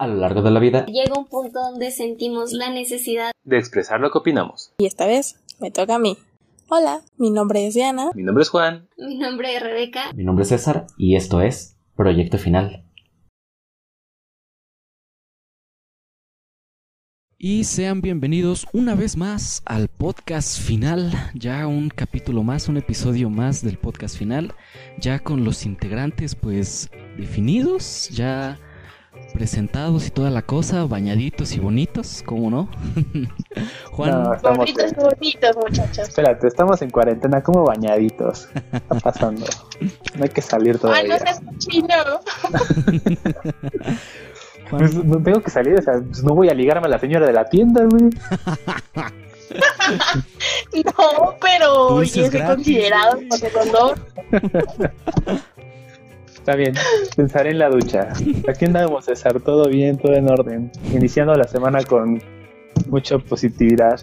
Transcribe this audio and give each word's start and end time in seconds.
A 0.00 0.06
lo 0.06 0.14
largo 0.14 0.40
de 0.40 0.50
la 0.50 0.60
vida 0.60 0.86
llega 0.86 1.12
un 1.14 1.26
punto 1.26 1.60
donde 1.60 1.90
sentimos 1.90 2.54
la 2.54 2.70
necesidad 2.70 3.32
de 3.44 3.58
expresar 3.58 4.00
lo 4.00 4.10
que 4.10 4.16
opinamos. 4.16 4.72
Y 4.78 4.86
esta 4.86 5.06
vez 5.06 5.38
me 5.60 5.70
toca 5.70 5.96
a 5.96 5.98
mí. 5.98 6.16
Hola, 6.70 7.02
mi 7.18 7.30
nombre 7.30 7.66
es 7.66 7.74
Diana. 7.74 8.10
Mi 8.14 8.22
nombre 8.22 8.40
es 8.40 8.48
Juan. 8.48 8.88
Mi 8.96 9.18
nombre 9.18 9.54
es 9.54 9.62
Rebeca. 9.62 10.10
Mi 10.14 10.24
nombre 10.24 10.44
es 10.44 10.48
César 10.48 10.86
y 10.96 11.16
esto 11.16 11.42
es 11.42 11.76
Proyecto 11.96 12.38
Final. 12.38 12.86
Y 17.36 17.64
sean 17.64 18.00
bienvenidos 18.00 18.66
una 18.72 18.94
vez 18.94 19.18
más 19.18 19.60
al 19.66 19.88
podcast 19.88 20.60
final, 20.60 21.12
ya 21.34 21.66
un 21.66 21.90
capítulo 21.90 22.42
más, 22.42 22.70
un 22.70 22.78
episodio 22.78 23.28
más 23.28 23.62
del 23.62 23.76
podcast 23.76 24.16
final, 24.16 24.54
ya 24.98 25.18
con 25.18 25.44
los 25.44 25.66
integrantes 25.66 26.34
pues 26.34 26.90
definidos, 27.18 28.08
ya 28.08 28.58
presentados 29.32 30.06
y 30.06 30.10
toda 30.10 30.30
la 30.30 30.42
cosa, 30.42 30.84
bañaditos 30.84 31.52
y 31.52 31.60
bonitos, 31.60 32.22
¿cómo 32.24 32.50
no? 32.50 32.68
Juan. 33.92 34.10
No, 34.10 34.34
estamos 34.34 34.58
bonitos, 34.58 34.92
bonitos, 34.94 35.56
muchachos. 35.56 36.08
Espérate, 36.08 36.46
estamos 36.46 36.82
en 36.82 36.90
cuarentena, 36.90 37.42
como 37.42 37.64
bañaditos. 37.64 38.46
¿Qué 38.46 38.76
está 38.76 38.94
pasando? 38.96 39.46
No 40.16 40.24
hay 40.24 40.30
que 40.30 40.42
salir 40.42 40.78
todavía. 40.78 41.14
Ah, 41.14 41.18
no 41.18 41.18
seas 41.18 41.40
chino. 41.58 41.88
Pues, 44.70 44.94
no 44.94 45.20
tengo 45.20 45.42
que 45.42 45.50
salir, 45.50 45.76
o 45.76 45.82
sea, 45.82 45.94
pues, 45.94 46.22
no 46.22 46.32
voy 46.34 46.48
a 46.48 46.54
ligarme 46.54 46.86
a 46.86 46.90
la 46.90 47.00
señora 47.00 47.26
de 47.26 47.32
la 47.32 47.44
tienda, 47.44 47.84
güey. 47.84 48.04
no, 50.84 51.34
pero 51.40 52.04
ya 52.04 52.22
es 52.22 52.44
considerado 52.44 53.18
por 53.28 53.40
Está 56.40 56.56
bien, 56.56 56.74
pensaré 57.16 57.50
en 57.50 57.58
la 57.58 57.68
ducha. 57.68 58.14
Aquí 58.48 58.64
andamos, 58.64 59.04
César, 59.04 59.40
todo 59.40 59.68
bien, 59.68 59.98
todo 59.98 60.14
en 60.14 60.30
orden. 60.30 60.72
Iniciando 60.90 61.34
la 61.34 61.44
semana 61.44 61.84
con 61.84 62.22
mucha 62.88 63.18
positividad. 63.18 64.00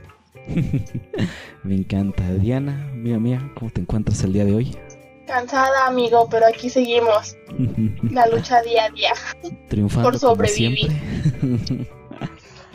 Me 1.64 1.76
encanta. 1.76 2.24
Diana, 2.36 2.92
mía 2.94 3.18
mía, 3.18 3.52
¿cómo 3.56 3.72
te 3.72 3.82
encuentras 3.82 4.24
el 4.24 4.34
día 4.34 4.46
de 4.46 4.54
hoy? 4.54 4.78
Cansada, 5.26 5.88
amigo, 5.88 6.28
pero 6.30 6.46
aquí 6.46 6.70
seguimos. 6.70 7.36
la 8.12 8.28
lucha 8.28 8.62
día 8.62 8.86
a 8.86 8.90
día. 8.92 9.14
Triunfando 9.68 10.12
por 10.12 10.20
sobrevivir. 10.20 10.92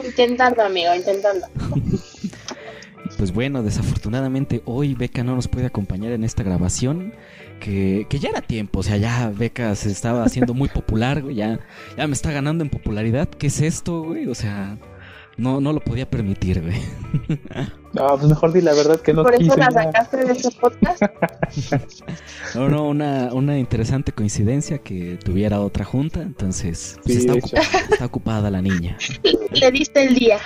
intentando, 0.05 0.63
amigo, 0.63 0.93
intentando. 0.93 1.47
Pues 3.17 3.33
bueno, 3.33 3.63
desafortunadamente 3.63 4.63
hoy 4.65 4.95
Beca 4.95 5.23
no 5.23 5.37
nos 5.37 5.47
puede 5.47 5.67
acompañar 5.67 6.11
en 6.11 6.25
esta 6.25 6.43
grabación 6.43 7.15
que, 7.63 8.19
ya 8.19 8.31
era 8.31 8.43
tiempo, 8.43 8.81
o 8.81 8.83
sea, 8.83 8.97
ya 8.97 9.31
Beca 9.31 9.75
se 9.77 9.91
estaba 9.91 10.25
haciendo 10.25 10.53
muy 10.53 10.69
popular, 10.69 11.23
güey, 11.23 11.37
ya, 11.37 11.61
ya 11.97 12.07
me 12.07 12.13
está 12.13 12.33
ganando 12.33 12.65
en 12.65 12.71
popularidad. 12.71 13.29
¿Qué 13.29 13.47
es 13.47 13.61
esto, 13.61 14.03
güey? 14.03 14.27
O 14.27 14.35
sea, 14.35 14.79
no, 15.37 15.61
no 15.61 15.73
lo 15.73 15.81
podía 15.81 16.09
permitir, 16.09 16.61
güey. 16.63 16.77
No, 17.93 18.07
pues 18.17 18.27
mejor 18.27 18.55
di 18.55 18.63
la 18.63 18.73
verdad 18.73 18.99
que 19.03 19.13
no 19.13 19.23
¿Por 19.23 19.35
eso 19.35 19.55
la 19.55 19.71
sacaste 19.71 20.25
de 20.25 20.33
ese 20.33 20.51
podcast? 20.51 21.03
no, 22.55 22.71
no, 22.71 22.89
una, 22.89 23.35
una 23.35 23.59
interesante 23.59 24.13
coincidencia 24.13 24.79
que 24.79 25.19
tuviera 25.23 25.61
otra 25.61 25.85
junta, 25.85 26.23
entonces 26.23 26.99
pues, 27.05 27.19
está, 27.19 27.35
está, 27.35 28.07
ocupada 28.07 28.51
la 28.51 28.63
niña. 28.63 28.97
Le 29.53 29.71
diste 29.71 30.05
el 30.05 30.15
día. 30.15 30.39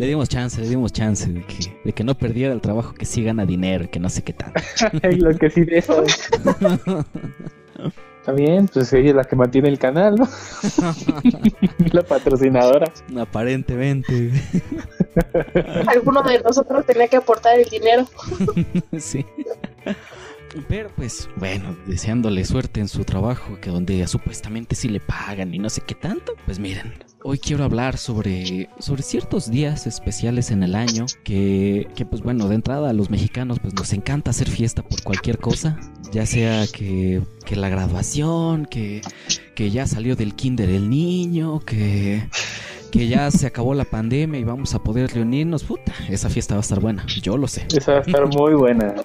le 0.00 0.06
dimos 0.06 0.28
chance, 0.28 0.60
le 0.60 0.68
dimos 0.68 0.92
chance 0.92 1.32
de 1.32 1.44
que, 1.44 1.80
de 1.84 1.92
que 1.92 2.02
no 2.02 2.18
perdiera 2.18 2.52
el 2.52 2.60
trabajo, 2.60 2.92
que 2.94 3.06
sí 3.06 3.22
gana 3.22 3.46
dinero 3.46 3.84
y 3.84 3.88
que 3.88 4.00
no 4.00 4.10
sé 4.10 4.22
qué 4.24 4.32
tanto. 4.32 4.60
Lo 5.04 5.38
que 5.38 5.48
sí 5.48 5.64
de 5.64 5.78
eso. 5.78 6.02
Está 8.26 8.34
bien, 8.34 8.66
pues 8.66 8.92
ella 8.92 9.10
es 9.10 9.14
la 9.14 9.22
que 9.22 9.36
mantiene 9.36 9.68
el 9.68 9.78
canal, 9.78 10.16
¿no? 10.16 10.28
la 11.92 12.02
patrocinadora. 12.02 12.92
Aparentemente. 13.16 14.32
Alguno 15.86 16.24
de 16.24 16.40
nosotros 16.40 16.84
tenía 16.84 17.06
que 17.06 17.18
aportar 17.18 17.60
el 17.60 17.68
dinero. 17.68 18.04
sí. 18.98 19.24
Pero 20.68 20.90
pues, 20.96 21.28
bueno, 21.36 21.76
deseándole 21.86 22.44
suerte 22.44 22.80
en 22.80 22.88
su 22.88 23.04
trabajo, 23.04 23.58
que 23.60 23.70
donde 23.70 24.04
supuestamente 24.08 24.74
sí 24.74 24.88
le 24.88 24.98
pagan 24.98 25.54
y 25.54 25.60
no 25.60 25.70
sé 25.70 25.82
qué 25.86 25.94
tanto, 25.94 26.32
pues 26.46 26.58
miren, 26.58 26.94
hoy 27.22 27.38
quiero 27.38 27.62
hablar 27.62 27.96
sobre, 27.96 28.68
sobre 28.78 29.02
ciertos 29.02 29.50
días 29.50 29.86
especiales 29.86 30.50
en 30.50 30.62
el 30.62 30.74
año 30.74 31.06
que, 31.24 31.88
que, 31.94 32.06
pues 32.06 32.22
bueno, 32.22 32.48
de 32.48 32.56
entrada 32.56 32.90
a 32.90 32.92
los 32.92 33.10
mexicanos 33.10 33.58
pues 33.60 33.74
nos 33.74 33.92
encanta 33.92 34.30
hacer 34.30 34.48
fiesta 34.48 34.82
por 34.82 35.02
cualquier 35.02 35.38
cosa, 35.38 35.78
ya 36.12 36.26
sea 36.26 36.66
que, 36.66 37.22
que 37.44 37.56
la 37.56 37.68
graduación, 37.68 38.66
que, 38.66 39.02
que 39.54 39.70
ya 39.70 39.86
salió 39.86 40.16
del 40.16 40.34
kinder 40.34 40.70
el 40.70 40.88
niño, 40.90 41.60
que 41.60 42.28
que 42.90 43.08
ya 43.08 43.30
se 43.30 43.46
acabó 43.46 43.74
la 43.74 43.84
pandemia 43.84 44.40
y 44.40 44.44
vamos 44.44 44.74
a 44.74 44.78
poder 44.78 45.12
reunirnos, 45.12 45.64
puta, 45.64 45.92
esa 46.08 46.30
fiesta 46.30 46.54
va 46.54 46.60
a 46.60 46.62
estar 46.62 46.80
buena, 46.80 47.04
yo 47.20 47.36
lo 47.36 47.46
sé. 47.46 47.66
Esa 47.76 47.92
va 47.92 47.98
a 47.98 48.00
estar 48.00 48.26
muy 48.26 48.54
buena. 48.54 48.94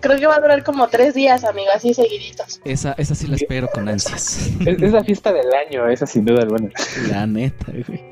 Creo 0.00 0.18
que 0.18 0.26
va 0.26 0.36
a 0.36 0.40
durar 0.40 0.62
como 0.62 0.86
tres 0.88 1.14
días, 1.14 1.42
amigo, 1.42 1.70
así 1.74 1.94
seguiditos. 1.94 2.60
Esa, 2.64 2.92
esa 2.98 3.14
sí 3.14 3.26
la 3.26 3.36
espero 3.36 3.66
con 3.72 3.88
ansias. 3.88 4.50
Es, 4.66 4.92
la 4.92 5.02
fiesta 5.02 5.32
del 5.32 5.46
año, 5.54 5.88
esa 5.88 6.06
sin 6.06 6.26
duda 6.26 6.42
es 6.42 6.48
buena. 6.48 6.70
La 7.08 7.26
neta, 7.26 7.72
güey. 7.72 8.04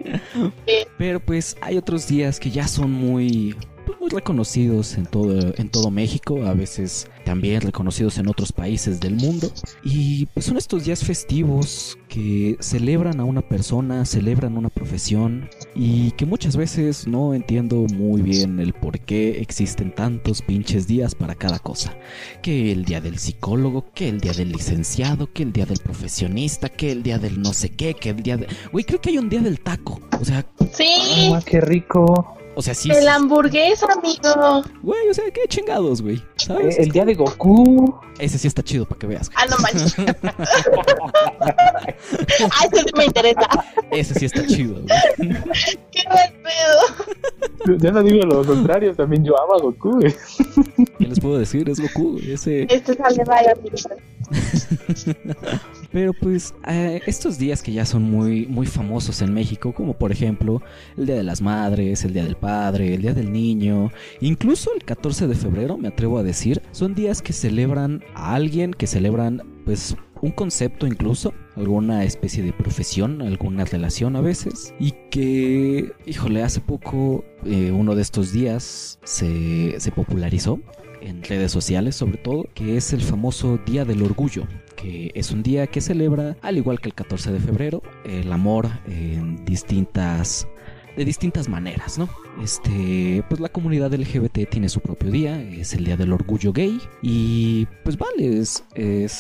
Pero 0.97 1.21
pues 1.21 1.57
hay 1.61 1.77
otros 1.77 2.09
días 2.09 2.41
que 2.41 2.51
ya 2.51 2.67
son 2.67 2.91
muy 2.91 3.55
muy 4.01 4.11
reconocidos 4.11 4.97
en 4.97 5.07
todo, 5.07 5.55
en 5.57 5.69
todo 5.69 5.91
México, 5.91 6.45
a 6.45 6.55
veces 6.55 7.09
también 7.25 7.61
reconocidos 7.61 8.19
en 8.19 8.29
otros 8.29 8.53
países 8.53 9.01
del 9.01 9.15
mundo. 9.15 9.53
Y 9.85 10.27
pues 10.27 10.47
son 10.47 10.57
estos 10.57 10.85
días 10.85 11.05
festivos 11.05 11.99
que 12.09 12.57
celebran 12.61 13.21
a 13.21 13.25
una 13.25 13.43
persona, 13.43 14.05
celebran 14.07 14.57
una 14.57 14.71
profesión 14.71 15.49
y 15.75 16.13
que 16.13 16.25
muchas 16.25 16.57
veces 16.57 17.07
no 17.07 17.35
entiendo 17.35 17.87
muy 17.95 18.23
bien 18.23 18.61
el 18.61 18.73
por 18.73 18.99
qué 19.01 19.41
existen 19.41 19.95
tantos 19.95 20.43
pinches 20.43 20.87
días 20.87 21.15
para 21.15 21.35
cada 21.35 21.59
cosa. 21.59 21.95
Que 22.43 22.73
el 22.73 22.85
día 22.85 23.01
del 23.01 23.19
psicólogo, 23.19 23.93
que 23.93 24.09
el 24.09 24.21
día 24.21 24.33
del 24.33 24.53
licenciado, 24.53 25.31
que 25.33 25.43
el 25.43 25.53
día 25.53 25.67
del 25.67 25.81
profesionista, 25.81 26.69
que 26.69 26.93
el 26.93 27.03
día 27.03 27.19
del 27.19 27.43
no 27.43 27.53
sé 27.53 27.71
qué, 27.71 27.95
que 27.95 28.11
el 28.11 28.23
día 28.23 28.37
de... 28.39 28.47
Güey, 28.73 28.85
creo 28.85 29.01
que 29.01 29.11
hay 29.11 29.19
un 29.19 29.29
día 29.29 29.41
del 29.41 29.61
taco. 29.61 30.01
O 30.19 30.25
sea... 30.25 30.47
Sí. 30.73 30.89
Ah, 31.33 31.41
qué 31.45 31.61
rico. 31.61 32.38
O 32.59 32.63
sea, 32.63 32.75
sí. 32.75 32.91
El 32.91 33.07
hamburguesa, 33.07 33.87
amigo. 33.87 34.65
Güey, 34.83 35.09
o 35.09 35.15
sea, 35.15 35.31
qué 35.31 35.43
chingados, 35.47 36.03
güey. 36.03 36.21
¿Sabes? 36.35 36.77
El 36.77 36.91
día 36.91 37.05
de 37.05 37.15
Goku. 37.15 37.95
Ese 38.19 38.37
sí 38.37 38.49
está 38.49 38.65
chido 38.65 38.85
para 38.85 38.99
que 38.99 39.07
veas. 39.07 39.31
Ah, 39.37 39.47
no 39.49 39.57
manches. 39.59 39.95
ah, 41.41 41.55
ese 42.65 42.83
sí 42.83 42.91
me 42.97 43.05
interesa. 43.05 43.49
Ese 43.93 44.15
sí 44.15 44.25
está 44.25 44.45
chido, 44.45 44.75
güey. 44.75 44.89
Qué 45.93 46.03
buen 46.11 46.43
pedo. 46.43 46.81
Ya 47.79 47.93
no 47.93 48.03
digo 48.03 48.27
lo 48.27 48.45
contrario, 48.45 48.93
también 48.93 49.25
yo 49.25 49.41
amo 49.41 49.55
a 49.55 49.61
Goku, 49.61 50.01
güey. 50.01 50.13
¿Qué 50.99 51.07
les 51.07 51.21
puedo 51.21 51.39
decir? 51.39 51.71
Es 51.71 51.79
Goku, 51.79 52.19
ese. 52.27 52.67
Este 52.69 52.95
sale 52.95 53.23
vaya, 53.25 53.55
Pero 55.93 56.13
pues 56.13 56.55
eh, 56.67 57.01
estos 57.07 57.39
días 57.39 57.63
que 57.63 57.73
ya 57.73 57.87
son 57.87 58.03
muy, 58.03 58.47
muy 58.47 58.67
famosos 58.67 59.23
en 59.23 59.33
México, 59.33 59.73
como 59.73 59.95
por 59.95 60.13
ejemplo 60.13 60.63
el 60.97 61.07
Día 61.07 61.17
de 61.17 61.23
las 61.23 61.41
Madres, 61.41 62.05
el 62.05 62.13
Día 62.13 62.25
del 62.25 62.37
Padre, 62.37 62.95
el 62.95 63.03
Día 63.03 63.15
del 63.15 63.33
Niño, 63.33 63.91
incluso 64.21 64.75
el 64.75 64.85
14 64.85 65.27
de 65.27 65.35
febrero, 65.35 65.79
me 65.79 65.89
atrevo 65.89 66.19
a 66.19 66.23
decir, 66.23 66.63
son 66.73 66.95
días 66.95 67.23
que 67.23 67.33
celebran 67.33 68.05
a 68.15 68.35
alguien, 68.35 68.73
que 68.73 68.87
celebran 68.87 69.43
pues 69.65 69.97
un 70.21 70.33
concepto 70.33 70.87
incluso, 70.87 71.33
alguna 71.57 72.05
especie 72.05 72.43
de 72.43 72.53
profesión, 72.53 73.23
alguna 73.23 73.65
relación 73.65 74.17
a 74.17 74.21
veces, 74.21 74.75
y 74.81 74.93
que, 75.11 75.93
híjole, 76.07 76.43
hace 76.43 76.61
poco, 76.61 77.25
eh, 77.45 77.71
uno 77.71 77.95
de 77.95 78.03
estos 78.03 78.33
días 78.33 78.99
se, 79.05 79.79
se 79.79 79.93
popularizó 79.93 80.61
en 81.01 81.23
redes 81.23 81.53
sociales 81.53 81.97
sobre 81.97 82.19
todo, 82.19 82.47
que 82.55 82.77
es 82.77 82.93
el 82.93 83.03
famoso 83.03 83.59
Día 83.65 83.85
del 83.85 84.03
Orgullo, 84.03 84.47
que 84.81 85.11
es 85.15 85.31
un 85.31 85.43
día 85.43 85.67
que 85.67 85.81
celebra, 85.81 86.37
al 86.41 86.57
igual 86.57 86.81
que 86.81 86.89
el 86.89 86.95
14 86.95 87.33
de 87.33 87.41
febrero, 87.41 87.83
el 88.05 88.33
amor 88.33 88.69
en 88.87 89.45
distintas 89.45 90.47
de 90.99 91.05
distintas 91.05 91.49
maneras, 91.49 91.97
¿no? 91.97 92.09
Este, 92.43 93.23
pues 93.29 93.41
la 93.41 93.49
comunidad 93.49 93.95
LGBT 93.95 94.51
tiene 94.51 94.69
su 94.69 94.81
propio 94.81 95.13
día, 95.13 95.41
es 95.41 95.73
el 95.73 95.85
día 95.85 95.97
del 95.97 96.13
orgullo 96.13 96.53
gay 96.53 96.81
y 97.03 97.67
pues 97.85 97.97
vale, 97.97 98.41
es, 98.41 98.65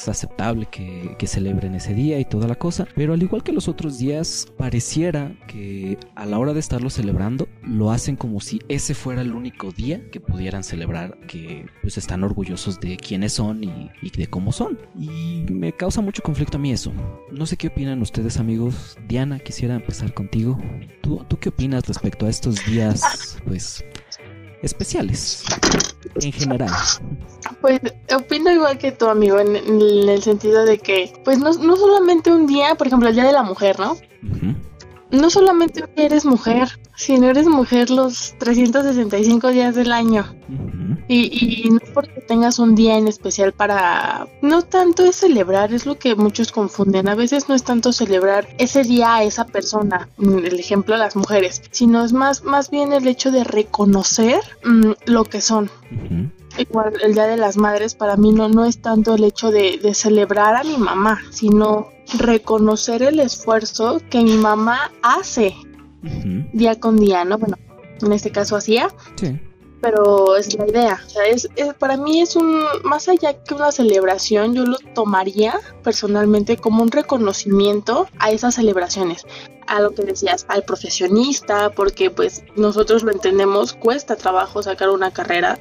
aceptable 0.08 0.66
que, 0.66 1.14
que, 1.18 1.26
celebren 1.28 1.76
ese 1.76 1.94
día 1.94 2.18
y 2.18 2.24
toda 2.24 2.48
la 2.48 2.56
cosa, 2.56 2.86
pero 2.96 3.12
al 3.12 3.22
igual 3.22 3.44
que 3.44 3.52
los 3.52 3.68
otros 3.68 3.98
días, 3.98 4.48
pareciera 4.56 5.36
que 5.46 5.98
a 6.16 6.26
la 6.26 6.38
hora 6.38 6.52
de 6.52 6.60
estarlo 6.60 6.90
celebrando, 6.90 7.48
lo 7.62 7.92
hacen 7.92 8.16
como 8.16 8.40
si 8.40 8.60
ese 8.68 8.94
fuera 8.94 9.22
el 9.22 9.32
único 9.32 9.70
día 9.70 10.10
que 10.10 10.18
pudieran 10.18 10.64
celebrar, 10.64 11.16
que 11.28 11.66
pues 11.80 11.96
están 11.96 12.24
orgullosos 12.24 12.80
de 12.80 12.96
quiénes 12.96 13.34
son 13.34 13.62
y, 13.62 13.90
y 14.02 14.10
de 14.10 14.26
cómo 14.26 14.50
son. 14.50 14.78
Y 14.98 15.44
me 15.48 15.72
causa 15.72 16.00
mucho 16.00 16.22
conflicto 16.22 16.56
a 16.56 16.60
mí 16.60 16.72
eso. 16.72 16.92
No 17.30 17.46
sé 17.46 17.56
qué 17.56 17.68
opinan 17.68 18.02
ustedes 18.02 18.38
amigos. 18.38 18.96
Diana, 19.06 19.38
quisiera 19.38 19.76
empezar 19.76 20.12
contigo. 20.12 20.58
¿Tú, 21.02 21.24
tú 21.28 21.38
qué 21.38 21.50
opinas 21.50 21.67
respecto 21.72 22.26
a 22.26 22.30
estos 22.30 22.64
días? 22.66 23.38
pues 23.46 23.84
especiales 24.62 25.44
en 26.20 26.32
general. 26.32 26.70
Pues 27.60 27.80
opino 28.14 28.50
igual 28.50 28.78
que 28.78 28.92
tu 28.92 29.06
amigo 29.06 29.38
en, 29.38 29.56
el 29.56 30.22
sentido 30.22 30.64
de 30.64 30.78
que, 30.78 31.12
pues 31.24 31.38
no, 31.38 31.52
no, 31.52 31.76
solamente 31.76 32.32
un 32.32 32.46
día, 32.46 32.74
por 32.74 32.86
ejemplo, 32.86 33.08
el 33.08 33.14
Día 33.14 33.24
de 33.24 33.32
la 33.32 33.42
Mujer, 33.42 33.78
¿no? 33.78 33.96
No 35.10 35.30
solamente 35.30 35.84
eres 35.96 36.24
mujer, 36.26 36.68
sino 36.94 37.28
eres 37.28 37.46
mujer 37.46 37.90
los 37.90 38.34
365 38.38 39.48
días 39.48 39.74
del 39.74 39.92
año. 39.92 40.26
y, 41.08 41.64
y, 41.66 41.70
no 41.70 41.80
porque 41.94 42.20
tengas 42.20 42.58
un 42.58 42.74
día 42.74 42.98
en 42.98 43.08
especial 43.08 43.52
para... 43.52 44.26
No 44.42 44.62
tanto 44.62 45.04
es 45.04 45.16
celebrar, 45.16 45.72
es 45.72 45.86
lo 45.86 45.98
que 45.98 46.14
muchos 46.14 46.52
confunden. 46.52 47.08
A 47.08 47.14
veces 47.14 47.48
no 47.48 47.54
es 47.54 47.64
tanto 47.64 47.92
celebrar 47.92 48.48
ese 48.58 48.82
día 48.82 49.14
a 49.14 49.22
esa 49.22 49.46
persona, 49.46 50.08
mm, 50.18 50.38
el 50.38 50.60
ejemplo 50.60 50.94
de 50.94 51.00
las 51.00 51.16
mujeres, 51.16 51.62
sino 51.70 52.04
es 52.04 52.12
más, 52.12 52.44
más 52.44 52.68
bien 52.68 52.92
el 52.92 53.06
hecho 53.06 53.30
de 53.30 53.44
reconocer 53.44 54.40
mm, 54.64 54.92
lo 55.06 55.24
que 55.24 55.40
son. 55.40 55.70
Igual 56.58 56.94
el 57.02 57.14
Día 57.14 57.26
de 57.26 57.36
las 57.36 57.56
Madres 57.56 57.94
para 57.94 58.16
mí 58.16 58.32
no, 58.32 58.48
no 58.48 58.64
es 58.64 58.82
tanto 58.82 59.14
el 59.14 59.24
hecho 59.24 59.50
de, 59.50 59.78
de 59.78 59.94
celebrar 59.94 60.56
a 60.56 60.64
mi 60.64 60.76
mamá, 60.76 61.20
sino 61.30 61.88
reconocer 62.16 63.02
el 63.02 63.20
esfuerzo 63.20 64.00
que 64.10 64.20
mi 64.20 64.36
mamá 64.36 64.92
hace 65.02 65.54
día 66.52 66.78
con 66.78 66.96
día, 66.98 67.24
¿no? 67.24 67.38
Bueno, 67.38 67.56
en 68.00 68.12
este 68.12 68.30
caso 68.30 68.56
hacía. 68.56 68.88
Sí. 69.16 69.38
Pero 69.80 70.36
es 70.36 70.54
la 70.58 70.66
idea. 70.66 71.00
O 71.06 71.08
sea, 71.08 71.26
es, 71.26 71.48
para 71.78 71.96
mí 71.96 72.20
es 72.20 72.34
un, 72.34 72.64
más 72.82 73.08
allá 73.08 73.42
que 73.44 73.54
una 73.54 73.70
celebración, 73.70 74.54
yo 74.54 74.64
lo 74.64 74.78
tomaría 74.94 75.60
personalmente 75.84 76.56
como 76.56 76.82
un 76.82 76.90
reconocimiento 76.90 78.08
a 78.18 78.30
esas 78.30 78.56
celebraciones 78.56 79.24
a 79.68 79.80
lo 79.80 79.92
que 79.92 80.02
decías, 80.02 80.46
al 80.48 80.64
profesionista, 80.64 81.70
porque 81.70 82.10
pues 82.10 82.42
nosotros 82.56 83.02
lo 83.02 83.12
entendemos, 83.12 83.74
cuesta 83.74 84.16
trabajo 84.16 84.62
sacar 84.62 84.90
una 84.90 85.12
carrera 85.12 85.58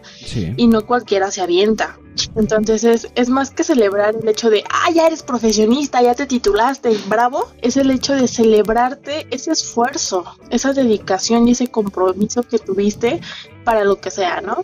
y 0.56 0.68
no 0.68 0.86
cualquiera 0.86 1.30
se 1.30 1.42
avienta. 1.42 2.00
Entonces 2.36 2.83
es, 2.83 3.07
es 3.15 3.30
más 3.30 3.51
que 3.51 3.63
celebrar 3.63 4.15
el 4.19 4.27
hecho 4.27 4.50
de, 4.50 4.63
ah, 4.69 4.89
ya 4.92 5.06
eres 5.06 5.21
profesionista, 5.21 6.01
ya 6.01 6.15
te 6.15 6.25
titulaste, 6.25 6.98
bravo, 7.07 7.51
es 7.62 7.77
el 7.77 7.92
hecho 7.92 8.15
de 8.15 8.27
celebrarte 8.27 9.27
ese 9.30 9.51
esfuerzo, 9.51 10.25
esa 10.50 10.74
dedicación 10.74 11.48
y 11.48 11.51
ese 11.51 11.68
compromiso 11.68 12.42
que 12.44 12.57
tuviste 12.57 13.21
para 13.63 13.83
lo 13.83 14.00
que 14.00 14.10
sea, 14.10 14.42
¿no? 14.42 14.63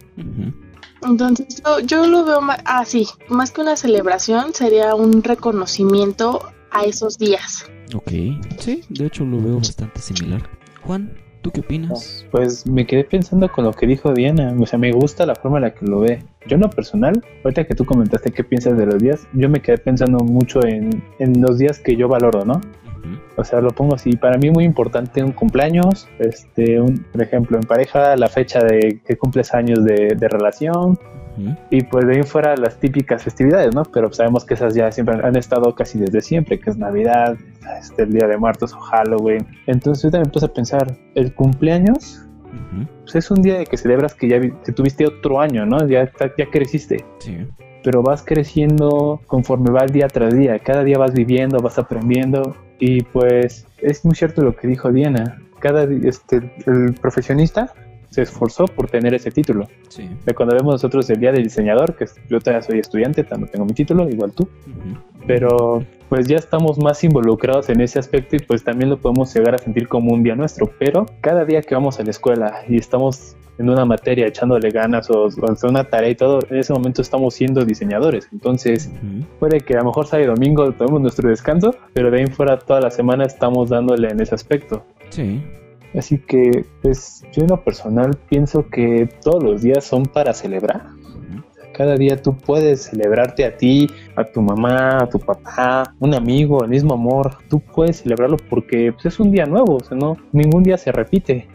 Entonces 1.03 1.61
yo, 1.63 1.79
yo, 1.79 2.07
lo 2.07 2.23
veo 2.23 2.39
así, 2.65 3.07
más 3.27 3.51
que 3.51 3.61
una 3.61 3.75
celebración 3.75 4.53
sería 4.53 4.95
un 4.95 5.21
reconocimiento 5.21 6.41
a 6.71 6.85
esos 6.85 7.17
días. 7.17 7.65
Ok, 7.95 8.11
sí, 8.57 8.83
de 8.89 9.05
hecho 9.05 9.25
lo 9.25 9.41
veo 9.41 9.57
bastante 9.57 9.99
similar. 9.99 10.41
Juan, 10.81 11.11
¿tú 11.41 11.51
qué 11.51 11.61
opinas? 11.61 12.25
Pues 12.31 12.65
me 12.65 12.85
quedé 12.85 13.03
pensando 13.03 13.51
con 13.51 13.65
lo 13.65 13.71
que 13.71 13.85
dijo 13.85 14.13
Diana, 14.13 14.55
o 14.59 14.65
sea, 14.65 14.79
me 14.79 14.91
gusta 14.91 15.25
la 15.25 15.35
forma 15.35 15.57
en 15.57 15.63
la 15.63 15.73
que 15.73 15.85
lo 15.85 15.99
ve. 15.99 16.23
Yo 16.47 16.55
en 16.55 16.61
lo 16.61 16.69
personal, 16.69 17.23
ahorita 17.43 17.65
que 17.65 17.75
tú 17.75 17.85
comentaste 17.85 18.31
qué 18.31 18.43
piensas 18.43 18.77
de 18.77 18.85
los 18.85 18.99
días, 18.99 19.27
yo 19.33 19.49
me 19.49 19.61
quedé 19.61 19.77
pensando 19.77 20.23
mucho 20.23 20.65
en, 20.65 21.03
en 21.19 21.41
los 21.41 21.57
días 21.57 21.79
que 21.79 21.95
yo 21.95 22.07
valoro, 22.07 22.45
¿no? 22.45 22.59
O 23.35 23.43
sea, 23.43 23.61
lo 23.61 23.71
pongo 23.71 23.95
así, 23.95 24.15
para 24.15 24.37
mí 24.37 24.49
muy 24.49 24.63
importante 24.63 25.23
un 25.23 25.31
cumpleaños, 25.31 26.07
este, 26.19 26.79
un, 26.79 26.99
por 27.11 27.21
ejemplo, 27.21 27.57
en 27.57 27.63
pareja, 27.63 28.15
la 28.15 28.27
fecha 28.27 28.63
de 28.63 29.01
que 29.05 29.17
cumples 29.17 29.53
años 29.53 29.83
de, 29.83 30.15
de 30.15 30.27
relación, 30.29 30.97
y 31.69 31.83
pues 31.83 32.05
de 32.05 32.17
ahí 32.17 32.23
fuera 32.23 32.55
las 32.55 32.77
típicas 32.77 33.23
festividades, 33.23 33.73
¿no? 33.73 33.83
Pero 33.83 34.11
sabemos 34.13 34.45
que 34.45 34.53
esas 34.53 34.75
ya 34.75 34.91
siempre 34.91 35.15
han 35.15 35.35
estado 35.35 35.73
casi 35.73 35.97
desde 35.99 36.21
siempre, 36.21 36.59
que 36.59 36.69
es 36.69 36.77
Navidad, 36.77 37.35
este, 37.79 38.03
el 38.03 38.13
Día 38.13 38.27
de 38.27 38.37
Muertos 38.37 38.73
o 38.73 38.79
Halloween. 38.79 39.45
Entonces 39.67 40.03
yo 40.03 40.11
también 40.11 40.31
puse 40.31 40.45
a 40.45 40.53
pensar, 40.53 40.95
el 41.15 41.33
cumpleaños 41.33 42.23
pues 43.01 43.15
es 43.15 43.31
un 43.31 43.41
día 43.41 43.57
de 43.57 43.65
que 43.65 43.77
celebras 43.77 44.13
que 44.15 44.27
ya 44.27 44.39
que 44.39 44.71
tuviste 44.71 45.05
otro 45.05 45.41
año, 45.41 45.65
¿no? 45.65 45.87
Ya, 45.87 46.11
ya 46.37 46.49
creciste. 46.49 47.05
Sí. 47.19 47.37
Pero 47.83 48.01
vas 48.01 48.23
creciendo 48.23 49.21
conforme 49.27 49.71
va 49.71 49.81
el 49.83 49.91
día 49.91 50.07
tras 50.07 50.33
día. 50.33 50.57
Cada 50.59 50.83
día 50.83 50.97
vas 50.97 51.13
viviendo, 51.13 51.59
vas 51.59 51.77
aprendiendo. 51.77 52.55
Y 52.79 53.03
pues 53.03 53.67
es 53.77 54.05
muy 54.05 54.15
cierto 54.15 54.41
lo 54.41 54.55
que 54.55 54.67
dijo 54.67 54.91
Diana. 54.91 55.41
Cada 55.59 55.83
este, 55.83 56.51
el 56.65 56.93
profesionista 56.93 57.73
se 58.13 58.21
esforzó 58.21 58.65
por 58.65 58.87
tener 58.89 59.15
ese 59.15 59.31
título. 59.31 59.67
Sí. 59.89 60.07
De 60.23 60.35
cuando 60.35 60.55
vemos 60.55 60.75
nosotros 60.75 61.09
el 61.09 61.19
día 61.19 61.31
del 61.31 61.43
diseñador, 61.43 61.95
que 61.95 62.05
yo 62.29 62.39
todavía 62.39 62.61
soy 62.61 62.77
estudiante, 62.77 63.23
también 63.23 63.51
tengo 63.51 63.65
mi 63.65 63.73
título, 63.73 64.07
igual 64.07 64.31
tú, 64.33 64.47
pero 65.25 65.83
pues 66.09 66.27
ya 66.27 66.37
estamos 66.37 66.77
más 66.77 67.03
involucrados 67.03 67.69
en 67.69 67.81
ese 67.81 67.97
aspecto 67.97 68.35
y 68.35 68.39
pues 68.39 68.63
también 68.63 68.91
lo 68.91 68.97
podemos 68.97 69.33
llegar 69.33 69.55
a 69.55 69.57
sentir 69.57 69.87
como 69.87 70.13
un 70.13 70.21
día 70.21 70.35
nuestro, 70.35 70.69
pero 70.77 71.07
cada 71.21 71.43
día 71.43 71.63
que 71.63 71.73
vamos 71.73 71.99
a 71.99 72.03
la 72.03 72.11
escuela 72.11 72.63
y 72.67 72.77
estamos 72.77 73.35
en 73.57 73.69
una 73.69 73.83
materia 73.83 74.27
echándole 74.27 74.69
ganas 74.69 75.09
o, 75.09 75.25
o 75.25 75.67
una 75.67 75.83
tarea 75.85 76.09
y 76.09 76.15
todo, 76.15 76.39
en 76.51 76.57
ese 76.57 76.71
momento 76.71 77.01
estamos 77.01 77.33
siendo 77.33 77.65
diseñadores. 77.65 78.27
Entonces, 78.31 78.91
puede 79.39 79.61
que 79.61 79.73
a 79.73 79.79
lo 79.79 79.85
mejor 79.85 80.05
sábado 80.05 80.31
y 80.31 80.35
domingo 80.35 80.71
tomemos 80.73 81.01
nuestro 81.01 81.29
descanso, 81.29 81.75
pero 81.93 82.11
de 82.11 82.19
ahí 82.19 82.27
fuera 82.27 82.59
toda 82.59 82.79
la 82.79 82.91
semana 82.91 83.25
estamos 83.25 83.69
dándole 83.69 84.09
en 84.09 84.19
ese 84.19 84.35
aspecto. 84.35 84.83
Sí. 85.09 85.41
Así 85.97 86.17
que, 86.17 86.65
pues 86.81 87.23
yo 87.31 87.43
en 87.43 87.49
lo 87.49 87.63
personal 87.63 88.17
pienso 88.29 88.67
que 88.69 89.09
todos 89.23 89.43
los 89.43 89.61
días 89.61 89.83
son 89.83 90.05
para 90.05 90.33
celebrar. 90.33 90.87
Cada 91.73 91.95
día 91.95 92.21
tú 92.21 92.37
puedes 92.37 92.83
celebrarte 92.83 93.45
a 93.45 93.57
ti, 93.57 93.89
a 94.15 94.23
tu 94.23 94.41
mamá, 94.41 94.97
a 94.97 95.09
tu 95.09 95.19
papá, 95.19 95.95
un 95.99 96.13
amigo, 96.13 96.63
el 96.63 96.69
mismo 96.69 96.93
amor. 96.93 97.37
Tú 97.49 97.59
puedes 97.59 97.97
celebrarlo 97.97 98.37
porque 98.49 98.93
pues, 98.93 99.07
es 99.07 99.19
un 99.19 99.31
día 99.31 99.45
nuevo, 99.45 99.77
o 99.77 99.83
sea, 99.83 99.97
no, 99.97 100.17
ningún 100.31 100.63
día 100.63 100.77
se 100.77 100.91
repite. 100.91 101.47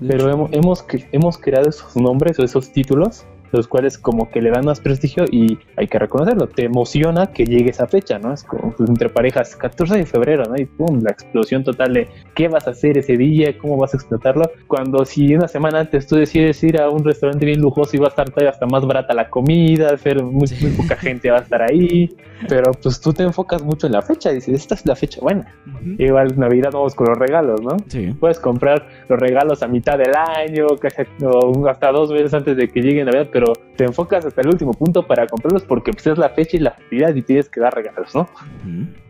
Pero 0.00 0.30
hemos, 0.30 0.52
hemos, 0.52 0.86
hemos, 1.12 1.36
creado 1.36 1.68
esos 1.68 1.94
nombres 1.96 2.38
o 2.38 2.44
esos 2.44 2.72
títulos 2.72 3.26
los 3.52 3.68
cuales 3.68 3.98
como 3.98 4.30
que 4.30 4.40
le 4.40 4.50
dan 4.50 4.64
más 4.64 4.80
prestigio 4.80 5.24
y 5.30 5.58
hay 5.76 5.86
que 5.86 5.98
reconocerlo, 5.98 6.48
te 6.48 6.64
emociona 6.64 7.28
que 7.28 7.44
llegue 7.44 7.70
esa 7.70 7.86
fecha, 7.86 8.18
¿no? 8.18 8.32
Es 8.32 8.44
como 8.44 8.72
pues, 8.72 8.88
entre 8.88 9.08
parejas, 9.08 9.56
14 9.56 9.96
de 9.96 10.06
febrero, 10.06 10.44
¿no? 10.44 10.56
Y 10.56 10.66
pum, 10.66 11.00
la 11.02 11.10
explosión 11.10 11.64
total 11.64 11.94
de 11.94 12.08
qué 12.34 12.48
vas 12.48 12.66
a 12.66 12.70
hacer 12.70 12.98
ese 12.98 13.16
día, 13.16 13.56
cómo 13.58 13.76
vas 13.76 13.94
a 13.94 13.96
explotarlo, 13.96 14.50
cuando 14.66 15.04
si 15.04 15.34
una 15.34 15.48
semana 15.48 15.80
antes 15.80 16.06
tú 16.06 16.16
decides 16.16 16.62
ir 16.62 16.80
a 16.80 16.88
un 16.90 17.04
restaurante 17.04 17.44
bien 17.44 17.60
lujoso 17.60 17.96
y 17.96 18.00
va 18.00 18.06
a 18.06 18.10
estar 18.10 18.28
todavía 18.28 18.50
hasta 18.50 18.66
más 18.66 18.84
barata 18.86 19.14
la 19.14 19.28
comida, 19.28 19.94
pero 20.02 20.24
muy, 20.24 20.46
poca 20.76 20.96
gente 20.96 21.30
va 21.30 21.38
a 21.38 21.42
estar 21.42 21.62
ahí, 21.62 22.14
pero 22.48 22.72
pues 22.72 23.00
tú 23.00 23.12
te 23.12 23.22
enfocas 23.22 23.62
mucho 23.62 23.86
en 23.86 23.92
la 23.92 24.02
fecha, 24.02 24.30
dices, 24.30 24.54
esta 24.54 24.74
es 24.74 24.86
la 24.86 24.94
fecha 24.94 25.20
buena. 25.20 25.54
Igual 25.98 26.38
Navidad 26.38 26.70
vamos 26.72 26.94
con 26.94 27.08
los 27.08 27.18
regalos, 27.18 27.60
¿no? 27.62 27.76
Sí. 27.88 28.14
Puedes 28.18 28.38
comprar 28.38 28.86
los 29.08 29.18
regalos 29.18 29.62
a 29.62 29.68
mitad 29.68 29.98
del 29.98 30.14
año, 30.14 30.66
o 30.66 31.68
hasta 31.68 31.90
dos 31.90 32.12
veces 32.12 32.34
antes 32.34 32.56
de 32.56 32.68
que 32.68 32.80
llegue 32.80 33.04
Navidad, 33.04 33.28
pero 33.38 33.52
te 33.76 33.84
enfocas 33.84 34.26
hasta 34.26 34.40
el 34.40 34.48
último 34.48 34.72
punto 34.72 35.06
para 35.06 35.24
comprarlos 35.28 35.62
porque 35.62 35.92
pues, 35.92 36.08
es 36.08 36.18
la 36.18 36.30
fecha 36.30 36.56
y 36.56 36.60
la 36.60 36.70
actividad 36.70 37.14
y 37.14 37.22
tienes 37.22 37.48
que 37.48 37.60
dar 37.60 37.72
regalos, 37.72 38.12
¿no? 38.12 38.28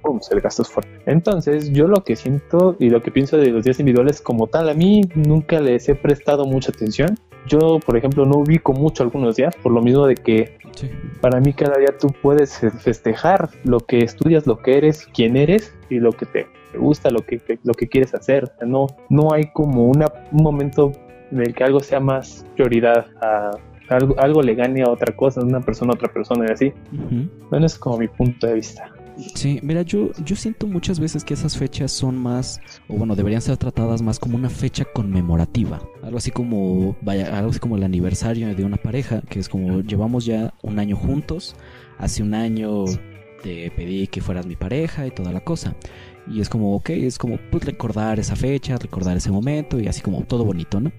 Pum, 0.02 0.20
el 0.30 0.40
gasto 0.42 0.60
es 0.60 0.68
fuerte. 0.68 0.90
Entonces, 1.06 1.72
yo 1.72 1.88
lo 1.88 2.04
que 2.04 2.14
siento 2.14 2.76
y 2.78 2.90
lo 2.90 3.00
que 3.00 3.10
pienso 3.10 3.38
de 3.38 3.50
los 3.50 3.64
días 3.64 3.80
individuales 3.80 4.20
como 4.20 4.46
tal, 4.46 4.68
a 4.68 4.74
mí 4.74 5.00
nunca 5.14 5.60
les 5.60 5.88
he 5.88 5.94
prestado 5.94 6.44
mucha 6.44 6.72
atención. 6.72 7.14
Yo, 7.46 7.80
por 7.80 7.96
ejemplo, 7.96 8.26
no 8.26 8.40
ubico 8.40 8.74
mucho 8.74 9.02
algunos 9.02 9.36
días, 9.36 9.56
por 9.62 9.72
lo 9.72 9.80
mismo 9.80 10.06
de 10.06 10.16
que 10.16 10.58
para 11.22 11.40
mí 11.40 11.54
cada 11.54 11.78
día 11.78 11.96
tú 11.98 12.08
puedes 12.20 12.58
festejar 12.80 13.48
lo 13.64 13.80
que 13.80 14.00
estudias, 14.00 14.46
lo 14.46 14.58
que 14.58 14.76
eres, 14.76 15.08
quién 15.14 15.38
eres 15.38 15.74
y 15.88 16.00
lo 16.00 16.12
que 16.12 16.26
te, 16.26 16.46
gusta, 16.78 17.10
lo 17.10 17.22
que, 17.22 17.40
lo 17.64 17.72
que 17.72 17.88
quieres 17.88 18.14
hacer. 18.14 18.52
No, 18.66 18.88
no 19.08 19.32
hay 19.32 19.50
como 19.54 19.86
una, 19.86 20.04
un 20.32 20.42
momento 20.42 20.92
en 21.30 21.40
el 21.40 21.54
que 21.54 21.64
algo 21.64 21.80
sea 21.80 22.00
más 22.00 22.44
prioridad 22.56 23.06
a 23.22 23.52
algo, 23.88 24.18
algo 24.18 24.42
le 24.42 24.54
gane 24.54 24.82
a 24.82 24.90
otra 24.90 25.14
cosa, 25.14 25.40
una 25.40 25.60
persona 25.60 25.92
a 25.92 25.94
otra 25.94 26.12
persona 26.12 26.46
y 26.48 26.52
así. 26.52 26.72
Bueno, 27.50 27.66
es 27.66 27.78
como 27.78 27.98
mi 27.98 28.08
punto 28.08 28.46
de 28.46 28.54
vista. 28.54 28.92
Sí, 29.34 29.58
mira, 29.62 29.82
yo, 29.82 30.12
yo 30.24 30.36
siento 30.36 30.68
muchas 30.68 31.00
veces 31.00 31.24
que 31.24 31.34
esas 31.34 31.56
fechas 31.56 31.90
son 31.90 32.16
más, 32.16 32.60
o 32.86 32.94
bueno, 32.94 33.16
deberían 33.16 33.40
ser 33.42 33.56
tratadas 33.56 34.00
más 34.00 34.18
como 34.18 34.36
una 34.36 34.48
fecha 34.48 34.84
conmemorativa. 34.84 35.80
Algo 36.02 36.18
así 36.18 36.30
como, 36.30 36.96
vaya, 37.00 37.36
algo 37.36 37.50
así 37.50 37.58
como 37.58 37.76
el 37.76 37.82
aniversario 37.82 38.54
de 38.54 38.64
una 38.64 38.76
pareja, 38.76 39.22
que 39.28 39.40
es 39.40 39.48
como 39.48 39.80
llevamos 39.80 40.24
ya 40.24 40.54
un 40.62 40.78
año 40.78 40.96
juntos, 40.96 41.56
hace 41.98 42.22
un 42.22 42.34
año 42.34 42.84
te 43.42 43.70
pedí 43.72 44.06
que 44.06 44.20
fueras 44.20 44.46
mi 44.46 44.54
pareja 44.54 45.06
y 45.06 45.10
toda 45.10 45.32
la 45.32 45.40
cosa. 45.40 45.74
Y 46.30 46.40
es 46.40 46.48
como, 46.48 46.76
ok, 46.76 46.90
es 46.90 47.18
como 47.18 47.38
pues, 47.50 47.64
recordar 47.64 48.20
esa 48.20 48.36
fecha, 48.36 48.76
recordar 48.76 49.16
ese 49.16 49.30
momento 49.30 49.80
y 49.80 49.88
así 49.88 50.00
como 50.00 50.22
todo 50.24 50.44
bonito, 50.44 50.78
¿no? 50.78 50.92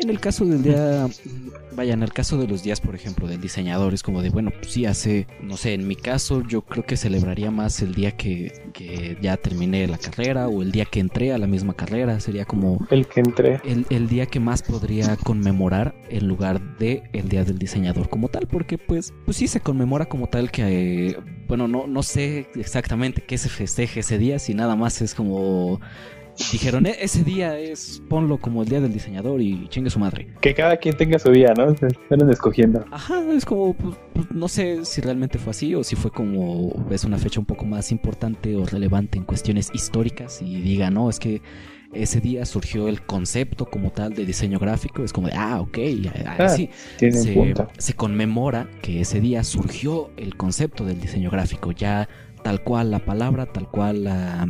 En 0.00 0.10
el 0.10 0.20
caso 0.20 0.44
del 0.44 0.62
día, 0.62 1.08
vaya, 1.72 1.92
en 1.92 2.04
el 2.04 2.12
caso 2.12 2.38
de 2.38 2.46
los 2.46 2.62
días, 2.62 2.80
por 2.80 2.94
ejemplo, 2.94 3.26
del 3.26 3.40
diseñador, 3.40 3.94
es 3.94 4.04
como 4.04 4.22
de, 4.22 4.30
bueno, 4.30 4.52
pues 4.52 4.72
sí, 4.72 4.86
hace, 4.86 5.26
no 5.42 5.56
sé, 5.56 5.74
en 5.74 5.88
mi 5.88 5.96
caso 5.96 6.42
yo 6.46 6.62
creo 6.62 6.84
que 6.84 6.96
celebraría 6.96 7.50
más 7.50 7.82
el 7.82 7.94
día 7.94 8.12
que, 8.12 8.70
que 8.72 9.18
ya 9.20 9.36
terminé 9.36 9.88
la 9.88 9.98
carrera 9.98 10.46
o 10.46 10.62
el 10.62 10.70
día 10.70 10.84
que 10.84 11.00
entré 11.00 11.32
a 11.32 11.38
la 11.38 11.48
misma 11.48 11.74
carrera, 11.74 12.20
sería 12.20 12.44
como... 12.44 12.86
El 12.90 13.08
que 13.08 13.20
entré. 13.20 13.60
El, 13.64 13.86
el 13.90 14.08
día 14.08 14.26
que 14.26 14.38
más 14.38 14.62
podría 14.62 15.16
conmemorar 15.16 15.96
en 16.10 16.28
lugar 16.28 16.78
de 16.78 17.02
el 17.12 17.28
día 17.28 17.44
del 17.44 17.58
diseñador 17.58 18.08
como 18.08 18.28
tal, 18.28 18.46
porque 18.46 18.78
pues, 18.78 19.12
pues 19.24 19.36
sí 19.36 19.48
se 19.48 19.58
conmemora 19.58 20.06
como 20.06 20.28
tal 20.28 20.52
que, 20.52 21.18
bueno, 21.48 21.66
no, 21.66 21.88
no 21.88 22.04
sé 22.04 22.46
exactamente 22.54 23.22
qué 23.22 23.36
se 23.36 23.48
festeje 23.48 24.00
ese 24.00 24.16
día, 24.16 24.38
si 24.38 24.54
nada 24.54 24.76
más 24.76 25.02
es 25.02 25.14
como 25.14 25.80
dijeron, 26.52 26.86
"E- 26.86 26.96
ese 27.00 27.24
día 27.24 27.58
es, 27.58 28.02
ponlo 28.08 28.38
como 28.38 28.62
el 28.62 28.68
día 28.68 28.80
del 28.80 28.92
diseñador 28.92 29.40
y 29.40 29.68
chingue 29.68 29.90
su 29.90 29.98
madre. 29.98 30.28
Que 30.40 30.54
cada 30.54 30.76
quien 30.76 30.96
tenga 30.96 31.18
su 31.18 31.30
día, 31.30 31.52
¿no? 31.56 31.76
Se 31.76 31.88
fueron 32.08 32.30
escogiendo. 32.30 32.84
Ajá, 32.90 33.20
es 33.32 33.44
como, 33.44 33.74
pues, 33.74 33.96
pues, 34.14 34.30
no 34.30 34.48
sé 34.48 34.84
si 34.84 35.00
realmente 35.00 35.38
fue 35.38 35.50
así 35.50 35.74
o 35.74 35.82
si 35.84 35.96
fue 35.96 36.10
como, 36.10 36.86
es 36.90 37.04
una 37.04 37.18
fecha 37.18 37.40
un 37.40 37.46
poco 37.46 37.64
más 37.64 37.90
importante 37.92 38.56
o 38.56 38.64
relevante 38.66 39.18
en 39.18 39.24
cuestiones 39.24 39.70
históricas 39.74 40.40
y 40.42 40.60
diga, 40.60 40.90
no, 40.90 41.10
es 41.10 41.18
que 41.18 41.42
ese 41.92 42.20
día 42.20 42.44
surgió 42.44 42.86
el 42.88 43.00
concepto 43.00 43.64
como 43.64 43.90
tal 43.92 44.12
de 44.12 44.26
diseño 44.26 44.58
gráfico, 44.58 45.02
es 45.04 45.12
como 45.12 45.28
de, 45.28 45.34
ah, 45.34 45.60
ok, 45.60 45.78
ah, 46.26 46.48
sí, 46.50 46.68
se, 46.98 47.32
punto. 47.32 47.66
se 47.78 47.94
conmemora 47.94 48.68
que 48.82 49.00
ese 49.00 49.20
día 49.22 49.42
surgió 49.42 50.10
el 50.18 50.36
concepto 50.36 50.84
del 50.84 51.00
diseño 51.00 51.30
gráfico, 51.30 51.72
ya 51.72 52.06
tal 52.42 52.62
cual 52.62 52.90
la 52.90 52.98
palabra, 52.98 53.46
tal 53.46 53.68
cual 53.70 54.04
la, 54.04 54.46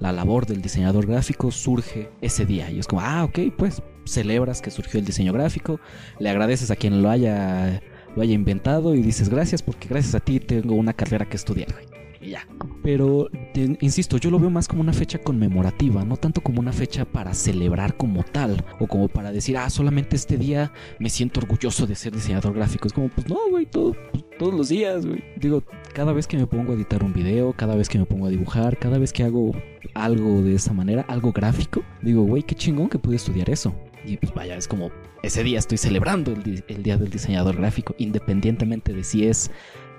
la 0.00 0.12
labor 0.12 0.46
del 0.46 0.62
diseñador 0.62 1.06
gráfico 1.06 1.50
surge 1.50 2.10
ese 2.20 2.46
día. 2.46 2.70
Y 2.70 2.78
es 2.78 2.86
como, 2.86 3.00
ah, 3.02 3.24
ok, 3.24 3.38
pues 3.56 3.82
celebras 4.04 4.62
que 4.62 4.70
surgió 4.70 5.00
el 5.00 5.06
diseño 5.06 5.32
gráfico, 5.32 5.80
le 6.18 6.30
agradeces 6.30 6.70
a 6.70 6.76
quien 6.76 7.02
lo 7.02 7.10
haya, 7.10 7.82
lo 8.14 8.22
haya 8.22 8.34
inventado 8.34 8.94
y 8.94 9.02
dices 9.02 9.28
gracias 9.28 9.62
porque 9.62 9.88
gracias 9.88 10.14
a 10.14 10.20
ti 10.20 10.38
tengo 10.40 10.74
una 10.74 10.92
carrera 10.92 11.26
que 11.28 11.36
estudiar, 11.36 11.72
güey. 11.72 11.86
Y 12.20 12.30
ya. 12.30 12.46
Pero, 12.82 13.28
te- 13.52 13.76
insisto, 13.80 14.16
yo 14.16 14.30
lo 14.30 14.38
veo 14.38 14.48
más 14.50 14.68
como 14.68 14.80
una 14.80 14.92
fecha 14.92 15.18
conmemorativa, 15.18 16.04
no 16.04 16.16
tanto 16.16 16.40
como 16.40 16.60
una 16.60 16.72
fecha 16.72 17.04
para 17.04 17.34
celebrar 17.34 17.96
como 17.96 18.22
tal, 18.24 18.64
o 18.80 18.86
como 18.86 19.08
para 19.08 19.32
decir, 19.32 19.56
ah, 19.58 19.68
solamente 19.70 20.16
este 20.16 20.36
día 20.38 20.72
me 20.98 21.10
siento 21.10 21.40
orgulloso 21.40 21.86
de 21.86 21.94
ser 21.94 22.12
diseñador 22.14 22.54
gráfico. 22.54 22.86
Es 22.88 22.94
como, 22.94 23.08
pues 23.10 23.28
no, 23.28 23.36
güey, 23.50 23.66
todo- 23.66 23.94
pues, 24.12 24.24
todos 24.38 24.54
los 24.54 24.68
días, 24.70 25.04
güey. 25.04 25.22
Digo, 25.36 25.62
cada 25.96 26.12
vez 26.12 26.26
que 26.26 26.36
me 26.36 26.46
pongo 26.46 26.72
a 26.72 26.74
editar 26.74 27.02
un 27.02 27.14
video, 27.14 27.54
cada 27.54 27.74
vez 27.74 27.88
que 27.88 27.98
me 27.98 28.04
pongo 28.04 28.26
a 28.26 28.28
dibujar, 28.28 28.76
cada 28.76 28.98
vez 28.98 29.14
que 29.14 29.22
hago 29.22 29.52
algo 29.94 30.42
de 30.42 30.54
esa 30.54 30.74
manera, 30.74 31.06
algo 31.08 31.32
gráfico, 31.32 31.82
digo, 32.02 32.22
güey, 32.22 32.42
qué 32.42 32.54
chingón 32.54 32.90
que 32.90 32.98
pude 32.98 33.16
estudiar 33.16 33.48
eso. 33.48 33.74
Y 34.04 34.18
pues 34.18 34.34
vaya, 34.34 34.58
es 34.58 34.68
como, 34.68 34.90
ese 35.22 35.42
día 35.42 35.58
estoy 35.58 35.78
celebrando 35.78 36.34
el, 36.34 36.82
día 36.82 36.98
del 36.98 37.08
diseñador 37.08 37.56
gráfico, 37.56 37.94
independientemente 37.96 38.92
de 38.92 39.04
si 39.04 39.26
es 39.26 39.50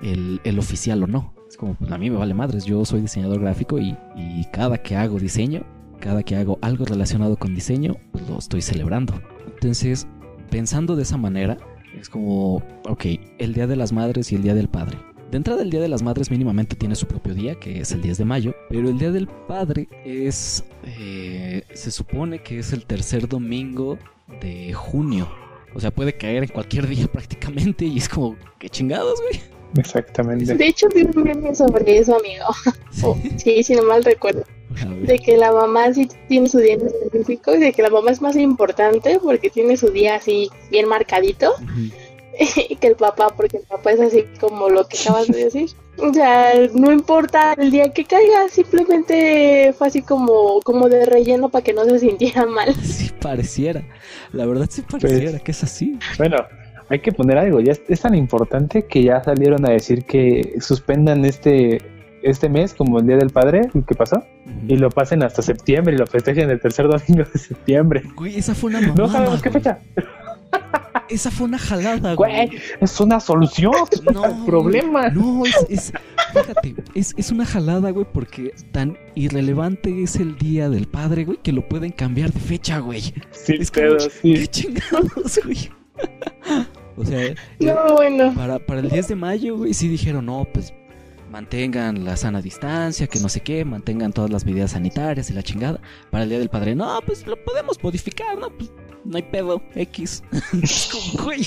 el, 0.04 0.60
oficial 0.60 1.02
o 1.02 1.08
no. 1.08 1.34
Es 1.50 1.58
como, 1.58 1.74
pues 1.74 1.92
a 1.92 1.98
mí 1.98 2.12
me 2.12 2.18
vale 2.18 2.36
madres, 2.36 2.66
yo 2.66 2.86
soy 2.86 3.02
diseñador 3.02 3.42
gráfico 3.42 3.80
y, 3.80 3.98
y 4.16 4.46
cada 4.54 4.78
que 4.78 4.96
hago 4.96 5.18
diseño, 5.18 5.66
cada 6.00 6.22
que 6.22 6.36
hago 6.36 6.60
algo 6.62 6.86
relacionado 6.86 7.38
con 7.38 7.56
diseño, 7.56 7.96
pues 8.12 8.30
lo 8.30 8.38
estoy 8.38 8.62
celebrando. 8.62 9.20
Entonces, 9.48 10.06
pensando 10.52 10.96
de 10.96 11.02
esa 11.02 11.18
manera, 11.18 11.58
es 12.00 12.08
como, 12.08 12.58
ok, 12.88 13.06
el 13.40 13.56
Día 13.56 13.66
de 13.66 13.76
las 13.76 13.94
Madres 13.94 14.32
y 14.32 14.36
el 14.36 14.44
Día 14.44 14.54
del 14.54 14.70
Padre. 14.70 15.00
De 15.32 15.36
entrada, 15.36 15.62
el 15.62 15.70
Día 15.70 15.82
de 15.82 15.90
las 15.90 16.04
Madres 16.04 16.32
mínimamente 16.32 16.78
tiene 16.78 16.96
su 16.96 17.06
propio 17.06 17.34
día, 17.34 17.60
que 17.60 17.82
es 17.82 17.92
el 17.92 18.02
10 18.02 18.20
de 18.20 18.26
mayo, 18.26 18.56
pero 18.70 18.88
el 18.88 18.98
Día 18.98 19.12
del 19.12 19.28
Padre 19.28 19.90
es, 20.06 20.64
eh, 20.86 21.64
se 21.74 21.92
supone 21.92 22.42
que 22.42 22.60
es 22.60 22.72
el 22.72 22.86
tercer 22.86 23.28
domingo 23.28 23.98
de 24.42 24.72
junio. 24.74 25.30
O 25.76 25.82
sea, 25.82 25.92
puede 25.92 26.14
caer 26.14 26.44
en 26.44 26.50
cualquier 26.50 26.88
día 26.88 27.08
prácticamente 27.12 27.86
y 27.86 27.98
es 27.98 28.08
como, 28.08 28.38
qué 28.58 28.70
chingados, 28.70 29.22
güey. 29.22 29.42
Exactamente. 29.78 30.56
De 30.56 30.68
hecho, 30.68 30.88
vi 30.96 31.04
un 31.04 31.24
meme 31.24 31.54
sobre 31.54 31.98
eso, 31.98 32.16
amigo. 32.18 32.46
Oh, 33.04 33.18
sí, 33.36 33.64
si 33.64 33.76
no 33.76 33.84
mal 33.84 34.04
recuerdo. 34.04 34.44
De 35.04 35.20
que 35.20 35.38
la 35.38 35.52
mamá 35.52 35.94
sí 35.94 36.08
tiene 36.28 36.48
su 36.48 36.60
día 36.60 36.76
en 36.76 36.88
específico 36.88 37.54
y 37.56 37.60
de 37.60 37.74
que 37.74 37.82
la 37.82 37.90
mamá 37.90 38.12
es 38.12 38.22
más 38.22 38.36
importante 38.36 39.20
porque 39.22 39.50
tiene 39.50 39.76
su 39.76 39.90
día 39.90 40.16
así 40.16 40.50
bien 40.72 40.88
marcadito 40.88 41.54
y 41.76 42.07
que 42.80 42.88
el 42.88 42.96
papá, 42.96 43.30
porque 43.36 43.58
el 43.58 43.64
papá 43.64 43.92
es 43.92 44.00
así 44.00 44.26
como 44.40 44.70
lo 44.70 44.88
que 44.88 44.98
acabas 44.98 45.28
de 45.28 45.46
decir. 45.46 45.70
O 46.00 46.14
sea, 46.14 46.54
no 46.74 46.92
importa 46.92 47.54
el 47.54 47.72
día 47.72 47.92
que 47.92 48.06
caiga, 48.06 48.48
simplemente 48.50 49.74
fue 49.78 49.88
así 49.88 50.02
como, 50.02 50.60
como 50.62 50.90
de 50.90 51.06
relleno 51.06 51.50
para 51.50 51.64
que 51.64 51.74
no 51.74 51.86
se 51.86 52.00
sintiera 52.00 52.46
mal. 52.46 52.74
Sí 52.84 53.12
pareciera. 53.20 53.84
La 54.32 54.46
verdad 54.46 54.68
sí 54.70 54.82
pareciera 54.82 55.40
que 55.40 55.52
es 55.52 55.64
así. 55.64 55.98
Bueno, 56.18 56.38
hay 56.90 57.00
que 57.00 57.12
poner 57.12 57.38
algo. 57.38 57.60
Ya 57.60 57.72
es, 57.72 57.82
es 57.88 58.02
tan 58.02 58.16
importante 58.16 58.86
que 58.86 59.04
ya 59.04 59.24
salieron 59.24 59.66
a 59.66 59.70
decir 59.70 60.06
que 60.06 60.56
suspendan 60.60 61.26
este 61.26 61.80
este 62.22 62.50
mes 62.50 62.74
como 62.74 63.00
el 63.00 63.08
Día 63.08 63.18
del 63.18 63.30
Padre, 63.30 63.70
que 63.88 63.96
pasó, 63.96 64.24
y 64.68 64.76
lo 64.76 64.90
pasen 64.90 65.24
hasta 65.24 65.42
septiembre 65.42 65.96
y 65.96 65.98
lo 65.98 66.08
festejen 66.08 66.50
el 66.50 66.60
tercer 66.60 66.88
domingo 66.88 67.24
de 67.32 67.40
septiembre. 67.40 68.04
Güey, 68.16 68.38
esa 68.38 68.56
fue 68.56 68.72
una 68.72 68.82
mamada. 68.82 69.02
No 69.02 69.10
sabemos 69.10 69.42
qué 69.42 69.50
güey. 69.50 69.62
fecha. 69.62 69.80
Esa 71.10 71.32
fue 71.32 71.48
una 71.48 71.58
jalada, 71.58 72.14
Güey, 72.16 72.48
güey. 72.48 72.62
es 72.82 73.00
una 73.00 73.20
solución 73.20 73.72
No, 74.14 74.24
al 74.24 74.46
problema. 74.46 75.10
No, 75.10 75.44
es, 75.46 75.56
es 75.70 75.94
fíjate, 76.34 76.76
es, 76.96 77.14
es 77.18 77.32
una 77.32 77.46
jalada, 77.46 77.92
güey, 77.92 78.06
porque 78.12 78.54
tan 78.72 78.98
irrelevante 79.16 80.04
es 80.04 80.16
el 80.18 80.38
día 80.38 80.70
del 80.70 80.88
padre, 80.88 81.26
güey, 81.26 81.38
que 81.42 81.52
lo 81.52 81.68
pueden 81.68 81.92
cambiar 81.92 82.32
de 82.32 82.40
fecha, 82.40 82.80
güey. 82.80 83.02
Sí, 83.32 83.56
Es 83.60 83.72
como, 83.72 83.88
pero 83.88 84.00
sí. 84.00 84.34
¿Qué 84.34 84.48
chingados, 84.48 85.40
güey? 85.44 85.70
O 86.96 87.06
sea, 87.06 87.24
eh, 87.26 87.36
No, 87.60 87.96
bueno. 87.96 88.34
para, 88.34 88.60
para 88.60 88.80
el 88.80 88.90
10 88.90 89.08
de 89.10 89.16
mayo, 89.16 89.58
güey, 89.58 89.74
sí 89.74 89.88
dijeron, 89.88 90.26
no, 90.26 90.48
pues 90.54 90.74
mantengan 91.30 92.06
la 92.06 92.16
sana 92.16 92.42
distancia, 92.42 93.06
que 93.08 93.20
no 93.20 93.30
sé 93.30 93.42
qué, 93.42 93.66
mantengan 93.66 94.14
todas 94.14 94.32
las 94.32 94.46
medidas 94.46 94.72
sanitarias 94.72 95.30
y 95.30 95.34
la 95.34 95.44
chingada. 95.44 95.80
Para 96.10 96.24
el 96.24 96.30
Día 96.30 96.40
del 96.40 96.50
Padre, 96.50 96.74
no, 96.74 97.00
pues 97.06 97.28
lo 97.28 97.36
podemos 97.44 97.82
modificar, 97.84 98.38
¿no? 98.38 98.50
Pues 98.50 98.72
no 99.08 99.18
hay 99.18 99.24
pedo, 99.24 99.62
X. 99.76 100.24
Como, 100.92 101.26
güey. 101.26 101.44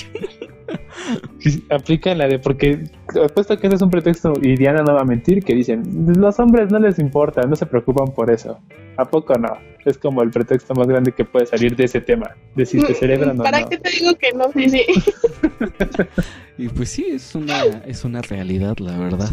Sí, 1.39 1.65
aplican 1.69 2.17
la 2.17 2.27
de 2.27 2.39
porque 2.39 2.83
apuesto 3.23 3.57
que 3.57 3.67
ese 3.67 3.75
es 3.75 3.81
un 3.81 3.89
pretexto 3.89 4.33
y 4.41 4.55
Diana 4.55 4.83
no 4.83 4.93
va 4.93 5.01
a 5.01 5.05
mentir 5.05 5.43
que 5.43 5.53
dicen 5.53 5.83
los 6.17 6.39
hombres 6.39 6.71
no 6.71 6.79
les 6.79 6.97
importa, 6.99 7.41
no 7.43 7.55
se 7.55 7.65
preocupan 7.65 8.13
por 8.13 8.31
eso. 8.31 8.59
¿A 8.97 9.05
poco 9.05 9.35
no? 9.37 9.57
Es 9.85 9.97
como 9.97 10.21
el 10.21 10.29
pretexto 10.29 10.73
más 10.75 10.87
grande 10.87 11.11
que 11.11 11.25
puede 11.25 11.45
salir 11.45 11.75
de 11.75 11.85
ese 11.85 12.01
tema, 12.01 12.35
de 12.55 12.65
si 12.65 12.79
se 12.81 12.93
celebran 12.93 13.39
o 13.39 13.43
¿Para 13.43 13.61
no. 13.61 13.69
qué 13.69 13.77
te 13.77 13.89
digo 13.89 14.13
que 14.15 14.31
no? 14.33 14.51
Sí, 14.53 14.69
sí. 14.69 14.85
Y 16.57 16.69
pues 16.69 16.89
sí, 16.89 17.07
es 17.09 17.33
una, 17.33 17.63
es 17.87 18.05
una 18.05 18.21
realidad, 18.21 18.77
la 18.77 18.95
verdad. 18.95 19.31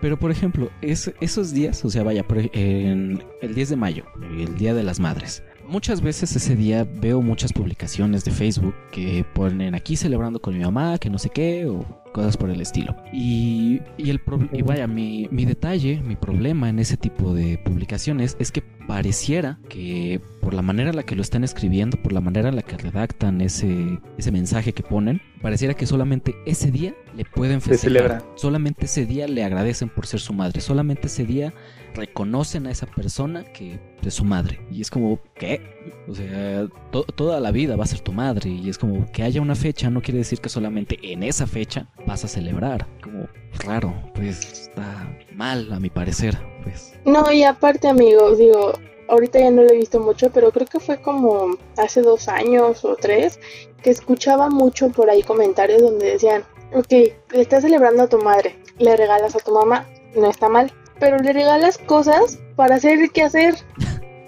Pero 0.00 0.20
por 0.20 0.30
ejemplo, 0.30 0.70
es, 0.82 1.12
esos 1.20 1.52
días, 1.52 1.84
o 1.84 1.90
sea, 1.90 2.04
vaya, 2.04 2.24
en 2.52 3.24
el 3.42 3.54
10 3.56 3.70
de 3.70 3.76
mayo, 3.76 4.04
el 4.22 4.56
Día 4.56 4.72
de 4.72 4.84
las 4.84 5.00
Madres. 5.00 5.42
Muchas 5.70 6.00
veces 6.00 6.34
ese 6.34 6.56
día 6.56 6.84
veo 6.84 7.22
muchas 7.22 7.52
publicaciones 7.52 8.24
de 8.24 8.32
Facebook 8.32 8.74
que 8.90 9.24
ponen 9.34 9.76
aquí 9.76 9.94
celebrando 9.94 10.40
con 10.40 10.58
mi 10.58 10.64
mamá, 10.64 10.98
que 10.98 11.08
no 11.08 11.16
sé 11.16 11.30
qué, 11.30 11.66
o 11.66 11.84
cosas 12.12 12.36
por 12.36 12.50
el 12.50 12.60
estilo. 12.60 12.96
Y, 13.12 13.80
y 13.96 14.10
el 14.10 14.20
y 14.52 14.62
vaya, 14.62 14.88
mi, 14.88 15.28
mi 15.30 15.44
detalle, 15.44 16.00
mi 16.04 16.16
problema 16.16 16.68
en 16.68 16.80
ese 16.80 16.96
tipo 16.96 17.34
de 17.34 17.56
publicaciones 17.58 18.36
es 18.40 18.50
que 18.50 18.62
pareciera 18.62 19.60
que 19.68 20.20
por 20.40 20.54
la 20.54 20.62
manera 20.62 20.90
en 20.90 20.96
la 20.96 21.04
que 21.04 21.14
lo 21.14 21.22
están 21.22 21.44
escribiendo, 21.44 21.96
por 22.02 22.12
la 22.12 22.20
manera 22.20 22.48
en 22.48 22.56
la 22.56 22.62
que 22.62 22.76
redactan 22.76 23.40
ese, 23.40 24.00
ese 24.18 24.32
mensaje 24.32 24.72
que 24.72 24.82
ponen, 24.82 25.22
pareciera 25.40 25.74
que 25.74 25.86
solamente 25.86 26.34
ese 26.46 26.72
día 26.72 26.96
le 27.16 27.24
pueden 27.24 27.60
Se 27.60 27.70
festejar. 27.70 27.92
celebra. 27.92 28.22
Solamente 28.34 28.86
ese 28.86 29.06
día 29.06 29.28
le 29.28 29.44
agradecen 29.44 29.88
por 29.88 30.08
ser 30.08 30.18
su 30.18 30.32
madre. 30.32 30.60
Solamente 30.60 31.06
ese 31.06 31.24
día 31.24 31.54
reconocen 31.94 32.66
a 32.66 32.70
esa 32.70 32.86
persona 32.86 33.44
que 33.52 33.78
es 34.02 34.14
su 34.14 34.24
madre. 34.24 34.60
Y 34.70 34.80
es 34.80 34.90
como, 34.90 35.18
¿qué? 35.34 35.60
O 36.08 36.14
sea, 36.14 36.66
to- 36.90 37.04
toda 37.04 37.40
la 37.40 37.50
vida 37.50 37.76
va 37.76 37.84
a 37.84 37.86
ser 37.86 38.00
tu 38.00 38.12
madre. 38.12 38.50
Y 38.50 38.68
es 38.68 38.78
como 38.78 39.10
que 39.12 39.22
haya 39.22 39.40
una 39.40 39.54
fecha 39.54 39.90
no 39.90 40.00
quiere 40.02 40.18
decir 40.18 40.40
que 40.40 40.48
solamente 40.48 40.98
en 41.02 41.22
esa 41.22 41.46
fecha 41.46 41.86
vas 42.06 42.24
a 42.24 42.28
celebrar. 42.28 42.86
Como 43.02 43.26
raro, 43.64 43.94
pues 44.14 44.40
está 44.68 45.16
mal 45.34 45.72
a 45.72 45.80
mi 45.80 45.90
parecer. 45.90 46.38
Pues 46.62 46.94
No, 47.04 47.30
y 47.32 47.42
aparte, 47.44 47.88
amigo, 47.88 48.34
digo, 48.36 48.72
ahorita 49.08 49.38
ya 49.40 49.50
no 49.50 49.62
lo 49.62 49.70
he 49.72 49.76
visto 49.78 49.98
mucho, 50.00 50.30
pero 50.30 50.50
creo 50.52 50.66
que 50.66 50.80
fue 50.80 51.00
como 51.00 51.56
hace 51.76 52.02
dos 52.02 52.28
años 52.28 52.84
o 52.84 52.96
tres 52.96 53.40
que 53.82 53.90
escuchaba 53.90 54.48
mucho 54.50 54.90
por 54.90 55.08
ahí 55.10 55.22
comentarios 55.22 55.80
donde 55.80 56.12
decían, 56.12 56.44
ok, 56.74 56.90
le 56.90 57.40
estás 57.40 57.62
celebrando 57.62 58.02
a 58.02 58.08
tu 58.08 58.18
madre, 58.18 58.56
le 58.78 58.94
regalas 58.96 59.34
a 59.34 59.38
tu 59.38 59.52
mamá, 59.52 59.86
no 60.14 60.28
está 60.28 60.48
mal, 60.50 60.70
pero 61.00 61.16
le 61.18 61.32
regalas 61.32 61.78
cosas 61.78 62.38
para 62.56 62.76
hacer 62.76 63.10
qué 63.10 63.22
hacer. 63.22 63.54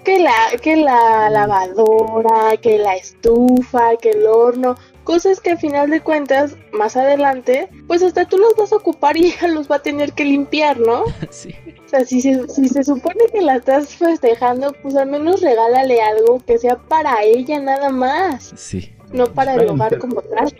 Que 0.03 0.19
la, 0.19 0.33
que 0.61 0.75
la 0.75 1.29
lavadora, 1.29 2.57
que 2.61 2.77
la 2.77 2.97
estufa, 2.97 3.95
que 4.01 4.09
el 4.09 4.27
horno, 4.27 4.75
cosas 5.05 5.39
que 5.39 5.51
al 5.51 5.57
final 5.59 5.89
de 5.89 6.01
cuentas, 6.01 6.57
más 6.73 6.97
adelante, 6.97 7.69
pues 7.87 8.03
hasta 8.03 8.25
tú 8.25 8.37
los 8.37 8.53
vas 8.57 8.73
a 8.73 8.77
ocupar 8.77 9.15
y 9.15 9.27
ella 9.27 9.47
los 9.47 9.71
va 9.71 9.77
a 9.77 9.81
tener 9.81 10.11
que 10.11 10.25
limpiar, 10.25 10.77
¿no? 10.79 11.03
sí. 11.29 11.55
O 11.85 11.87
sea, 11.87 12.03
si 12.03 12.21
se, 12.21 12.49
si 12.49 12.67
se 12.67 12.83
supone 12.83 13.25
que 13.31 13.41
la 13.41 13.55
estás 13.55 13.95
festejando, 13.95 14.73
pues 14.81 14.95
al 14.97 15.09
menos 15.09 15.41
regálale 15.41 16.01
algo 16.01 16.41
que 16.45 16.57
sea 16.57 16.75
para 16.75 17.23
ella 17.23 17.59
nada 17.61 17.89
más, 17.89 18.51
Sí. 18.57 18.93
no 19.13 19.27
para 19.27 19.53
el 19.53 19.67
Bueno, 19.67 19.99
como 19.99 20.21
tal. 20.21 20.53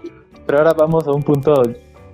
Pero 0.45 0.57
ahora 0.59 0.73
vamos 0.73 1.05
a 1.07 1.11
un 1.11 1.23
punto 1.23 1.53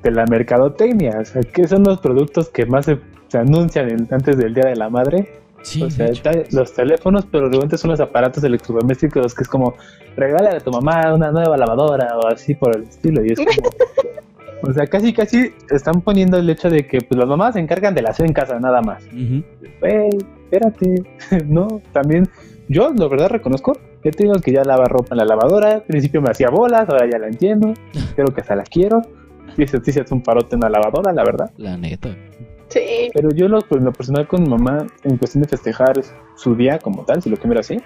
de 0.03 0.11
la 0.11 0.25
mercadotecnia. 0.25 1.19
O 1.21 1.25
sea, 1.25 1.41
¿qué 1.41 1.67
son 1.67 1.83
los 1.83 1.99
productos 1.99 2.49
que 2.49 2.65
más 2.65 2.85
se, 2.85 2.99
se 3.27 3.37
anuncian 3.37 3.89
en- 3.89 4.07
antes 4.11 4.37
del 4.37 4.53
Día 4.53 4.65
de 4.65 4.75
la 4.75 4.89
Madre? 4.89 5.29
Sí, 5.61 5.83
o 5.83 5.89
sea, 5.91 6.07
está- 6.07 6.31
los 6.51 6.73
teléfonos, 6.73 7.25
pero 7.29 7.49
realmente 7.49 7.77
son 7.77 7.91
los 7.91 7.99
aparatos 7.99 8.43
electrodomésticos 8.43 9.35
que 9.35 9.43
es 9.43 9.49
como, 9.49 9.73
regálale 10.15 10.57
a 10.57 10.59
tu 10.61 10.71
mamá 10.71 11.13
una 11.13 11.31
nueva 11.31 11.57
lavadora 11.57 12.17
o 12.17 12.27
así 12.27 12.55
por 12.55 12.75
el 12.75 12.83
estilo. 12.83 13.23
Y 13.25 13.33
es 13.33 13.39
como... 13.39 13.51
O 14.61 14.73
sea, 14.73 14.85
casi 14.87 15.13
casi 15.13 15.53
están 15.71 16.01
poniendo 16.01 16.35
el 16.37 16.49
hecho 16.49 16.69
de 16.69 16.85
que 16.85 16.99
pues, 16.99 17.17
las 17.17 17.29
mamás 17.29 17.53
se 17.53 17.61
encargan 17.61 17.95
de 17.95 18.01
la 18.01 18.09
hacer 18.09 18.25
en 18.25 18.33
casa, 18.33 18.59
nada 18.59 18.81
más. 18.81 19.01
Güey, 19.79 20.09
espérate. 20.43 21.03
no, 21.45 21.81
también 21.93 22.27
yo 22.67 22.91
la 22.93 23.07
verdad 23.07 23.29
reconozco, 23.29 23.77
he 24.03 24.11
tenido 24.11 24.35
que 24.41 24.51
ya 24.51 24.65
lavar 24.65 24.91
ropa 24.91 25.09
en 25.11 25.19
la 25.19 25.23
lavadora, 25.25 25.75
al 25.75 25.83
principio 25.83 26.21
me 26.21 26.29
hacía 26.31 26.49
bolas, 26.49 26.89
ahora 26.89 27.07
ya 27.09 27.17
la 27.19 27.27
entiendo, 27.27 27.73
creo 28.15 28.27
que 28.33 28.41
hasta 28.41 28.57
la 28.57 28.63
quiero. 28.63 29.01
Y 29.59 29.67
se 29.67 29.79
te 29.79 29.91
hace 29.91 30.13
un 30.13 30.23
parote 30.23 30.55
en 30.55 30.61
la 30.61 30.69
lavadora, 30.69 31.11
la 31.11 31.23
verdad. 31.23 31.51
La 31.57 31.77
neta. 31.77 32.15
Sí. 32.69 33.09
Pero 33.13 33.31
yo 33.31 33.47
lo, 33.49 33.59
pues, 33.61 33.81
lo 33.81 33.91
personal 33.91 34.27
con 34.27 34.43
mi 34.43 34.49
mamá, 34.49 34.87
en 35.03 35.17
cuestión 35.17 35.43
de 35.43 35.49
festejar 35.49 36.01
su 36.35 36.55
día 36.55 36.79
como 36.79 37.03
tal, 37.03 37.21
si 37.21 37.29
lo 37.29 37.37
quiero 37.37 37.59
así, 37.59 37.77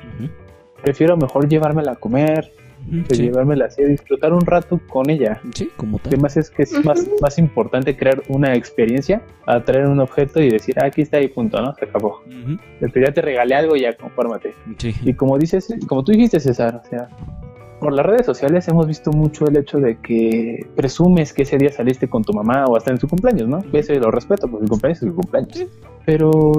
prefiero 0.84 1.18
mejor 1.18 1.48
llevármela 1.48 1.94
a 1.94 1.96
comer, 1.96 2.51
de 2.86 3.15
llevármela 3.15 3.65
así 3.65 3.82
a 3.82 3.88
disfrutar 3.88 4.34
un 4.34 4.46
rato 4.46 4.80
con 4.89 5.10
ella. 5.10 5.42
Sí, 5.56 5.70
como 5.77 5.98
tal. 6.00 6.13
Además 6.13 6.38
es 6.38 6.50
que 6.50 6.63
es 6.63 6.86
más, 6.86 7.08
más 7.22 7.38
importante 7.38 7.96
crear 7.96 8.22
una 8.27 8.53
experiencia 8.56 9.22
a 9.46 9.63
traer 9.63 9.88
un 9.88 10.00
objeto 10.00 10.42
y 10.42 10.50
decir, 10.50 10.75
ah, 10.80 10.86
aquí 10.86 11.01
está 11.01 11.22
y 11.22 11.30
punto, 11.30 11.62
¿no? 11.62 11.74
Se 11.75 11.86
acabó. 11.86 12.22
Pero 12.80 13.08
ya 13.08 13.13
te 13.13 13.22
regalé 13.22 13.56
algo, 13.56 13.75
ya 13.75 13.94
confórmate. 13.94 14.53
Sí. 14.77 14.94
Y 15.03 15.13
como 15.13 15.38
dices, 15.38 15.74
como 15.88 16.03
tú 16.03 16.12
dijiste, 16.12 16.39
César, 16.39 16.82
o 16.84 16.89
sea, 16.89 17.08
por 17.84 17.94
las 17.94 18.06
redes 18.06 18.25
sociales 18.25 18.68
hemos 18.70 18.88
visto 18.88 19.12
mucho 19.12 19.46
el 19.46 19.58
hecho 19.58 19.78
de 19.78 19.98
que 20.00 20.66
presumes 20.75 21.34
que 21.34 21.44
ese 21.44 21.58
día 21.58 21.70
saliste 21.70 22.08
con 22.08 22.24
tu 22.24 22.34
mamá 22.34 22.66
o 22.66 22.78
hasta 22.78 22.92
en 22.92 22.98
su 22.98 23.08
cumpleaños, 23.10 23.50
¿no? 23.50 23.60
Ese 23.74 23.96
lo 24.00 24.10
respeto, 24.10 24.48
porque 24.48 24.63
el 24.63 24.70
cumpleaños 24.70 24.98
es 25.00 25.04
el 25.04 25.13
cumpleaños. 25.13 25.66
Pero 26.06 26.52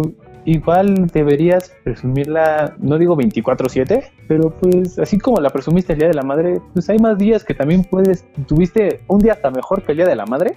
igual 0.45 1.07
deberías 1.09 1.73
presumirla, 1.83 2.77
no 2.79 2.99
digo 2.99 3.17
24/7, 3.17 4.11
pero 4.29 4.51
pues 4.51 4.99
así 4.99 5.19
como 5.19 5.41
la 5.41 5.51
presumiste 5.51 5.93
el 5.93 5.99
Día 6.01 6.09
de 6.09 6.15
la 6.15 6.23
Madre, 6.23 6.61
pues 6.73 6.89
hay 6.91 6.99
más 6.99 7.19
días 7.19 7.45
que 7.45 7.55
también 7.55 7.85
puedes, 7.85 8.25
tuviste 8.47 9.01
un 9.09 9.21
día 9.21 9.33
hasta 9.33 9.51
mejor 9.51 9.83
que 9.83 9.93
el 9.93 9.99
Día 9.99 10.07
de 10.07 10.17
la 10.17 10.27
Madre, 10.27 10.55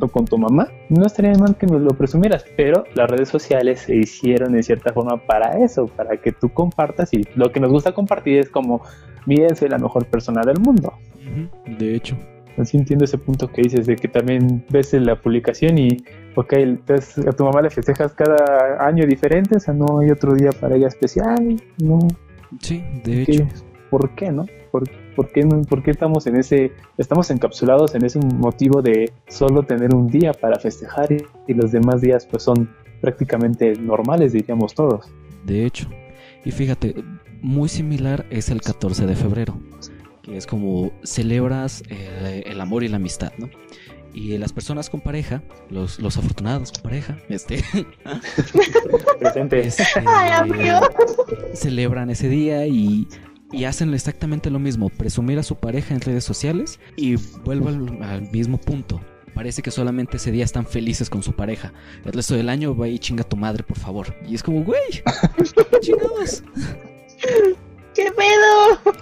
o 0.00 0.08
con 0.08 0.24
tu 0.24 0.38
mamá, 0.38 0.68
no 0.88 1.06
estaría 1.06 1.32
mal 1.34 1.56
que 1.56 1.66
me 1.66 1.78
lo 1.78 1.90
presumieras, 1.90 2.44
pero 2.56 2.84
las 2.94 3.10
redes 3.10 3.28
sociales 3.28 3.80
se 3.80 3.96
hicieron 3.96 4.52
de 4.52 4.62
cierta 4.62 4.92
forma 4.92 5.16
para 5.16 5.64
eso, 5.64 5.86
para 5.86 6.16
que 6.16 6.32
tú 6.32 6.48
compartas 6.48 7.12
y 7.12 7.24
lo 7.34 7.52
que 7.52 7.60
nos 7.60 7.70
gusta 7.70 7.92
compartir 7.92 8.38
es 8.38 8.50
como, 8.50 8.82
miren, 9.26 9.56
soy 9.56 9.68
la 9.68 9.78
mejor 9.78 10.06
persona 10.06 10.42
del 10.42 10.58
mundo. 10.58 10.92
De 11.78 11.94
hecho. 11.94 12.16
Así 12.58 12.76
entiendo 12.76 13.04
ese 13.04 13.18
punto 13.18 13.48
que 13.48 13.62
dices 13.62 13.86
de 13.86 13.96
que 13.96 14.08
también 14.08 14.64
ves 14.70 14.92
la 14.94 15.20
publicación 15.20 15.78
y, 15.78 15.98
ok, 16.34 16.52
entonces 16.54 17.26
a 17.26 17.32
tu 17.32 17.44
mamá 17.44 17.62
le 17.62 17.70
festejas 17.70 18.12
cada 18.14 18.86
año 18.86 19.06
diferente, 19.06 19.56
o 19.56 19.60
sea, 19.60 19.74
no 19.74 20.00
hay 20.00 20.10
otro 20.10 20.34
día 20.34 20.50
para 20.52 20.76
ella 20.76 20.88
especial, 20.88 21.62
no. 21.78 21.98
Sí, 22.60 22.82
de 23.04 23.22
hecho. 23.22 23.46
¿Por 23.90 24.14
qué, 24.14 24.32
no? 24.32 24.46
¿Por, 24.72 24.84
por, 25.14 25.30
qué, 25.30 25.42
¿Por 25.68 25.82
qué 25.82 25.90
estamos 25.90 26.26
en 26.26 26.36
ese, 26.36 26.72
estamos 26.98 27.30
encapsulados 27.30 27.94
en 27.94 28.04
ese 28.04 28.18
motivo 28.18 28.82
de 28.82 29.12
solo 29.28 29.62
tener 29.62 29.94
un 29.94 30.08
día 30.08 30.32
para 30.32 30.58
festejar 30.58 31.12
y, 31.12 31.24
y 31.46 31.54
los 31.54 31.72
demás 31.72 32.00
días 32.00 32.26
pues 32.26 32.42
son 32.42 32.70
prácticamente 33.00 33.74
normales, 33.76 34.32
diríamos 34.32 34.74
todos? 34.74 35.06
De 35.44 35.64
hecho. 35.64 35.88
Y 36.44 36.50
fíjate, 36.50 36.94
muy 37.42 37.68
similar 37.68 38.26
es 38.30 38.50
el 38.50 38.60
14 38.60 39.06
de 39.06 39.14
febrero 39.14 39.56
que 40.26 40.36
es 40.36 40.46
como 40.46 40.92
celebras 41.04 41.82
el, 41.88 42.60
amor 42.60 42.82
y 42.82 42.88
la 42.88 42.96
amistad, 42.96 43.32
¿no? 43.38 43.48
Y 44.12 44.36
las 44.38 44.52
personas 44.52 44.90
con 44.90 45.00
pareja, 45.00 45.42
los, 45.70 46.00
los 46.00 46.16
afortunados 46.16 46.72
con 46.72 46.82
pareja, 46.82 47.18
este, 47.28 47.62
Presente. 49.20 49.66
este 49.66 49.84
celebran 51.52 52.10
ese 52.10 52.28
día 52.28 52.66
y, 52.66 53.06
y, 53.52 53.64
hacen 53.64 53.94
exactamente 53.94 54.50
lo 54.50 54.58
mismo, 54.58 54.88
presumir 54.88 55.38
a 55.38 55.42
su 55.42 55.56
pareja 55.56 55.94
en 55.94 56.00
redes 56.00 56.24
sociales 56.24 56.80
y 56.96 57.16
vuelvo 57.44 57.68
al, 57.68 58.02
al 58.02 58.30
mismo 58.32 58.58
punto. 58.58 59.00
Parece 59.32 59.60
que 59.62 59.70
solamente 59.70 60.16
ese 60.16 60.32
día 60.32 60.44
están 60.44 60.66
felices 60.66 61.10
con 61.10 61.22
su 61.22 61.34
pareja. 61.34 61.74
El 62.06 62.14
resto 62.14 62.34
del 62.34 62.48
año 62.48 62.74
va 62.74 62.88
y 62.88 62.98
chinga 62.98 63.22
tu 63.22 63.36
madre, 63.36 63.62
por 63.62 63.78
favor. 63.78 64.16
Y 64.26 64.34
es 64.34 64.42
como, 64.42 64.64
güey, 64.64 64.80
chingados. 65.80 66.42
¿Qué 67.96 68.12
pedo? 68.12 68.94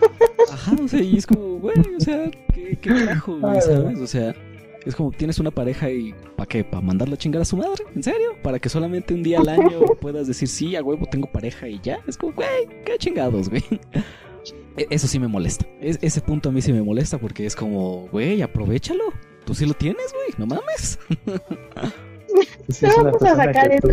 Ajá, 0.52 0.76
o 0.80 0.86
sea, 0.86 1.00
y 1.00 1.16
es 1.16 1.26
como, 1.26 1.58
güey, 1.58 1.76
o 1.96 2.00
sea, 2.00 2.30
qué, 2.54 2.78
qué 2.80 2.88
carajo, 2.90 3.40
güey, 3.40 3.60
¿sabes? 3.60 3.98
O 3.98 4.06
sea, 4.06 4.32
es 4.86 4.94
como 4.94 5.10
tienes 5.10 5.40
una 5.40 5.50
pareja 5.50 5.90
y 5.90 6.14
¿para 6.36 6.46
qué? 6.46 6.62
¿Para 6.62 6.80
mandarla 6.80 7.14
a 7.14 7.18
chingar 7.18 7.42
a 7.42 7.44
su 7.44 7.56
madre? 7.56 7.84
¿En 7.96 8.04
serio? 8.04 8.36
¿Para 8.40 8.60
que 8.60 8.68
solamente 8.68 9.12
un 9.12 9.24
día 9.24 9.40
al 9.40 9.48
año 9.48 9.80
puedas 10.00 10.28
decir, 10.28 10.46
sí, 10.46 10.76
a 10.76 10.82
huevo 10.82 11.06
tengo 11.10 11.26
pareja 11.26 11.68
y 11.68 11.80
ya? 11.82 11.98
Es 12.06 12.16
como, 12.16 12.34
güey, 12.34 12.68
qué 12.84 12.96
chingados, 12.96 13.48
güey. 13.48 13.64
E, 14.76 14.86
eso 14.90 15.08
sí 15.08 15.18
me 15.18 15.26
molesta. 15.26 15.66
Es, 15.80 15.98
ese 16.00 16.20
punto 16.20 16.50
a 16.50 16.52
mí 16.52 16.62
sí 16.62 16.72
me 16.72 16.82
molesta 16.82 17.18
porque 17.18 17.46
es 17.46 17.56
como, 17.56 18.06
güey, 18.12 18.42
aprovechalo. 18.42 19.04
Tú 19.44 19.54
sí 19.54 19.66
lo 19.66 19.74
tienes, 19.74 20.12
güey, 20.12 20.28
no 20.38 20.46
mames. 20.46 21.00
Sí, 22.68 22.86
vamos 22.96 23.22
a 23.22 23.36
sacar 23.36 23.70
esto. 23.70 23.88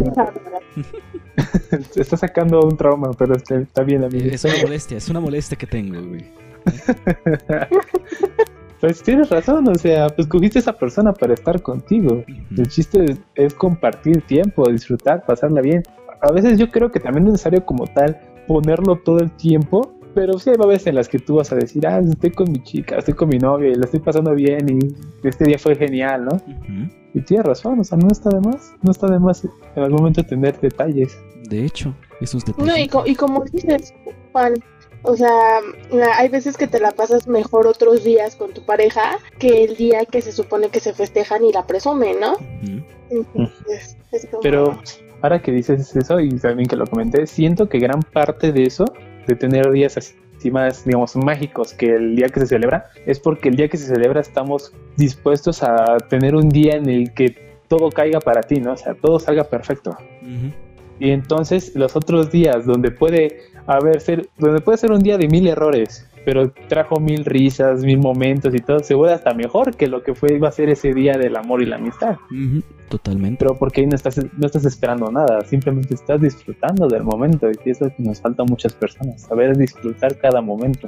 está 1.95 2.17
sacando 2.17 2.61
un 2.61 2.77
trauma, 2.77 3.11
pero 3.17 3.35
está 3.35 3.83
bien, 3.83 4.03
amigo. 4.03 4.29
Es 4.31 4.43
una 4.43 4.57
molestia, 4.61 4.97
es 4.97 5.09
una 5.09 5.19
molestia 5.19 5.57
que 5.57 5.67
tengo, 5.67 6.01
güey. 6.01 6.25
Pues 8.81 9.03
tienes 9.03 9.29
razón, 9.29 9.67
o 9.67 9.75
sea, 9.75 10.09
pues 10.09 10.27
cogiste 10.27 10.57
a 10.57 10.61
esa 10.61 10.73
persona 10.73 11.13
para 11.13 11.35
estar 11.35 11.61
contigo. 11.61 12.23
El 12.57 12.67
chiste 12.67 13.15
es, 13.35 13.53
compartir 13.53 14.23
tiempo, 14.23 14.67
disfrutar, 14.67 15.23
pasarla 15.23 15.61
bien. 15.61 15.83
A 16.19 16.31
veces 16.31 16.57
yo 16.57 16.71
creo 16.71 16.91
que 16.91 16.99
también 16.99 17.27
es 17.27 17.33
necesario 17.33 17.63
como 17.63 17.85
tal 17.85 18.19
ponerlo 18.47 18.95
todo 18.95 19.19
el 19.19 19.29
tiempo, 19.37 19.93
pero 20.15 20.39
sí 20.39 20.49
hay 20.49 20.57
veces 20.57 20.87
en 20.87 20.95
las 20.95 21.07
que 21.07 21.19
tú 21.19 21.35
vas 21.35 21.51
a 21.51 21.57
decir, 21.57 21.85
ah, 21.85 21.99
estoy 21.99 22.31
con 22.31 22.51
mi 22.51 22.63
chica, 22.63 22.97
estoy 22.97 23.13
con 23.13 23.29
mi 23.29 23.37
novia 23.37 23.69
y 23.69 23.75
la 23.75 23.85
estoy 23.85 23.99
pasando 23.99 24.33
bien 24.33 24.67
y 24.67 25.27
este 25.27 25.45
día 25.45 25.59
fue 25.59 25.75
genial, 25.75 26.25
¿no? 26.25 26.41
Y 27.13 27.21
tienes 27.21 27.45
razón, 27.45 27.79
o 27.79 27.83
sea, 27.83 27.97
no 27.97 28.07
está 28.09 28.29
de 28.29 28.39
más, 28.39 28.73
no 28.81 28.91
está 28.91 29.07
de 29.07 29.19
más 29.19 29.43
en 29.43 29.83
algún 29.83 29.97
momento 29.97 30.23
tener 30.23 30.59
detalles. 30.59 31.17
De 31.49 31.65
hecho, 31.65 31.93
esos 32.21 32.45
detalles. 32.45 32.71
No, 32.71 32.77
y, 32.77 32.87
co 32.87 33.03
y 33.05 33.15
como 33.15 33.43
dices, 33.43 33.93
Juan, 34.31 34.53
o 35.03 35.15
sea, 35.15 35.59
hay 36.15 36.29
veces 36.29 36.55
que 36.55 36.67
te 36.67 36.79
la 36.79 36.91
pasas 36.91 37.27
mejor 37.27 37.67
otros 37.67 38.03
días 38.03 38.35
con 38.35 38.53
tu 38.53 38.63
pareja 38.63 39.17
que 39.39 39.63
el 39.63 39.75
día 39.75 40.05
que 40.05 40.21
se 40.21 40.31
supone 40.31 40.69
que 40.69 40.79
se 40.79 40.93
festejan 40.93 41.43
y 41.43 41.51
la 41.51 41.65
presumen, 41.67 42.19
¿no? 42.19 42.35
Entonces, 43.09 43.97
es 44.11 44.27
como... 44.27 44.41
Pero 44.41 44.79
ahora 45.21 45.41
que 45.41 45.51
dices 45.51 45.93
eso 45.95 46.19
y 46.19 46.29
también 46.37 46.69
que 46.69 46.75
lo 46.75 46.87
comenté, 46.87 47.27
siento 47.27 47.67
que 47.67 47.79
gran 47.79 48.01
parte 48.01 48.51
de 48.51 48.63
eso, 48.63 48.85
de 49.27 49.35
tener 49.35 49.69
días 49.71 49.97
así 49.97 50.13
más, 50.49 50.85
digamos, 50.85 51.15
mágicos 51.15 51.73
que 51.73 51.93
el 51.93 52.15
día 52.15 52.29
que 52.29 52.39
se 52.39 52.47
celebra, 52.47 52.85
es 53.05 53.19
porque 53.19 53.49
el 53.49 53.55
día 53.55 53.67
que 53.67 53.77
se 53.77 53.85
celebra 53.85 54.21
estamos 54.21 54.73
dispuestos 54.97 55.61
a 55.61 55.97
tener 56.09 56.35
un 56.35 56.49
día 56.49 56.75
en 56.75 56.89
el 56.89 57.13
que 57.13 57.59
todo 57.67 57.89
caiga 57.89 58.19
para 58.19 58.41
ti, 58.41 58.59
¿no? 58.59 58.73
O 58.73 58.77
sea, 58.77 58.95
todo 58.95 59.19
salga 59.19 59.43
perfecto. 59.43 59.95
Y 61.01 61.09
entonces 61.09 61.75
los 61.75 61.95
otros 61.95 62.31
días 62.31 62.67
donde 62.67 62.91
puede 62.91 63.39
haber 63.65 63.99
ser, 64.01 64.29
donde 64.37 64.61
puede 64.61 64.77
ser 64.77 64.91
un 64.91 64.99
día 64.99 65.17
de 65.17 65.27
mil 65.27 65.47
errores, 65.47 66.07
pero 66.23 66.53
trajo 66.69 66.99
mil 66.99 67.25
risas, 67.25 67.83
mil 67.83 67.97
momentos 67.97 68.53
y 68.53 68.59
todo, 68.59 68.81
se 68.81 68.93
vuelve 68.93 69.15
hasta 69.15 69.33
mejor 69.33 69.75
que 69.75 69.87
lo 69.87 70.03
que 70.03 70.13
fue 70.13 70.35
iba 70.35 70.47
a 70.47 70.51
ser 70.51 70.69
ese 70.69 70.93
día 70.93 71.13
del 71.13 71.35
amor 71.37 71.63
y 71.63 71.65
la 71.65 71.77
amistad. 71.77 72.17
Totalmente. 72.87 73.37
Pero 73.39 73.57
porque 73.57 73.81
ahí 73.81 73.87
no 73.87 73.95
estás, 73.95 74.19
no 74.37 74.45
estás 74.45 74.63
esperando 74.63 75.11
nada, 75.11 75.41
simplemente 75.41 75.95
estás 75.95 76.21
disfrutando 76.21 76.87
del 76.87 77.01
momento 77.03 77.49
y 77.49 77.71
eso 77.71 77.85
es 77.85 77.91
lo 77.91 77.97
que 77.97 78.03
nos 78.03 78.21
falta 78.21 78.43
a 78.43 78.45
muchas 78.45 78.73
personas, 78.73 79.23
saber 79.23 79.57
disfrutar 79.57 80.15
cada 80.19 80.39
momento. 80.39 80.87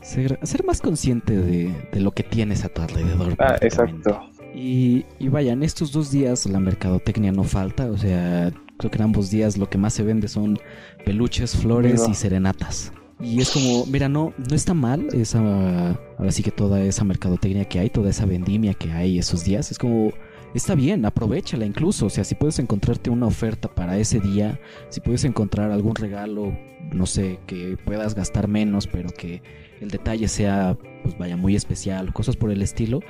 ser, 0.00 0.64
más 0.64 0.80
consciente 0.80 1.36
de, 1.36 1.74
lo 2.00 2.12
que 2.12 2.22
tienes 2.22 2.64
a 2.64 2.68
tu 2.68 2.82
alrededor. 2.82 3.34
Ah, 3.40 3.56
exacto. 3.60 4.20
Y, 4.54 5.06
y 5.18 5.28
vaya, 5.28 5.54
en 5.54 5.64
estos 5.64 5.90
dos 5.90 6.12
días 6.12 6.46
la 6.46 6.60
mercadotecnia 6.60 7.32
no 7.32 7.42
falta, 7.42 7.90
o 7.90 7.96
sea, 7.96 8.52
creo 8.82 8.90
que 8.90 8.98
en 8.98 9.04
ambos 9.04 9.30
días 9.30 9.56
lo 9.56 9.70
que 9.70 9.78
más 9.78 9.94
se 9.94 10.02
vende 10.02 10.26
son 10.26 10.58
peluches, 11.04 11.56
flores 11.56 12.04
y 12.08 12.14
serenatas. 12.14 12.92
Y 13.20 13.40
es 13.40 13.50
como, 13.50 13.86
mira, 13.86 14.08
no, 14.08 14.34
no 14.36 14.56
está 14.56 14.74
mal 14.74 15.06
esa, 15.12 15.90
ahora 16.18 16.32
sí 16.32 16.42
que 16.42 16.50
toda 16.50 16.82
esa 16.82 17.04
mercadotecnia 17.04 17.64
que 17.64 17.78
hay, 17.78 17.90
toda 17.90 18.10
esa 18.10 18.26
vendimia 18.26 18.74
que 18.74 18.90
hay 18.90 19.20
esos 19.20 19.44
días, 19.44 19.70
es 19.70 19.78
como, 19.78 20.10
está 20.54 20.74
bien, 20.74 21.04
aprovechala 21.04 21.64
incluso, 21.64 22.06
o 22.06 22.10
sea, 22.10 22.24
si 22.24 22.34
puedes 22.34 22.58
encontrarte 22.58 23.10
una 23.10 23.26
oferta 23.26 23.72
para 23.72 23.96
ese 23.96 24.18
día, 24.18 24.58
si 24.88 25.00
puedes 25.00 25.22
encontrar 25.22 25.70
algún 25.70 25.94
regalo, 25.94 26.58
no 26.92 27.06
sé, 27.06 27.38
que 27.46 27.76
puedas 27.84 28.16
gastar 28.16 28.48
menos, 28.48 28.88
pero 28.88 29.10
que 29.10 29.40
el 29.80 29.90
detalle 29.90 30.26
sea, 30.26 30.76
pues 31.04 31.16
vaya, 31.16 31.36
muy 31.36 31.54
especial, 31.54 32.12
cosas 32.12 32.34
por 32.34 32.50
el 32.50 32.60
estilo, 32.60 33.02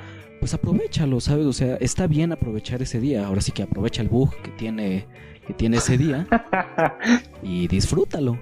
pues 0.42 0.52
aprovechalo, 0.54 1.20
¿sabes? 1.20 1.46
O 1.46 1.52
sea, 1.52 1.76
está 1.76 2.08
bien 2.08 2.32
aprovechar 2.32 2.82
ese 2.82 2.98
día, 2.98 3.24
ahora 3.24 3.40
sí 3.40 3.52
que 3.52 3.62
aprovecha 3.62 4.02
el 4.02 4.08
bug 4.08 4.34
que 4.42 4.50
tiene, 4.50 5.06
que 5.46 5.54
tiene 5.54 5.78
ese 5.78 5.98
día 5.98 6.26
y 7.42 7.68
disfrútalo 7.68 8.38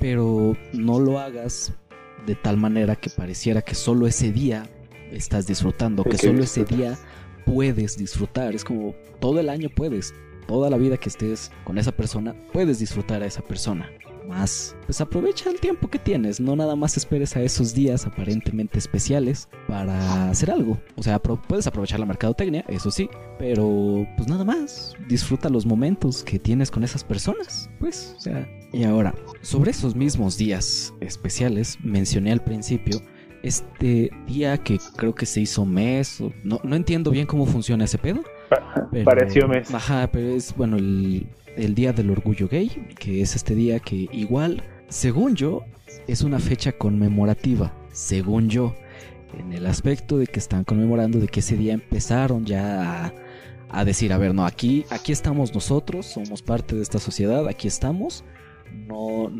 pero 0.00 0.56
no 0.72 0.98
lo 0.98 1.20
hagas 1.20 1.72
de 2.26 2.34
tal 2.34 2.56
manera 2.56 2.96
que 2.96 3.10
pareciera 3.10 3.62
que 3.62 3.74
solo 3.74 4.06
ese 4.06 4.32
día 4.32 4.64
estás 5.12 5.46
disfrutando, 5.46 6.02
que 6.02 6.18
solo 6.18 6.42
ese 6.42 6.64
día 6.64 6.98
puedes 7.44 7.96
disfrutar. 7.96 8.54
Es 8.54 8.64
como 8.64 8.94
todo 9.20 9.38
el 9.38 9.48
año 9.48 9.68
puedes, 9.68 10.14
toda 10.48 10.70
la 10.70 10.78
vida 10.78 10.96
que 10.96 11.10
estés 11.10 11.52
con 11.64 11.78
esa 11.78 11.92
persona, 11.92 12.34
puedes 12.52 12.78
disfrutar 12.78 13.22
a 13.22 13.26
esa 13.26 13.42
persona. 13.42 13.88
Más, 14.28 14.76
pues 14.86 15.00
aprovecha 15.00 15.50
el 15.50 15.60
tiempo 15.60 15.88
que 15.88 15.98
tienes, 15.98 16.40
no 16.40 16.56
nada 16.56 16.76
más 16.76 16.96
esperes 16.96 17.36
a 17.36 17.42
esos 17.42 17.74
días 17.74 18.06
aparentemente 18.06 18.78
especiales 18.78 19.48
para 19.66 20.30
hacer 20.30 20.50
algo. 20.50 20.78
O 20.96 21.02
sea, 21.02 21.18
puedes 21.18 21.66
aprovechar 21.66 22.00
la 22.00 22.06
mercadotecnia, 22.06 22.64
eso 22.68 22.90
sí, 22.90 23.08
pero 23.38 24.06
pues 24.16 24.28
nada 24.28 24.44
más, 24.44 24.94
disfruta 25.08 25.48
los 25.48 25.66
momentos 25.66 26.22
que 26.22 26.38
tienes 26.38 26.70
con 26.70 26.84
esas 26.84 27.04
personas, 27.04 27.70
pues, 27.78 28.14
o 28.16 28.20
sea. 28.20 28.48
Y 28.72 28.84
ahora, 28.84 29.14
sobre 29.42 29.72
esos 29.72 29.96
mismos 29.96 30.36
días 30.38 30.94
especiales, 31.00 31.76
mencioné 31.82 32.30
al 32.30 32.42
principio 32.44 33.00
este 33.42 34.10
día 34.26 34.58
que 34.58 34.78
creo 34.96 35.14
que 35.14 35.26
se 35.26 35.40
hizo 35.40 35.64
mes, 35.64 36.22
no, 36.44 36.60
no 36.62 36.76
entiendo 36.76 37.10
bien 37.10 37.26
cómo 37.26 37.46
funciona 37.46 37.84
ese 37.84 37.98
pedo. 37.98 38.22
Pareció 39.04 39.48
mes. 39.48 39.72
Ajá, 39.72 40.08
pero 40.12 40.28
es 40.28 40.54
bueno 40.54 40.76
el, 40.76 41.26
el 41.56 41.74
Día 41.74 41.92
del 41.92 42.10
Orgullo 42.10 42.48
Gay, 42.48 42.70
que 42.98 43.22
es 43.22 43.36
este 43.36 43.54
día 43.54 43.80
que 43.80 44.08
igual, 44.12 44.62
según 44.88 45.36
yo, 45.36 45.64
es 46.06 46.22
una 46.22 46.38
fecha 46.38 46.72
conmemorativa, 46.72 47.74
según 47.92 48.48
yo, 48.48 48.74
en 49.38 49.52
el 49.52 49.66
aspecto 49.66 50.18
de 50.18 50.26
que 50.26 50.38
están 50.38 50.64
conmemorando 50.64 51.18
de 51.18 51.28
que 51.28 51.40
ese 51.40 51.56
día 51.56 51.74
empezaron 51.74 52.44
ya 52.44 53.12
a, 53.68 53.84
decir, 53.84 54.12
a 54.12 54.18
ver, 54.18 54.34
no, 54.34 54.46
aquí, 54.46 54.84
aquí 54.90 55.12
estamos 55.12 55.54
nosotros, 55.54 56.06
somos 56.06 56.42
parte 56.42 56.74
de 56.74 56.82
esta 56.82 56.98
sociedad, 56.98 57.46
aquí 57.46 57.68
estamos 57.68 58.24
no, 58.72 59.30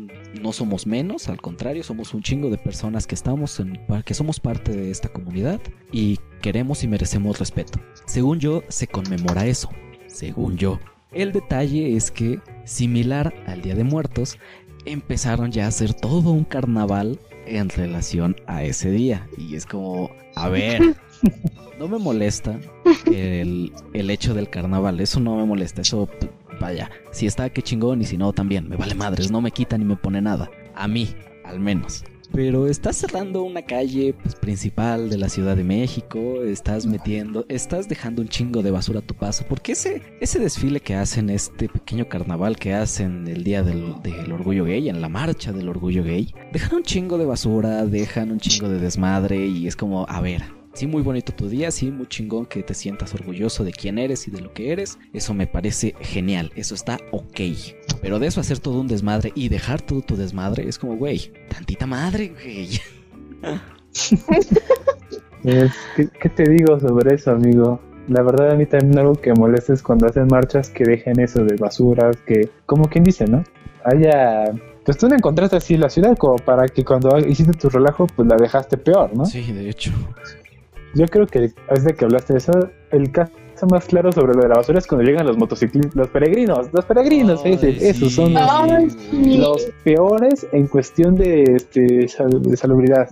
no 0.41 0.53
somos 0.53 0.85
menos, 0.87 1.29
al 1.29 1.41
contrario, 1.41 1.83
somos 1.83 2.13
un 2.13 2.21
chingo 2.21 2.49
de 2.49 2.57
personas 2.57 3.07
que 3.07 3.15
estamos 3.15 3.59
en, 3.59 3.79
que 4.05 4.13
somos 4.13 4.39
parte 4.39 4.71
de 4.71 4.91
esta 4.91 5.09
comunidad 5.09 5.59
y 5.91 6.19
queremos 6.41 6.83
y 6.83 6.87
merecemos 6.87 7.39
respeto. 7.39 7.79
Según 8.05 8.39
yo, 8.39 8.63
se 8.67 8.87
conmemora 8.87 9.45
eso. 9.45 9.69
Según 10.07 10.57
yo. 10.57 10.79
El 11.11 11.33
detalle 11.33 11.95
es 11.95 12.09
que, 12.09 12.39
similar 12.63 13.33
al 13.45 13.61
Día 13.61 13.75
de 13.75 13.83
Muertos, 13.83 14.37
empezaron 14.85 15.51
ya 15.51 15.65
a 15.65 15.67
hacer 15.67 15.93
todo 15.93 16.31
un 16.31 16.45
carnaval 16.45 17.19
en 17.45 17.69
relación 17.69 18.35
a 18.47 18.63
ese 18.63 18.91
día. 18.91 19.27
Y 19.37 19.55
es 19.55 19.65
como, 19.65 20.09
a 20.35 20.47
ver, 20.47 20.95
no 21.79 21.87
me 21.87 21.97
molesta 21.97 22.57
el, 23.07 23.73
el 23.93 24.09
hecho 24.09 24.33
del 24.33 24.49
carnaval, 24.49 25.01
eso 25.01 25.19
no 25.19 25.35
me 25.35 25.45
molesta, 25.45 25.81
eso 25.81 26.07
vaya, 26.61 26.89
si 27.11 27.25
está, 27.25 27.49
qué 27.49 27.61
chingón, 27.61 28.01
y 28.01 28.05
si 28.05 28.17
no, 28.17 28.31
también, 28.31 28.69
me 28.69 28.77
vale 28.77 28.95
madres, 28.95 29.31
no 29.31 29.41
me 29.41 29.51
quita 29.51 29.77
ni 29.77 29.83
me 29.83 29.97
pone 29.97 30.21
nada. 30.21 30.49
A 30.75 30.87
mí, 30.87 31.13
al 31.43 31.59
menos. 31.59 32.05
Pero 32.33 32.67
estás 32.67 32.95
cerrando 32.95 33.43
una 33.43 33.63
calle 33.63 34.13
pues, 34.21 34.35
principal 34.35 35.09
de 35.09 35.17
la 35.17 35.27
Ciudad 35.27 35.57
de 35.57 35.63
México, 35.63 36.41
estás 36.43 36.85
metiendo, 36.85 37.45
estás 37.49 37.89
dejando 37.89 38.21
un 38.21 38.29
chingo 38.29 38.63
de 38.63 38.71
basura 38.71 38.99
a 38.99 39.01
tu 39.01 39.15
paso, 39.15 39.45
porque 39.49 39.73
ese, 39.73 40.01
ese 40.21 40.39
desfile 40.39 40.79
que 40.79 40.95
hacen, 40.95 41.29
este 41.29 41.67
pequeño 41.67 42.07
carnaval 42.07 42.55
que 42.55 42.73
hacen 42.73 43.27
el 43.27 43.43
día 43.43 43.63
del, 43.63 44.01
del 44.01 44.31
orgullo 44.31 44.63
gay, 44.63 44.87
en 44.87 45.01
la 45.01 45.09
marcha 45.09 45.51
del 45.51 45.67
orgullo 45.67 46.03
gay, 46.03 46.33
dejan 46.53 46.77
un 46.77 46.83
chingo 46.83 47.17
de 47.17 47.25
basura, 47.25 47.85
dejan 47.85 48.31
un 48.31 48.39
chingo 48.39 48.69
de 48.69 48.79
desmadre 48.79 49.45
y 49.45 49.67
es 49.67 49.75
como, 49.75 50.05
a 50.07 50.21
ver, 50.21 50.60
Sí, 50.73 50.87
muy 50.87 51.01
bonito 51.01 51.33
tu 51.33 51.49
día, 51.49 51.69
sí, 51.69 51.91
muy 51.91 52.07
chingón 52.07 52.45
que 52.45 52.63
te 52.63 52.73
sientas 52.73 53.13
orgulloso 53.13 53.65
de 53.65 53.73
quién 53.73 53.97
eres 53.97 54.27
y 54.27 54.31
de 54.31 54.39
lo 54.39 54.53
que 54.53 54.71
eres. 54.71 54.97
Eso 55.13 55.33
me 55.33 55.45
parece 55.45 55.95
genial, 55.99 56.51
eso 56.55 56.75
está 56.75 56.97
ok. 57.11 57.41
Pero 58.01 58.19
de 58.19 58.27
eso 58.27 58.39
hacer 58.39 58.59
todo 58.59 58.79
un 58.79 58.87
desmadre 58.87 59.33
y 59.35 59.49
dejar 59.49 59.81
todo 59.81 60.01
tu 60.01 60.15
desmadre 60.15 60.67
es 60.67 60.79
como, 60.79 60.95
güey, 60.95 61.31
tantita 61.49 61.85
madre, 61.85 62.29
güey. 62.29 62.79
¿qué, 65.95 66.29
te 66.29 66.49
digo 66.49 66.79
sobre 66.79 67.15
eso, 67.15 67.31
amigo? 67.31 67.81
La 68.07 68.21
verdad 68.23 68.51
a 68.51 68.55
mí 68.55 68.65
también 68.65 68.97
algo 68.97 69.15
que 69.15 69.33
molesta 69.33 69.73
es 69.73 69.83
cuando 69.83 70.07
hacen 70.07 70.27
marchas 70.27 70.69
que 70.69 70.85
dejen 70.85 71.19
eso 71.19 71.43
de 71.43 71.55
basuras, 71.57 72.15
que, 72.25 72.49
como 72.65 72.89
quien 72.89 73.03
dice, 73.03 73.25
¿no? 73.25 73.43
Haya 73.83 74.53
pues 74.85 74.97
tú 74.97 75.07
no 75.07 75.15
encontraste 75.15 75.57
así 75.57 75.77
la 75.77 75.89
ciudad 75.89 76.17
como 76.17 76.37
para 76.37 76.67
que 76.67 76.83
cuando 76.83 77.19
hiciste 77.19 77.53
tu 77.53 77.69
relajo, 77.69 78.07
pues 78.07 78.27
la 78.27 78.35
dejaste 78.35 78.77
peor, 78.77 79.15
¿no? 79.15 79.25
Sí, 79.25 79.51
de 79.51 79.69
hecho. 79.69 79.91
Yo 80.93 81.05
creo 81.07 81.25
que 81.25 81.51
desde 81.69 81.93
que 81.95 82.05
hablaste 82.05 82.33
de 82.33 82.39
eso, 82.39 82.51
el 82.91 83.11
caso 83.11 83.31
más 83.69 83.85
claro 83.85 84.11
sobre 84.11 84.33
lo 84.33 84.41
de 84.41 84.49
la 84.49 84.55
basura 84.55 84.79
es 84.79 84.87
cuando 84.87 85.05
llegan 85.05 85.25
los 85.25 85.37
motociclistas, 85.37 85.95
los 85.95 86.09
peregrinos, 86.09 86.69
los 86.73 86.85
peregrinos, 86.85 87.41
esos 87.45 88.13
son 88.13 88.33
los, 88.33 89.71
peores 89.83 90.47
en 90.51 90.67
cuestión 90.67 91.15
de, 91.15 91.43
este, 91.43 91.81
de 91.81 92.57
salubridad. 92.57 93.09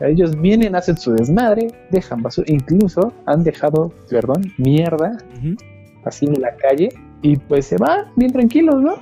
Ellos 0.00 0.40
vienen, 0.40 0.74
hacen 0.74 0.96
su 0.96 1.12
desmadre, 1.12 1.68
dejan 1.90 2.22
basura, 2.22 2.46
incluso 2.50 3.12
han 3.26 3.44
dejado, 3.44 3.92
perdón, 4.08 4.52
mierda, 4.56 5.18
así 6.04 6.26
en 6.26 6.40
la 6.40 6.54
calle, 6.56 6.88
y 7.22 7.36
pues 7.36 7.66
se 7.66 7.76
van 7.76 8.06
bien 8.16 8.32
tranquilos, 8.32 8.80
¿no? 8.80 8.94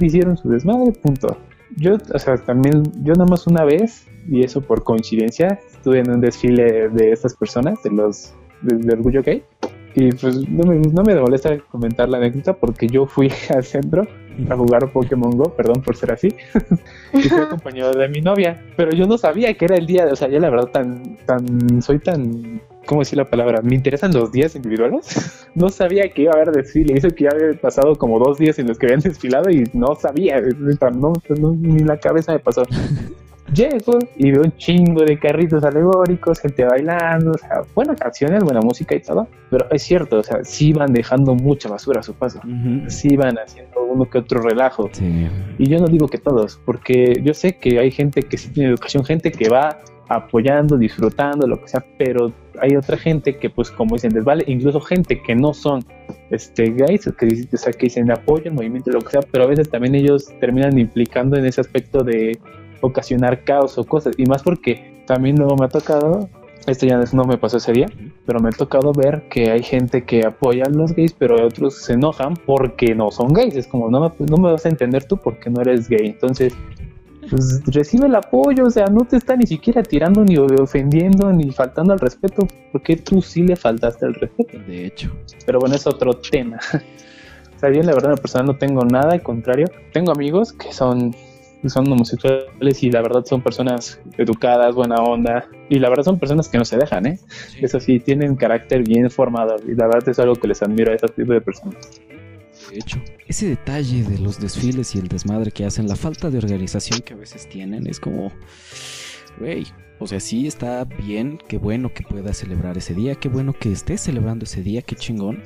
Hicieron 0.00 0.36
su 0.36 0.50
desmadre, 0.50 0.92
punto. 0.92 1.38
Yo, 1.76 1.96
o 2.12 2.18
sea, 2.18 2.36
también, 2.36 2.82
yo 3.02 3.14
nada 3.14 3.26
más 3.26 3.46
una 3.46 3.64
vez, 3.64 4.06
y 4.28 4.44
eso 4.44 4.60
por 4.60 4.84
coincidencia, 4.84 5.58
estuve 5.72 6.00
en 6.00 6.10
un 6.10 6.20
desfile 6.20 6.88
de 6.88 7.12
estas 7.12 7.34
personas, 7.34 7.82
de 7.82 7.90
los 7.90 8.34
de, 8.62 8.92
Orgullo 8.92 9.22
Gay, 9.22 9.42
y 9.94 10.12
pues 10.12 10.48
no 10.48 10.64
me, 10.64 10.78
no 10.78 11.02
me 11.02 11.14
molesta 11.14 11.58
comentar 11.70 12.08
la 12.08 12.18
anécdota 12.18 12.54
porque 12.54 12.86
yo 12.86 13.06
fui 13.06 13.30
al 13.54 13.64
centro 13.64 14.06
a 14.48 14.56
jugar 14.56 14.90
Pokémon 14.92 15.36
Go, 15.36 15.54
perdón 15.54 15.82
por 15.82 15.96
ser 15.96 16.12
así, 16.12 16.28
y 17.12 17.22
fui 17.22 17.40
acompañado 17.40 17.92
de 17.92 18.08
mi 18.08 18.20
novia, 18.20 18.62
pero 18.76 18.92
yo 18.92 19.06
no 19.06 19.18
sabía 19.18 19.54
que 19.54 19.64
era 19.64 19.76
el 19.76 19.86
día, 19.86 20.06
o 20.10 20.16
sea, 20.16 20.28
yo 20.28 20.40
la 20.40 20.50
verdad 20.50 20.68
tan, 20.68 21.16
tan, 21.26 21.82
soy 21.82 21.98
tan 21.98 22.62
¿cómo 22.86 23.00
decir 23.00 23.18
la 23.18 23.28
palabra? 23.28 23.60
Me 23.62 23.74
interesan 23.74 24.12
los 24.12 24.32
días 24.32 24.54
individuales. 24.54 25.46
no 25.54 25.68
sabía 25.68 26.08
que 26.08 26.22
iba 26.22 26.32
a 26.32 26.36
haber 26.36 26.52
desfile. 26.52 26.94
Hizo 26.96 27.10
que 27.10 27.24
ya 27.24 27.30
había 27.30 27.58
pasado 27.60 27.96
como 27.96 28.18
dos 28.18 28.38
días 28.38 28.58
en 28.58 28.68
los 28.68 28.78
que 28.78 28.86
habían 28.86 29.00
desfilado 29.04 29.50
y 29.50 29.68
no 29.72 29.94
sabía. 29.94 30.40
No, 30.40 31.12
ni 31.52 31.78
la 31.80 31.98
cabeza 31.98 32.32
me 32.32 32.38
pasó. 32.38 32.64
Llego 33.52 33.98
y 34.16 34.30
veo 34.30 34.42
un 34.42 34.56
chingo 34.56 35.04
de 35.04 35.18
carritos 35.18 35.62
alegóricos, 35.62 36.40
gente 36.40 36.64
bailando, 36.64 37.32
o 37.32 37.38
sea, 37.38 37.60
buenas 37.74 38.00
canciones, 38.00 38.42
buena 38.42 38.62
música 38.62 38.94
y 38.94 39.00
todo. 39.00 39.28
Pero 39.50 39.66
es 39.70 39.82
cierto, 39.82 40.20
o 40.20 40.22
sea, 40.22 40.42
sí 40.42 40.72
van 40.72 40.94
dejando 40.94 41.34
mucha 41.34 41.68
basura 41.68 42.00
a 42.00 42.02
su 42.02 42.14
paso. 42.14 42.40
Sí 42.86 43.14
van 43.14 43.36
haciendo 43.36 43.84
uno 43.84 44.08
que 44.08 44.18
otro 44.18 44.40
relajo. 44.40 44.88
Y 45.58 45.68
yo 45.68 45.78
no 45.80 45.86
digo 45.86 46.08
que 46.08 46.16
todos, 46.16 46.60
porque 46.64 47.20
yo 47.22 47.34
sé 47.34 47.58
que 47.58 47.78
hay 47.78 47.90
gente 47.90 48.22
que 48.22 48.38
sí 48.38 48.48
tiene 48.48 48.70
educación, 48.70 49.04
gente 49.04 49.30
que 49.30 49.50
va 49.50 49.80
apoyando, 50.08 50.76
disfrutando, 50.76 51.46
lo 51.46 51.60
que 51.60 51.68
sea, 51.68 51.84
pero 51.98 52.32
hay 52.60 52.76
otra 52.76 52.96
gente 52.96 53.38
que, 53.38 53.50
pues, 53.50 53.70
como 53.70 53.94
dicen, 53.96 54.12
les 54.12 54.24
vale, 54.24 54.44
incluso 54.46 54.80
gente 54.80 55.22
que 55.22 55.34
no 55.34 55.54
son 55.54 55.84
este, 56.30 56.70
gays, 56.70 57.10
que, 57.18 57.46
o 57.52 57.56
sea, 57.56 57.72
que 57.72 57.86
dicen 57.86 58.10
apoyo 58.10 58.44
el 58.46 58.54
movimiento, 58.54 58.90
lo 58.90 59.00
que 59.00 59.10
sea, 59.10 59.20
pero 59.30 59.44
a 59.44 59.46
veces 59.46 59.70
también 59.70 59.94
ellos 59.94 60.28
terminan 60.40 60.78
implicando 60.78 61.36
en 61.36 61.46
ese 61.46 61.60
aspecto 61.60 62.04
de 62.04 62.38
ocasionar 62.80 63.44
caos 63.44 63.78
o 63.78 63.84
cosas, 63.84 64.14
y 64.18 64.26
más 64.26 64.42
porque 64.42 65.02
también 65.06 65.36
luego 65.36 65.56
me 65.56 65.66
ha 65.66 65.68
tocado, 65.68 66.28
esto 66.66 66.86
ya 66.86 67.02
no 67.12 67.24
me 67.24 67.38
pasó 67.38 67.56
ese 67.56 67.72
día, 67.72 67.86
pero 68.26 68.40
me 68.40 68.48
ha 68.48 68.52
tocado 68.52 68.92
ver 68.92 69.28
que 69.28 69.50
hay 69.50 69.62
gente 69.62 70.04
que 70.04 70.24
apoya 70.26 70.64
a 70.64 70.68
los 70.68 70.94
gays, 70.94 71.12
pero 71.12 71.44
otros 71.44 71.82
se 71.82 71.94
enojan 71.94 72.34
porque 72.36 72.94
no 72.94 73.10
son 73.10 73.32
gays, 73.32 73.56
es 73.56 73.66
como, 73.66 73.90
no, 73.90 74.00
no 74.18 74.36
me 74.36 74.52
vas 74.52 74.66
a 74.66 74.68
entender 74.68 75.04
tú 75.04 75.16
porque 75.16 75.50
no 75.50 75.60
eres 75.60 75.88
gay, 75.88 76.06
entonces 76.06 76.54
pues 77.32 77.62
recibe 77.64 78.08
el 78.08 78.14
apoyo, 78.14 78.66
o 78.66 78.70
sea, 78.70 78.88
no 78.88 79.06
te 79.06 79.16
está 79.16 79.36
ni 79.36 79.46
siquiera 79.46 79.82
tirando 79.82 80.22
ni 80.22 80.36
ofendiendo 80.36 81.32
ni 81.32 81.50
faltando 81.50 81.94
al 81.94 81.98
respeto, 81.98 82.46
porque 82.70 82.96
tú 82.96 83.22
sí 83.22 83.42
le 83.42 83.56
faltaste 83.56 84.04
al 84.04 84.12
respeto. 84.12 84.58
De 84.58 84.86
hecho. 84.86 85.10
Pero 85.46 85.58
bueno, 85.58 85.74
es 85.74 85.86
otro 85.86 86.12
tema. 86.12 86.58
o 87.56 87.58
sea, 87.58 87.72
yo 87.72 87.82
la 87.82 87.94
verdad, 87.94 88.12
en 88.12 88.18
personal 88.18 88.48
no 88.48 88.58
tengo 88.58 88.84
nada, 88.84 89.14
al 89.14 89.22
contrario, 89.22 89.66
tengo 89.94 90.12
amigos 90.12 90.52
que 90.52 90.74
son 90.74 91.16
son 91.64 91.90
homosexuales 91.92 92.82
y 92.82 92.90
la 92.90 93.02
verdad 93.02 93.24
son 93.24 93.40
personas 93.40 94.00
educadas, 94.18 94.74
buena 94.74 94.96
onda 94.96 95.46
y 95.68 95.78
la 95.78 95.88
verdad 95.88 96.02
son 96.02 96.18
personas 96.18 96.48
que 96.48 96.58
no 96.58 96.64
se 96.64 96.76
dejan, 96.76 97.06
¿eh? 97.06 97.20
Eso 97.60 97.78
sí, 97.78 98.00
tienen 98.00 98.34
carácter 98.34 98.82
bien 98.82 99.08
formado 99.10 99.56
y 99.64 99.74
la 99.76 99.86
verdad 99.86 100.08
es 100.08 100.18
algo 100.18 100.34
que 100.34 100.48
les 100.48 100.60
admiro 100.60 100.90
a 100.90 100.96
ese 100.96 101.06
tipo 101.06 101.32
de 101.32 101.40
personas 101.40 101.76
de 102.72 102.78
hecho. 102.78 103.00
Ese 103.26 103.48
detalle 103.48 104.02
de 104.02 104.18
los 104.18 104.40
desfiles 104.40 104.94
y 104.94 104.98
el 104.98 105.08
desmadre 105.08 105.50
que 105.50 105.64
hacen, 105.64 105.88
la 105.88 105.96
falta 105.96 106.30
de 106.30 106.38
organización 106.38 107.00
que 107.00 107.14
a 107.14 107.16
veces 107.16 107.48
tienen, 107.48 107.86
es 107.86 108.00
como, 108.00 108.32
güey, 109.38 109.66
o 109.98 110.06
sea, 110.06 110.20
sí 110.20 110.46
está 110.46 110.84
bien, 110.84 111.38
qué 111.48 111.58
bueno 111.58 111.92
que 111.92 112.02
puedas 112.02 112.38
celebrar 112.38 112.76
ese 112.78 112.94
día, 112.94 113.14
qué 113.14 113.28
bueno 113.28 113.52
que 113.52 113.70
estés 113.70 114.00
celebrando 114.00 114.44
ese 114.44 114.62
día, 114.62 114.82
qué 114.82 114.96
chingón. 114.96 115.42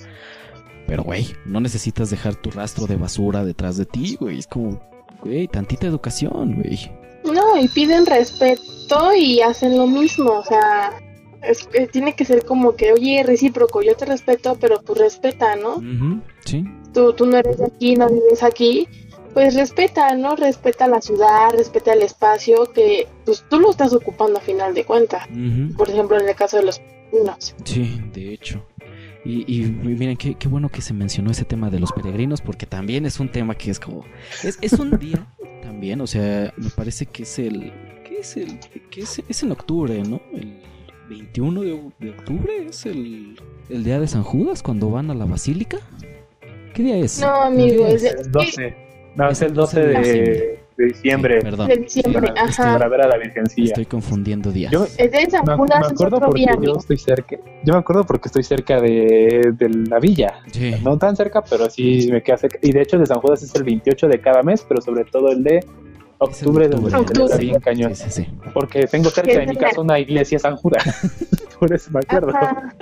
Pero, 0.86 1.02
güey, 1.02 1.34
no 1.44 1.60
necesitas 1.60 2.10
dejar 2.10 2.36
tu 2.36 2.50
rastro 2.50 2.86
de 2.86 2.96
basura 2.96 3.44
detrás 3.44 3.76
de 3.76 3.86
ti, 3.86 4.16
güey. 4.20 4.38
Es 4.38 4.46
como, 4.46 4.80
güey, 5.20 5.48
tantita 5.48 5.86
educación, 5.86 6.54
güey. 6.62 6.90
No, 7.24 7.60
y 7.60 7.66
piden 7.68 8.06
respeto 8.06 9.14
y 9.16 9.40
hacen 9.40 9.76
lo 9.76 9.88
mismo, 9.88 10.30
o 10.30 10.44
sea, 10.44 10.92
es, 11.42 11.68
tiene 11.90 12.14
que 12.14 12.24
ser 12.24 12.44
como 12.44 12.76
que, 12.76 12.92
oye, 12.92 13.22
recíproco, 13.24 13.82
yo 13.82 13.96
te 13.96 14.04
respeto, 14.04 14.56
pero 14.60 14.78
tú 14.78 14.94
respeta, 14.94 15.56
¿no? 15.56 15.82
Sí 16.46 16.64
tú, 17.16 17.26
no 17.26 17.36
eres 17.36 17.58
de 17.58 17.66
aquí, 17.66 17.94
no 17.94 18.08
vives 18.08 18.42
aquí, 18.42 18.88
pues 19.34 19.54
respeta, 19.54 20.14
¿no? 20.16 20.36
Respeta 20.36 20.88
la 20.88 21.00
ciudad, 21.00 21.50
respeta 21.52 21.92
el 21.92 22.02
espacio 22.02 22.72
que 22.72 23.06
pues 23.24 23.44
tú 23.50 23.60
lo 23.60 23.70
estás 23.70 23.92
ocupando 23.92 24.38
a 24.38 24.40
final 24.40 24.74
de 24.74 24.84
cuentas. 24.84 25.26
Por 25.76 25.90
ejemplo, 25.90 26.18
en 26.18 26.28
el 26.28 26.34
caso 26.34 26.56
de 26.56 26.64
los 26.64 26.78
peregrinos. 26.78 27.54
Sí, 27.64 28.00
de 28.12 28.32
hecho. 28.32 28.64
Y, 29.24 29.62
miren, 29.62 30.16
qué, 30.16 30.36
bueno 30.48 30.68
que 30.68 30.80
se 30.80 30.94
mencionó 30.94 31.32
ese 31.32 31.44
tema 31.44 31.68
de 31.68 31.80
los 31.80 31.92
peregrinos, 31.92 32.40
porque 32.40 32.64
también 32.64 33.06
es 33.06 33.18
un 33.18 33.28
tema 33.28 33.56
que 33.56 33.72
es 33.72 33.80
como... 33.80 34.04
Es, 34.44 34.56
es 34.62 34.72
un 34.74 34.98
día 35.00 35.26
también, 35.62 36.00
o 36.00 36.06
sea, 36.06 36.54
me 36.56 36.70
parece 36.70 37.06
que 37.06 37.24
es 37.24 37.38
el... 37.40 37.72
¿Qué 38.04 38.20
es 38.20 38.36
el...? 38.36 38.60
¿Qué 38.88 39.00
es, 39.00 39.20
es 39.28 39.42
en 39.42 39.50
octubre, 39.50 40.00
¿no? 40.04 40.22
El 40.32 40.62
21 41.10 41.60
de, 41.60 41.90
de 41.98 42.10
octubre 42.10 42.66
es 42.68 42.86
el, 42.86 43.36
el 43.68 43.82
día 43.82 43.98
de 43.98 44.06
San 44.06 44.22
Judas 44.22 44.62
cuando 44.62 44.90
van 44.90 45.10
a 45.10 45.14
la 45.14 45.24
basílica. 45.24 45.78
¿Qué 46.76 46.82
día 46.82 46.96
es? 46.98 47.18
No, 47.20 47.28
amigo, 47.42 47.86
es, 47.86 48.04
El 48.04 48.30
12. 48.30 48.76
No, 49.14 49.30
es 49.30 49.40
el 49.40 49.54
12 49.54 49.80
de, 49.80 50.60
de 50.76 50.84
diciembre. 50.84 51.40
Sí, 51.40 51.44
perdón. 51.44 51.68
de 51.68 51.76
diciembre, 51.78 52.28
Para, 52.28 52.42
ajá. 52.44 52.72
para 52.74 52.88
ver 52.88 53.00
a 53.00 53.08
la 53.08 53.16
Virgencilla. 53.16 53.68
Estoy 53.68 53.86
confundiendo 53.86 54.52
días. 54.52 54.70
Yo, 54.70 54.84
Es 54.84 55.10
de 55.10 55.30
San 55.30 55.44
me, 55.46 55.56
Judas, 55.56 55.80
me 55.80 55.86
es 55.86 55.92
acuerdo 55.92 56.16
otro 56.18 56.28
porque 56.28 56.40
día, 56.40 56.52
yo 56.60 56.74
estoy 56.76 56.98
cerca. 56.98 57.36
Yo 57.64 57.72
me 57.72 57.78
acuerdo 57.78 58.04
porque 58.04 58.28
estoy 58.28 58.42
cerca 58.42 58.78
de, 58.78 59.52
de 59.54 59.68
la 59.88 59.98
villa. 59.98 60.34
Sí. 60.52 60.74
No 60.84 60.98
tan 60.98 61.16
cerca, 61.16 61.42
pero 61.48 61.70
sí 61.70 62.10
me 62.12 62.22
queda 62.22 62.36
cerca. 62.36 62.58
Y 62.60 62.72
de 62.72 62.82
hecho, 62.82 62.98
de 62.98 63.06
San 63.06 63.20
Judas 63.20 63.42
es 63.42 63.54
el 63.54 63.64
28 63.64 64.08
de 64.08 64.20
cada 64.20 64.42
mes, 64.42 64.66
pero 64.68 64.82
sobre 64.82 65.04
todo 65.06 65.30
el 65.32 65.42
de 65.42 65.64
octubre, 66.18 66.68
se 66.68 66.96
Octubre. 66.96 67.38
bien 67.38 67.60
cañón. 67.60 67.94
Sí, 67.94 68.04
sí, 68.10 68.24
sí. 68.24 68.28
Porque 68.52 68.86
tengo 68.86 69.08
cerca 69.08 69.32
de 69.38 69.46
mi 69.46 69.56
casa 69.56 69.80
una 69.80 69.98
iglesia 69.98 70.38
San 70.38 70.56
Judas. 70.56 70.84
Por 71.58 71.72
eso 71.72 71.90
me 71.90 72.00
acuerdo. 72.00 72.36
Ajá. 72.36 72.74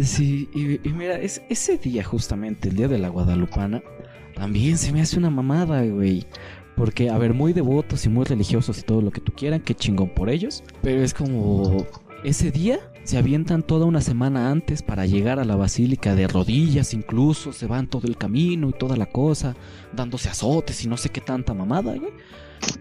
Sí, 0.00 0.48
y, 0.54 0.88
y 0.88 0.92
mira, 0.92 1.16
es, 1.16 1.42
ese 1.48 1.78
día 1.78 2.04
justamente, 2.04 2.68
el 2.68 2.76
día 2.76 2.88
de 2.88 2.98
la 2.98 3.08
Guadalupana, 3.08 3.82
también 4.34 4.78
se 4.78 4.92
me 4.92 5.00
hace 5.00 5.18
una 5.18 5.30
mamada, 5.30 5.84
güey. 5.84 6.26
Porque, 6.76 7.10
a 7.10 7.18
ver, 7.18 7.34
muy 7.34 7.52
devotos 7.52 8.06
y 8.06 8.08
muy 8.08 8.24
religiosos 8.24 8.78
y 8.78 8.82
todo 8.82 9.02
lo 9.02 9.10
que 9.10 9.20
tú 9.20 9.32
quieran, 9.32 9.60
qué 9.60 9.74
chingón 9.74 10.08
por 10.08 10.30
ellos. 10.30 10.64
Pero 10.82 11.02
es 11.02 11.12
como, 11.12 11.86
ese 12.24 12.50
día 12.50 12.80
se 13.04 13.18
avientan 13.18 13.62
toda 13.62 13.84
una 13.84 14.00
semana 14.00 14.50
antes 14.50 14.82
para 14.82 15.06
llegar 15.06 15.38
a 15.38 15.44
la 15.44 15.56
basílica 15.56 16.14
de 16.14 16.28
rodillas, 16.28 16.94
incluso 16.94 17.52
se 17.52 17.66
van 17.66 17.88
todo 17.88 18.06
el 18.06 18.16
camino 18.16 18.70
y 18.70 18.72
toda 18.72 18.96
la 18.96 19.06
cosa, 19.06 19.54
dándose 19.92 20.28
azotes 20.28 20.84
y 20.84 20.88
no 20.88 20.96
sé 20.96 21.10
qué 21.10 21.20
tanta 21.20 21.52
mamada, 21.52 21.94
güey. 21.96 22.12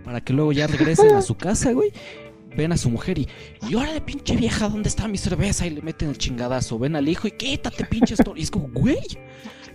Para 0.06 0.22
que 0.22 0.32
luego 0.32 0.52
ya 0.52 0.68
regresen 0.68 1.16
a 1.16 1.22
su 1.22 1.36
casa, 1.38 1.74
güey. 1.74 1.92
Ven 2.56 2.72
a 2.72 2.78
su 2.78 2.90
mujer 2.90 3.18
y, 3.18 3.28
y 3.70 3.76
órale, 3.76 4.02
pinche 4.02 4.36
vieja, 4.36 4.70
¿dónde 4.70 4.90
está 4.90 5.08
mi 5.08 5.18
cerveza? 5.18 5.66
Y 5.66 5.72
le 5.72 5.82
meten 5.82 6.10
el 6.10 6.18
chingadazo. 6.18 6.78
Ven 6.80 6.96
al 6.96 7.08
hijo 7.08 7.28
y 7.28 7.32
quítate, 7.32 7.86
pinche 7.86 8.14
esto. 8.14 8.34
Y 8.36 8.42
es 8.42 8.52
como, 8.52 8.68
güey, 8.70 9.00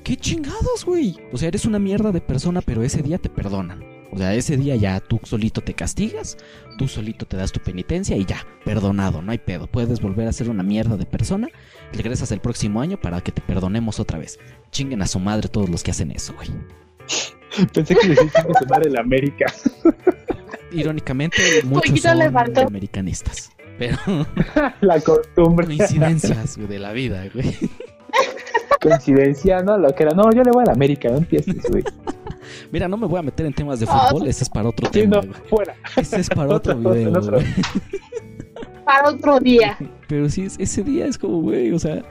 qué 0.04 0.16
chingados, 0.16 0.84
güey. 0.84 1.16
O 1.32 1.38
sea, 1.38 1.48
eres 1.48 1.64
una 1.64 1.78
mierda 1.78 2.12
de 2.12 2.20
persona, 2.20 2.60
pero 2.60 2.82
ese 2.82 3.02
día 3.02 3.18
te 3.18 3.28
perdonan. 3.28 3.96
O 4.12 4.18
sea, 4.18 4.34
ese 4.34 4.56
día 4.56 4.76
ya 4.76 5.00
tú 5.00 5.20
solito 5.24 5.60
te 5.60 5.74
castigas, 5.74 6.38
tú 6.78 6.88
solito 6.88 7.26
te 7.26 7.36
das 7.36 7.52
tu 7.52 7.60
penitencia 7.60 8.16
y 8.16 8.24
ya, 8.24 8.46
perdonado, 8.64 9.20
no 9.20 9.32
hay 9.32 9.38
pedo. 9.38 9.66
Puedes 9.66 10.00
volver 10.00 10.28
a 10.28 10.32
ser 10.32 10.48
una 10.48 10.62
mierda 10.62 10.96
de 10.96 11.06
persona, 11.06 11.48
regresas 11.92 12.30
el 12.32 12.40
próximo 12.40 12.80
año 12.80 13.00
para 13.00 13.20
que 13.20 13.32
te 13.32 13.42
perdonemos 13.42 14.00
otra 14.00 14.18
vez. 14.18 14.38
Chinguen 14.70 15.02
a 15.02 15.06
su 15.06 15.18
madre 15.18 15.48
todos 15.48 15.68
los 15.68 15.82
que 15.82 15.90
hacen 15.90 16.12
eso, 16.12 16.34
güey. 16.34 16.48
Pensé 17.74 17.94
que 17.94 18.08
le 18.08 18.14
hiciste 18.14 18.42
madre 18.68 18.90
en 18.90 18.98
América. 18.98 19.52
Irónicamente, 20.80 21.36
muchos 21.64 22.00
son 22.00 22.20
americanistas. 22.22 23.50
Pero 23.78 23.96
La 24.80 25.00
costumbre. 25.00 25.66
coincidencias 25.66 26.56
güey, 26.56 26.68
de 26.68 26.78
la 26.78 26.92
vida, 26.92 27.24
güey. 27.34 27.54
Coincidencia, 28.80 29.62
¿no? 29.62 29.76
Lo 29.78 29.94
que 29.94 30.04
era. 30.04 30.12
No, 30.14 30.30
yo 30.32 30.42
le 30.42 30.50
voy 30.50 30.62
a 30.62 30.66
la 30.66 30.72
América, 30.72 31.08
no 31.10 31.18
empieces, 31.18 31.56
güey. 31.70 31.82
Mira, 32.70 32.88
no 32.88 32.96
me 32.96 33.06
voy 33.06 33.18
a 33.18 33.22
meter 33.22 33.46
en 33.46 33.52
temas 33.52 33.80
de 33.80 33.86
fútbol, 33.86 34.26
ese 34.28 34.44
es 34.44 34.50
para 34.50 34.68
otro 34.68 34.86
Sí, 34.92 35.00
tema. 35.00 35.16
no, 35.16 35.22
güey. 35.22 35.40
fuera. 35.48 35.74
Ese 35.96 36.20
es 36.20 36.28
para 36.28 36.54
otro 36.54 36.76
video. 36.76 37.12
Para 38.84 39.08
otro 39.10 39.40
día. 39.40 39.76
Pero 40.08 40.28
sí, 40.28 40.42
es- 40.42 40.56
ese 40.58 40.82
día 40.82 41.06
es 41.06 41.18
como, 41.18 41.40
güey, 41.42 41.72
o 41.72 41.78
sea, 41.78 42.02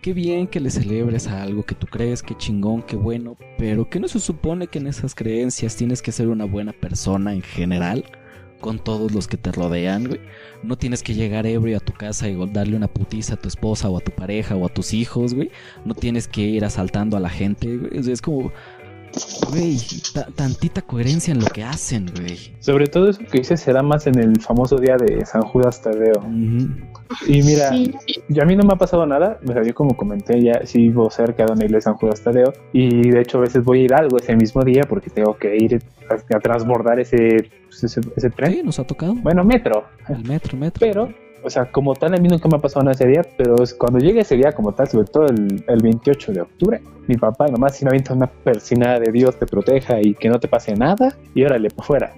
qué 0.00 0.14
bien 0.14 0.46
que 0.46 0.60
le 0.60 0.70
celebres 0.70 1.26
a 1.26 1.42
algo 1.42 1.62
que 1.62 1.74
tú 1.74 1.86
crees, 1.86 2.22
qué 2.22 2.34
chingón, 2.36 2.82
qué 2.82 2.96
bueno, 2.96 3.36
pero 3.58 3.88
que 3.88 4.00
no 4.00 4.08
se 4.08 4.20
supone 4.20 4.66
que 4.66 4.78
en 4.78 4.86
esas 4.86 5.14
creencias 5.14 5.76
tienes 5.76 6.00
que 6.02 6.12
ser 6.12 6.28
una 6.28 6.46
buena 6.46 6.72
persona 6.72 7.34
en 7.34 7.42
general 7.42 8.04
con 8.60 8.78
todos 8.78 9.12
los 9.12 9.26
que 9.26 9.36
te 9.36 9.52
rodean, 9.52 10.06
güey. 10.06 10.20
No 10.62 10.76
tienes 10.76 11.02
que 11.02 11.14
llegar 11.14 11.46
ebrio 11.46 11.78
a 11.78 11.80
tu 11.80 11.92
casa 11.92 12.28
y 12.28 12.36
darle 12.52 12.76
una 12.76 12.88
putiza 12.88 13.34
a 13.34 13.36
tu 13.36 13.48
esposa 13.48 13.88
o 13.88 13.96
a 13.96 14.00
tu 14.00 14.12
pareja 14.12 14.54
o 14.54 14.66
a 14.66 14.68
tus 14.68 14.92
hijos, 14.92 15.34
güey. 15.34 15.50
No 15.84 15.94
tienes 15.94 16.28
que 16.28 16.42
ir 16.42 16.64
asaltando 16.64 17.16
a 17.16 17.20
la 17.20 17.30
gente, 17.30 17.76
güey. 17.76 18.10
Es 18.10 18.20
como, 18.20 18.52
güey, 19.50 19.76
ta- 20.14 20.28
tantita 20.34 20.82
coherencia 20.82 21.32
en 21.32 21.40
lo 21.40 21.46
que 21.46 21.62
hacen, 21.64 22.06
güey. 22.14 22.38
Sobre 22.60 22.86
todo 22.86 23.08
eso 23.10 23.20
que 23.30 23.38
dices 23.38 23.60
se 23.60 23.72
da 23.72 23.82
más 23.82 24.06
en 24.06 24.18
el 24.18 24.40
famoso 24.40 24.76
día 24.76 24.96
de 24.96 25.24
San 25.26 25.42
Judas 25.42 25.82
Tadeo. 25.82 26.18
Ujú. 26.18 26.68
Y 27.26 27.42
mira, 27.42 27.70
Sí. 27.70 27.92
yo 28.28 28.42
a 28.42 28.46
mí 28.46 28.54
no 28.54 28.62
me 28.62 28.74
ha 28.74 28.76
pasado 28.76 29.04
nada. 29.06 29.38
O 29.44 29.52
sea, 29.52 29.62
yo 29.64 29.74
como 29.74 29.96
comenté, 29.96 30.40
ya 30.42 30.64
sí 30.64 30.78
vivo 30.78 31.10
cerca 31.10 31.44
de 31.44 31.52
una 31.52 31.64
iglesia 31.64 31.90
San 31.90 31.94
Judas 31.94 32.20
Tadeo. 32.20 32.52
Y 32.72 33.10
de 33.10 33.20
hecho 33.20 33.38
a 33.38 33.40
veces 33.42 33.64
voy 33.64 33.80
a 33.80 33.84
ir 33.84 33.94
algo 33.94 34.16
ese 34.18 34.36
mismo 34.36 34.62
día 34.62 34.82
porque 34.88 35.10
tengo 35.10 35.36
que 35.36 35.56
ir 35.56 35.82
a, 36.08 36.14
a 36.36 36.40
transbordar 36.40 37.00
ese, 37.00 37.50
pues, 37.66 37.82
ese, 37.84 38.00
ese 38.16 38.30
tren. 38.30 38.52
Sí, 38.52 38.62
nos 38.62 38.78
ha 38.78 38.84
tocado. 38.84 39.14
Bueno, 39.14 39.42
metro. 39.44 39.84
El 40.08 40.22
metro, 40.24 40.56
metro. 40.56 40.78
Pero, 40.80 41.08
o 41.42 41.50
sea, 41.50 41.70
como 41.70 41.94
tal, 41.94 42.14
a 42.14 42.16
mí 42.18 42.28
nunca 42.28 42.48
me 42.48 42.56
ha 42.56 42.60
pasado 42.60 42.84
nada 42.84 42.92
ese 42.92 43.06
día, 43.06 43.22
pero 43.36 43.56
cuando 43.78 43.98
llegue 43.98 44.20
ese 44.20 44.36
día 44.36 44.52
como 44.52 44.72
tal, 44.72 44.88
sobre 44.88 45.06
todo 45.06 45.26
el, 45.26 45.64
el 45.66 45.82
28 45.82 46.32
de 46.32 46.40
octubre, 46.40 46.82
mi 47.06 47.16
papá 47.16 47.48
y 47.48 47.52
mamá 47.52 47.68
sí 47.70 47.84
me 47.84 47.90
avientan 47.90 48.18
una 48.18 48.26
persina 48.26 48.98
de 48.98 49.10
Dios 49.10 49.38
te 49.38 49.46
proteja 49.46 50.00
y 50.00 50.14
que 50.14 50.28
no 50.28 50.38
te 50.38 50.48
pase 50.48 50.74
nada, 50.74 51.16
y 51.34 51.44
órale, 51.44 51.70
por 51.70 51.84
fuera. 51.84 52.12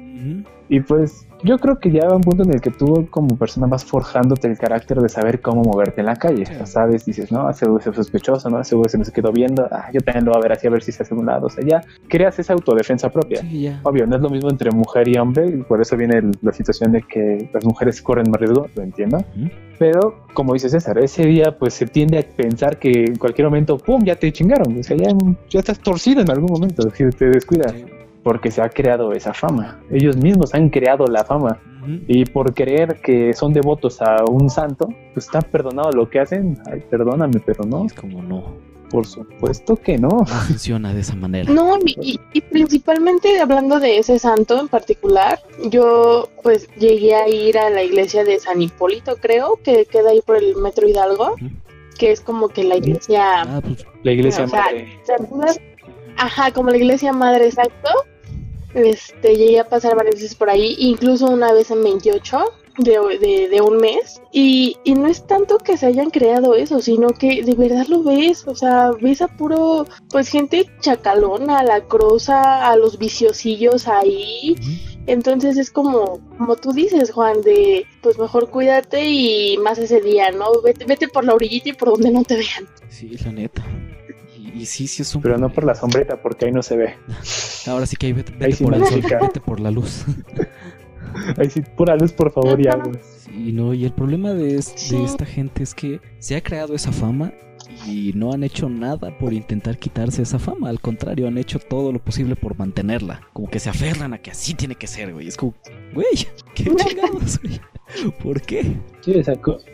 Y 0.69 0.81
pues 0.81 1.27
yo 1.45 1.59
creo 1.59 1.79
que 1.79 1.91
ya 1.91 2.07
va 2.09 2.15
un 2.17 2.23
punto 2.23 2.45
en 2.45 2.55
el 2.55 2.61
que 2.61 2.71
tú 2.71 3.07
como 3.11 3.37
persona 3.37 3.67
vas 3.67 3.85
forjándote 3.85 4.49
el 4.49 4.57
carácter 4.57 4.99
de 5.01 5.09
saber 5.09 5.41
cómo 5.43 5.63
moverte 5.63 6.01
en 6.01 6.07
la 6.07 6.17
calle. 6.17 6.47
Sí. 6.47 6.55
Sabes, 6.65 7.05
dices, 7.05 7.31
no, 7.31 7.51
ese 7.51 7.67
es 7.67 7.95
sospechoso, 7.95 8.49
no, 8.49 8.61
ese 8.61 8.77
se 8.89 8.97
me 8.99 9.05
quedó 9.05 9.33
viendo, 9.33 9.67
ah, 9.71 9.91
yo 9.93 10.01
también 10.01 10.25
lo 10.25 10.31
voy 10.33 10.39
a 10.39 10.43
ver 10.45 10.53
así 10.53 10.67
a 10.67 10.71
ver 10.71 10.83
si 10.83 10.93
se 10.93 11.03
hace 11.03 11.13
un 11.15 11.27
lado. 11.27 11.47
O 11.47 11.51
sea, 11.51 11.63
ya 11.67 11.83
creas 12.09 12.39
esa 12.39 12.53
autodefensa 12.55 13.11
propia. 13.11 13.41
Sí, 13.43 13.63
ya. 13.63 13.81
Obvio, 13.83 14.07
no 14.07 14.17
es 14.17 14.23
lo 14.23 14.31
mismo 14.31 14.49
entre 14.51 14.71
mujer 14.71 15.09
y 15.09 15.19
hombre, 15.19 15.47
y 15.49 15.57
por 15.63 15.81
eso 15.83 15.97
viene 15.97 16.19
el- 16.19 16.39
la 16.41 16.53
situación 16.53 16.93
de 16.93 17.03
que 17.03 17.51
las 17.53 17.65
mujeres 17.65 18.01
corren 18.01 18.31
más 18.31 18.41
riesgo, 18.41 18.69
lo 18.75 18.83
entiendo. 18.83 19.23
Pero, 19.79 20.25
como 20.33 20.53
dice 20.55 20.69
César, 20.69 20.97
ese 20.99 21.27
día 21.27 21.59
pues 21.59 21.75
se 21.75 21.87
tiende 21.87 22.19
a 22.19 22.23
pensar 22.23 22.79
que 22.79 23.05
en 23.05 23.17
cualquier 23.17 23.49
momento, 23.49 23.77
¡pum!, 23.79 24.03
ya 24.05 24.15
te 24.15 24.33
chingaron. 24.33 24.79
O 24.79 24.83
sea, 24.83 24.97
ya, 24.97 25.09
ya 25.51 25.59
estás 25.59 25.81
torcido 25.81 26.21
en 26.23 26.31
algún 26.31 26.51
momento 26.53 26.89
si 26.91 27.11
te 27.11 27.27
descuidas. 27.31 27.73
Sí. 27.73 27.85
Porque 28.23 28.51
se 28.51 28.63
ha 28.63 28.69
creado 28.69 29.13
esa 29.13 29.35
fama. 29.35 29.81
Ellos 29.91 30.17
mismos 30.17 30.55
han 30.55 30.69
creado 30.69 31.07
la 31.07 31.25
fama. 31.25 31.59
Y 32.07 32.25
por 32.27 32.55
creer 32.55 33.01
que 33.03 33.33
son 33.33 33.53
devotos 33.53 34.01
a 34.01 34.25
un 34.25 34.49
santo, 34.49 34.89
pues 35.15 35.27
está 35.27 35.41
perdonado 35.41 35.91
lo 35.91 36.09
que 36.09 36.21
hacen. 36.21 36.57
Ay, 36.71 36.83
perdóname, 36.89 37.41
pero 37.45 37.65
no. 37.65 37.85
Es 37.85 37.93
como 37.93 38.23
no. 38.23 38.73
Por 38.93 39.07
supuesto 39.07 39.75
que 39.75 39.97
no. 39.97 40.09
No 40.09 40.27
funciona 40.27 40.93
de 40.93 41.01
esa 41.01 41.17
manera. 41.17 41.51
No, 41.51 41.79
y, 41.85 42.21
principalmente 42.51 43.41
hablando 43.41 43.81
de 43.81 43.99
ese 43.99 44.19
santo 44.19 44.61
en 44.61 44.69
particular, 44.69 45.41
yo 45.71 46.29
pues 46.43 46.69
llegué 46.77 47.15
a 47.15 47.27
ir 47.27 47.57
a 47.57 47.71
la 47.71 47.83
iglesia 47.83 48.23
de 48.23 48.39
San 48.39 48.61
Hipólito, 48.61 49.17
creo, 49.17 49.59
que 49.65 49.87
queda 49.87 50.11
ahí 50.11 50.21
por 50.21 50.37
el 50.37 50.57
Metro 50.57 50.87
Hidalgo, 50.87 51.37
que 51.99 52.13
es 52.13 52.21
como 52.21 52.49
que 52.51 52.65
la 52.65 52.77
iglesia... 52.77 53.43
Ah, 53.43 53.61
pues 53.63 53.87
La 54.03 54.13
iglesia 54.13 54.47
madre. 54.47 55.01
Ajá, 56.19 56.51
como 56.53 56.69
la 56.69 56.77
iglesia 56.77 57.15
madre, 57.15 57.47
exacto. 57.47 57.89
Este, 58.75 59.37
llegué 59.37 59.61
a 59.61 59.69
pasar 59.69 59.97
varias 59.97 60.17
veces 60.17 60.35
por 60.35 60.51
ahí, 60.51 60.77
incluso 60.79 61.27
una 61.27 61.53
vez 61.53 61.71
en 61.71 61.83
28 61.83 62.45
de, 62.79 63.19
de, 63.21 63.49
de 63.49 63.61
un 63.61 63.77
mes. 63.77 64.21
Y, 64.33 64.77
y 64.85 64.95
no 64.95 65.07
es 65.09 65.27
tanto 65.27 65.59
que 65.59 65.77
se 65.77 65.87
hayan 65.87 66.11
creado 66.11 66.55
eso, 66.55 66.81
sino 66.81 67.09
que 67.09 67.43
de 67.43 67.55
verdad 67.55 67.87
lo 67.87 68.03
ves. 68.03 68.47
O 68.47 68.55
sea, 68.55 68.91
ves 68.93 69.23
a 69.23 69.29
puro, 69.29 69.87
pues 70.11 70.29
gente 70.29 70.67
chacalona, 70.81 71.59
a 71.59 71.65
la 71.65 71.81
croza, 71.87 72.69
a 72.69 72.77
los 72.77 72.99
viciosillos 72.99 73.89
ahí. 73.89 74.57
Entonces 75.07 75.57
es 75.57 75.71
como, 75.71 76.21
como 76.39 76.57
tú 76.57 76.73
dices, 76.73 77.11
Juan, 77.11 77.43
de 77.43 77.87
pues 78.03 78.19
mejor 78.19 78.51
cuídate 78.51 79.05
y 79.05 79.59
más 79.59 79.79
ese 79.79 80.01
día, 80.01 80.31
¿no? 80.31 80.63
Vete, 80.63 80.85
vete 80.85 81.09
por 81.09 81.25
la 81.25 81.35
orillita 81.35 81.71
y 81.71 81.73
por 81.73 81.91
donde 81.91 82.11
no 82.11 82.23
te 82.23 82.37
vean. 82.37 82.69
sí, 82.89 83.17
la 83.25 83.33
neta. 83.33 83.65
Y, 84.55 84.67
sí, 84.67 84.87
sí 84.87 85.03
es 85.03 85.15
un. 85.15 85.23
Pero 85.23 85.39
no 85.39 85.51
por 85.53 85.65
la 85.65 85.75
sombrita, 85.75 86.21
porque 86.21 86.47
ahí 86.47 86.53
no 86.53 86.63
se 86.63 86.77
ve. 86.77 86.95
Ahora 87.67 87.87
sí 87.87 87.97
que 87.97 88.07
ahí 88.07 88.13
vete, 88.13 88.33
vete 88.33 88.45
Ahí 88.45 88.53
sí 88.53 88.65
por 88.65 88.75
el 88.75 88.85
sol, 88.87 89.03
vete 89.21 89.41
por 89.41 89.61
la 89.61 89.71
luz. 89.71 90.05
Ahí 91.37 91.51
sí, 91.51 91.61
pura 91.77 91.95
luz, 91.97 92.13
por 92.13 92.33
favor, 92.33 92.59
y 92.61 92.67
agua. 92.69 92.93
Sí, 93.03 93.53
no, 93.53 93.75
y 93.75 93.85
el 93.85 93.93
problema 93.93 94.33
de, 94.33 94.57
es- 94.57 94.73
Sí. 94.77 94.97
de 94.97 95.05
esta 95.05 95.27
gente 95.27 95.63
es 95.63 95.75
que 95.75 96.01
se 96.19 96.37
ha 96.37 96.43
creado 96.43 96.75
esa 96.75 96.91
fama 96.91 97.33
y 97.87 98.13
no 98.15 98.33
han 98.33 98.45
hecho 98.45 98.69
nada 98.69 99.17
por 99.19 99.33
intentar 99.33 99.79
quitarse 99.79 100.23
esa 100.23 100.39
fama. 100.39 100.69
Al 100.69 100.81
contrario, 100.81 101.29
han 101.29 101.39
hecho 101.39 101.59
todo 101.59 101.93
lo 101.93 101.99
posible 101.99 102.37
por 102.37 102.59
mantenerla. 102.59 103.21
Como 103.33 103.49
que 103.49 103.59
se 103.59 103.71
aferran 103.71 104.15
a 104.15 104.19
que 104.19 104.31
así 104.31 104.55
tiene 104.55 104.75
que 104.75 104.87
ser, 104.87 105.13
güey. 105.13 105.29
Es 105.29 105.37
como, 105.37 105.55
güey, 105.95 106.07
qué 106.55 106.65
chingados, 106.65 107.41
güey. 107.41 107.61
¿Por 108.23 108.41
qué? 108.41 108.77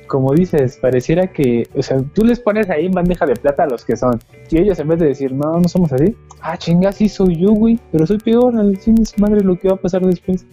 Como 0.07 0.35
dices, 0.35 0.79
pareciera 0.81 1.27
que, 1.33 1.69
o 1.77 1.83
sea, 1.83 2.03
tú 2.15 2.25
les 2.25 2.41
pones 2.41 2.69
ahí 2.69 2.89
bandeja 2.89 3.27
de 3.27 3.37
plata 3.37 3.65
a 3.65 3.69
los 3.69 3.85
que 3.85 3.97
son. 3.97 4.19
Y 4.51 4.59
ellos 4.59 4.79
en 4.79 4.89
vez 4.89 4.99
de 4.99 5.07
decir, 5.07 5.33
no, 5.33 5.61
no 5.61 5.69
somos 5.69 5.93
así, 5.93 6.17
ah, 6.41 6.57
chinga, 6.57 6.91
sí 6.91 7.09
soy 7.09 7.37
yo, 7.37 7.51
güey, 7.51 7.79
pero 7.93 8.07
soy 8.07 8.19
peor, 8.19 8.57
al 8.57 8.77
fin 8.79 8.97
madre 9.19 9.43
lo 9.43 9.59
que 9.59 9.69
va 9.69 9.75
a 9.75 9.81
pasar 9.81 10.05
después. 10.05 10.47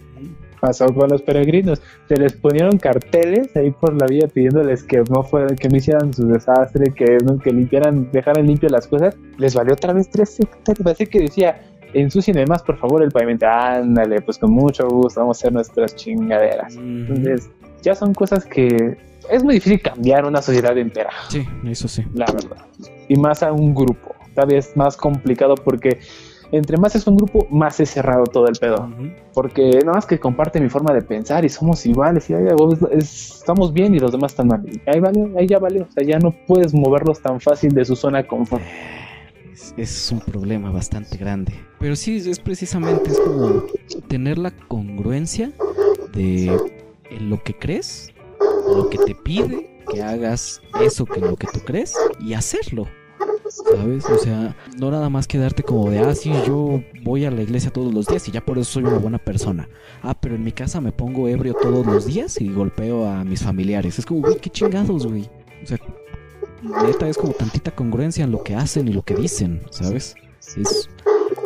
Pasó 0.60 0.86
con 0.94 1.10
los 1.10 1.22
peregrinos, 1.22 1.82
se 2.08 2.16
les 2.16 2.32
ponieron 2.32 2.78
carteles 2.78 3.54
ahí 3.56 3.70
por 3.70 3.94
la 4.00 4.06
vía 4.06 4.26
pidiéndoles 4.26 4.82
que 4.84 5.02
no 5.10 5.22
fuera, 5.22 5.54
que 5.54 5.68
no 5.68 5.76
hicieran 5.76 6.12
su 6.14 6.26
desastre, 6.26 6.92
que, 6.94 7.18
no- 7.24 7.38
que 7.38 7.52
limpiaran, 7.52 8.10
dejaran 8.12 8.46
limpias 8.46 8.72
las 8.72 8.86
cosas. 8.86 9.14
Les 9.38 9.54
valió 9.54 9.74
otra 9.74 9.92
vez 9.92 10.08
tres 10.10 10.38
hectáreas, 10.40 10.82
parece 10.82 11.06
que 11.06 11.20
decía, 11.20 11.60
ensucien 11.92 12.42
más, 12.48 12.62
por 12.62 12.78
favor, 12.78 13.02
el 13.02 13.10
pavimento. 13.12 13.46
Ándale, 13.46 14.20
pues 14.22 14.38
con 14.38 14.50
mucho 14.50 14.88
gusto, 14.88 15.20
vamos 15.20 15.36
a 15.36 15.40
hacer 15.40 15.52
nuestras 15.52 15.94
chingaderas. 15.94 16.74
Entonces, 16.76 17.50
ya 17.82 17.94
son 17.94 18.14
cosas 18.14 18.44
que 18.46 18.96
es 19.30 19.44
muy 19.44 19.54
difícil 19.54 19.80
cambiar 19.82 20.24
una 20.24 20.40
sociedad 20.42 20.76
entera. 20.78 21.10
Sí, 21.28 21.44
eso 21.66 21.86
sí. 21.88 22.02
La 22.14 22.26
verdad. 22.26 22.64
Y 23.08 23.16
más 23.16 23.42
a 23.42 23.52
un 23.52 23.74
grupo. 23.74 24.14
Tal 24.34 24.48
vez 24.48 24.76
más 24.76 24.96
complicado 24.96 25.54
porque 25.54 25.98
entre 26.52 26.76
más 26.76 26.94
es 26.94 27.06
un 27.06 27.16
grupo, 27.16 27.46
más 27.50 27.80
es 27.80 27.90
cerrado 27.90 28.24
todo 28.24 28.46
el 28.48 28.56
pedo. 28.56 28.88
Porque 29.32 29.80
nada 29.80 29.94
más 29.94 30.06
que 30.06 30.18
comparte 30.18 30.60
mi 30.60 30.68
forma 30.68 30.92
de 30.92 31.02
pensar 31.02 31.44
y 31.44 31.48
somos 31.48 31.84
iguales 31.86 32.28
y 32.30 32.34
estamos 32.92 33.72
bien 33.72 33.94
y 33.94 33.98
los 33.98 34.12
demás 34.12 34.32
están 34.32 34.48
mal. 34.48 34.64
ahí, 34.86 35.00
vale, 35.00 35.32
ahí 35.38 35.46
ya 35.46 35.58
vale. 35.58 35.82
O 35.82 35.90
sea, 35.90 36.04
ya 36.04 36.18
no 36.18 36.34
puedes 36.46 36.74
moverlos 36.74 37.20
tan 37.20 37.40
fácil 37.40 37.72
de 37.72 37.84
su 37.84 37.96
zona 37.96 38.18
de 38.18 38.26
confort. 38.26 38.62
Es, 39.52 39.74
es 39.76 40.12
un 40.12 40.20
problema 40.20 40.70
bastante 40.70 41.16
grande. 41.16 41.52
Pero 41.78 41.96
sí, 41.96 42.16
es 42.16 42.38
precisamente 42.38 43.10
es 43.10 43.20
como 43.20 43.64
tener 44.08 44.38
la 44.38 44.50
congruencia 44.50 45.52
de 46.12 46.56
lo 47.20 47.42
que 47.42 47.54
crees, 47.54 48.12
lo 48.74 48.88
que 48.88 48.98
te 48.98 49.14
pide 49.14 49.76
que 49.90 50.02
hagas 50.02 50.60
eso 50.80 51.06
que 51.06 51.20
lo 51.20 51.36
que 51.36 51.46
tú 51.46 51.60
crees 51.60 51.94
y 52.20 52.34
hacerlo. 52.34 52.86
¿Sabes? 53.64 54.04
O 54.06 54.18
sea, 54.18 54.54
no 54.78 54.90
nada 54.90 55.08
más 55.08 55.26
quedarte 55.26 55.62
como 55.62 55.90
de, 55.90 56.00
ah, 56.00 56.14
sí, 56.14 56.30
yo 56.46 56.82
voy 57.02 57.24
a 57.24 57.30
la 57.30 57.42
iglesia 57.42 57.70
todos 57.70 57.92
los 57.92 58.06
días 58.06 58.28
y 58.28 58.32
ya 58.32 58.44
por 58.44 58.58
eso 58.58 58.72
soy 58.72 58.84
una 58.84 58.98
buena 58.98 59.18
persona. 59.18 59.68
Ah, 60.02 60.14
pero 60.18 60.34
en 60.34 60.44
mi 60.44 60.52
casa 60.52 60.80
me 60.80 60.92
pongo 60.92 61.28
ebrio 61.28 61.54
todos 61.54 61.86
los 61.86 62.06
días 62.06 62.40
y 62.40 62.48
golpeo 62.48 63.06
a 63.06 63.24
mis 63.24 63.42
familiares. 63.42 63.98
Es 63.98 64.04
como, 64.04 64.20
güey, 64.20 64.36
qué 64.36 64.50
chingados, 64.50 65.06
güey. 65.06 65.28
O 65.62 65.66
sea, 65.66 65.78
neta 66.86 67.08
es 67.08 67.16
como 67.16 67.32
tantita 67.32 67.70
congruencia 67.70 68.24
en 68.24 68.30
lo 68.30 68.42
que 68.42 68.54
hacen 68.54 68.88
y 68.88 68.92
lo 68.92 69.02
que 69.02 69.14
dicen, 69.14 69.62
¿sabes? 69.70 70.14
Es 70.56 70.90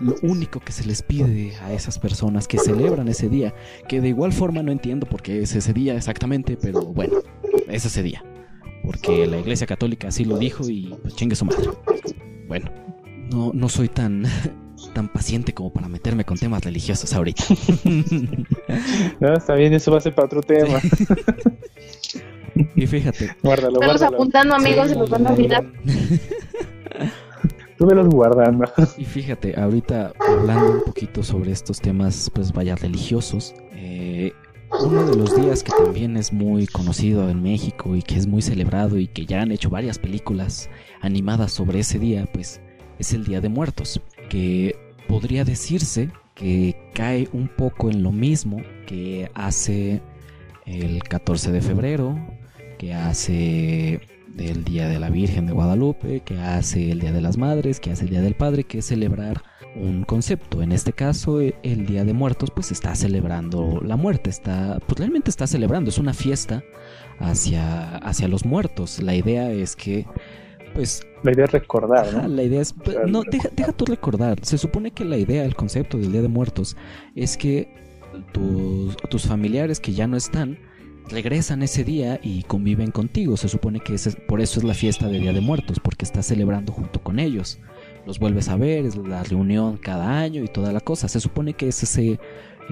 lo 0.00 0.16
único 0.22 0.60
que 0.60 0.72
se 0.72 0.84
les 0.86 1.02
pide 1.02 1.54
a 1.62 1.72
esas 1.72 1.98
personas 1.98 2.48
que 2.48 2.58
celebran 2.58 3.08
ese 3.08 3.28
día, 3.28 3.54
que 3.88 4.00
de 4.00 4.08
igual 4.08 4.32
forma 4.32 4.62
no 4.62 4.72
entiendo 4.72 5.06
por 5.06 5.22
qué 5.22 5.42
es 5.42 5.54
ese 5.54 5.72
día 5.72 5.94
exactamente, 5.94 6.58
pero 6.60 6.82
bueno, 6.82 7.20
es 7.68 7.84
ese 7.84 8.02
día 8.02 8.24
porque 8.84 9.26
la 9.26 9.38
Iglesia 9.38 9.66
Católica 9.66 10.08
así 10.08 10.24
lo 10.24 10.38
dijo 10.38 10.68
y 10.68 10.94
pues 11.02 11.14
chingue 11.14 11.36
su 11.36 11.44
madre. 11.44 11.70
Bueno, 12.48 12.70
no, 13.30 13.52
no 13.54 13.68
soy 13.68 13.88
tan, 13.88 14.24
tan 14.94 15.08
paciente 15.08 15.52
como 15.54 15.72
para 15.72 15.88
meterme 15.88 16.24
con 16.24 16.38
temas 16.38 16.64
religiosos 16.64 17.12
ahorita. 17.12 17.44
no, 19.20 19.34
está 19.34 19.54
bien, 19.54 19.72
eso 19.74 19.90
va 19.92 19.98
a 19.98 20.00
ser 20.00 20.14
para 20.14 20.26
otro 20.26 20.42
tema. 20.42 20.80
y 22.74 22.86
fíjate. 22.86 23.36
Guárdalo, 23.42 23.80
Estamos 23.80 24.02
apuntando 24.02 24.54
amigos, 24.54 24.92
y 24.92 24.94
los 24.94 25.10
van 25.10 25.26
a 25.26 25.32
olvidar. 25.32 25.64
Tú 27.80 27.86
me 27.86 27.94
los 27.94 28.08
guardando. 28.08 28.70
Y 28.98 29.06
fíjate, 29.06 29.58
ahorita 29.58 30.12
hablando 30.18 30.70
un 30.72 30.84
poquito 30.84 31.22
sobre 31.22 31.52
estos 31.52 31.80
temas, 31.80 32.30
pues 32.34 32.52
vaya 32.52 32.76
religiosos, 32.76 33.54
uno 34.82 35.04
de 35.04 35.16
los 35.16 35.36
días 35.36 35.62
que 35.62 35.72
también 35.72 36.16
es 36.16 36.32
muy 36.32 36.66
conocido 36.66 37.28
en 37.28 37.42
México 37.42 37.96
y 37.96 38.02
que 38.02 38.16
es 38.16 38.26
muy 38.26 38.42
celebrado 38.42 38.98
y 38.98 39.08
que 39.08 39.26
ya 39.26 39.42
han 39.42 39.52
hecho 39.52 39.68
varias 39.68 39.98
películas 39.98 40.70
animadas 41.00 41.52
sobre 41.52 41.80
ese 41.80 41.98
día, 41.98 42.26
pues 42.32 42.60
es 42.98 43.12
el 43.12 43.24
Día 43.24 43.40
de 43.40 43.48
Muertos, 43.48 44.00
que 44.28 44.76
podría 45.08 45.44
decirse 45.44 46.10
que 46.34 46.76
cae 46.94 47.28
un 47.32 47.48
poco 47.48 47.90
en 47.90 48.02
lo 48.02 48.12
mismo 48.12 48.62
que 48.86 49.30
hace 49.34 50.00
el 50.66 51.02
14 51.02 51.52
de 51.52 51.60
febrero, 51.60 52.18
que 52.78 52.94
hace 52.94 54.00
el 54.38 54.64
Día 54.64 54.88
de 54.88 54.98
la 54.98 55.10
Virgen 55.10 55.46
de 55.46 55.52
Guadalupe, 55.52 56.20
que 56.20 56.38
hace 56.38 56.90
el 56.90 57.00
Día 57.00 57.12
de 57.12 57.20
las 57.20 57.36
Madres, 57.36 57.80
que 57.80 57.90
hace 57.90 58.04
el 58.04 58.10
Día 58.10 58.22
del 58.22 58.34
Padre, 58.34 58.64
que 58.64 58.78
es 58.78 58.86
celebrar 58.86 59.42
un 59.74 60.04
concepto. 60.04 60.62
En 60.62 60.72
este 60.72 60.92
caso, 60.92 61.40
e, 61.40 61.54
el 61.62 61.86
Día 61.86 62.04
de 62.04 62.12
Muertos, 62.12 62.50
pues 62.50 62.72
está 62.72 62.94
celebrando 62.94 63.80
la 63.84 63.96
muerte, 63.96 64.30
está, 64.30 64.80
pues 64.86 64.98
realmente 64.98 65.30
está 65.30 65.46
celebrando, 65.46 65.90
es 65.90 65.98
una 65.98 66.14
fiesta 66.14 66.62
hacia, 67.18 67.96
hacia 67.98 68.28
los 68.28 68.44
muertos. 68.44 69.00
La 69.02 69.14
idea 69.14 69.50
es 69.50 69.76
que, 69.76 70.06
pues... 70.74 71.06
La 71.22 71.32
idea 71.32 71.44
es 71.44 71.52
recordar, 71.52 72.12
¿no? 72.12 72.28
La 72.28 72.42
idea 72.42 72.60
es... 72.60 72.72
Pues, 72.72 72.96
no, 73.06 73.22
deja, 73.22 73.48
deja 73.54 73.72
tú 73.72 73.84
recordar. 73.84 74.38
Se 74.42 74.58
supone 74.58 74.90
que 74.90 75.04
la 75.04 75.16
idea, 75.16 75.44
el 75.44 75.54
concepto 75.54 75.98
del 75.98 76.12
Día 76.12 76.22
de 76.22 76.28
Muertos 76.28 76.76
es 77.14 77.36
que 77.36 77.72
tus, 78.32 78.96
tus 79.08 79.26
familiares 79.26 79.80
que 79.80 79.92
ya 79.92 80.06
no 80.06 80.16
están, 80.16 80.58
regresan 81.08 81.62
ese 81.62 81.84
día 81.84 82.20
y 82.22 82.42
conviven 82.44 82.90
contigo. 82.90 83.36
Se 83.36 83.48
supone 83.48 83.80
que 83.80 83.94
ese, 83.94 84.12
por 84.12 84.40
eso 84.40 84.60
es 84.60 84.64
la 84.64 84.74
fiesta 84.74 85.08
del 85.08 85.22
Día 85.22 85.32
de 85.32 85.40
Muertos, 85.40 85.78
porque 85.80 86.04
estás 86.04 86.26
celebrando 86.26 86.72
junto 86.72 87.02
con 87.02 87.18
ellos 87.18 87.60
los 88.06 88.18
vuelves 88.18 88.48
a 88.48 88.56
ver, 88.56 88.84
es 88.84 88.96
la 88.96 89.22
reunión 89.22 89.76
cada 89.76 90.18
año 90.18 90.42
y 90.42 90.48
toda 90.48 90.72
la 90.72 90.80
cosa. 90.80 91.08
Se 91.08 91.20
supone 91.20 91.54
que 91.54 91.68
es 91.68 91.82
ese 91.82 92.18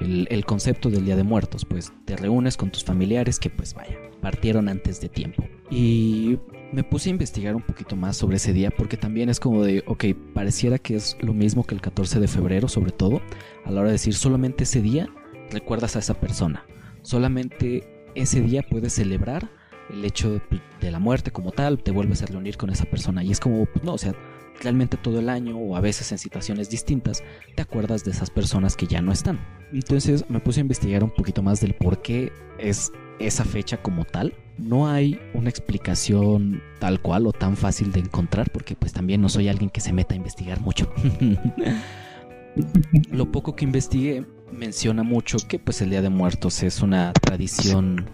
el, 0.00 0.44
concepto 0.44 0.90
del 0.90 1.04
Día 1.04 1.16
de 1.16 1.24
Muertos, 1.24 1.64
pues 1.64 1.92
te 2.04 2.16
reúnes 2.16 2.56
con 2.56 2.70
tus 2.70 2.84
familiares 2.84 3.38
que 3.38 3.50
pues 3.50 3.74
vaya, 3.74 3.96
partieron 4.20 4.68
antes 4.68 5.00
de 5.00 5.08
tiempo. 5.08 5.44
Y 5.70 6.38
me 6.72 6.84
puse 6.84 7.08
a 7.08 7.12
investigar 7.12 7.56
un 7.56 7.62
poquito 7.62 7.96
más 7.96 8.16
sobre 8.16 8.36
ese 8.36 8.52
día 8.52 8.70
porque 8.70 8.96
también 8.96 9.28
es 9.28 9.40
como 9.40 9.62
de, 9.64 9.82
ok, 9.86 10.04
pareciera 10.34 10.78
que 10.78 10.96
es 10.96 11.16
lo 11.20 11.32
mismo 11.32 11.64
que 11.64 11.74
el 11.74 11.80
14 11.80 12.20
de 12.20 12.28
febrero, 12.28 12.68
sobre 12.68 12.92
todo, 12.92 13.20
a 13.64 13.70
la 13.70 13.80
hora 13.80 13.88
de 13.88 13.94
decir 13.94 14.14
solamente 14.14 14.64
ese 14.64 14.80
día 14.80 15.08
recuerdas 15.50 15.96
a 15.96 16.00
esa 16.00 16.14
persona, 16.14 16.64
solamente 17.02 18.06
ese 18.14 18.40
día 18.40 18.62
puedes 18.62 18.92
celebrar 18.92 19.48
el 19.90 20.04
hecho 20.04 20.40
de, 20.80 20.90
la 20.90 20.98
muerte 20.98 21.30
como 21.30 21.52
tal, 21.52 21.82
te 21.82 21.90
vuelves 21.90 22.22
a 22.22 22.26
reunir 22.26 22.56
con 22.56 22.70
esa 22.70 22.84
persona 22.84 23.24
y 23.24 23.30
es 23.30 23.40
como, 23.40 23.64
pues 23.66 23.84
no, 23.84 23.94
o 23.94 23.98
sea, 23.98 24.14
realmente 24.60 24.96
todo 24.96 25.18
el 25.20 25.28
año 25.28 25.56
o 25.56 25.76
a 25.76 25.80
veces 25.80 26.10
en 26.12 26.18
situaciones 26.18 26.70
distintas 26.70 27.22
te 27.54 27.62
acuerdas 27.62 28.04
de 28.04 28.10
esas 28.10 28.30
personas 28.30 28.76
que 28.76 28.86
ya 28.86 29.00
no 29.00 29.12
están. 29.12 29.38
Entonces 29.72 30.24
me 30.28 30.40
puse 30.40 30.60
a 30.60 30.62
investigar 30.62 31.04
un 31.04 31.10
poquito 31.10 31.42
más 31.42 31.60
del 31.60 31.74
por 31.74 32.02
qué 32.02 32.32
es 32.58 32.92
esa 33.18 33.44
fecha 33.44 33.82
como 33.82 34.04
tal. 34.04 34.34
No 34.58 34.88
hay 34.88 35.20
una 35.34 35.50
explicación 35.50 36.62
tal 36.80 37.00
cual 37.00 37.26
o 37.26 37.32
tan 37.32 37.56
fácil 37.56 37.92
de 37.92 38.00
encontrar 38.00 38.50
porque 38.50 38.74
pues 38.74 38.92
también 38.92 39.20
no 39.20 39.28
soy 39.28 39.48
alguien 39.48 39.70
que 39.70 39.80
se 39.80 39.92
meta 39.92 40.14
a 40.14 40.16
investigar 40.16 40.60
mucho. 40.60 40.92
Lo 43.10 43.30
poco 43.30 43.54
que 43.54 43.64
investigué 43.64 44.26
menciona 44.52 45.02
mucho 45.02 45.38
que 45.46 45.58
pues 45.58 45.80
el 45.82 45.90
Día 45.90 46.02
de 46.02 46.08
Muertos 46.08 46.62
es 46.62 46.80
una 46.80 47.12
tradición 47.12 48.08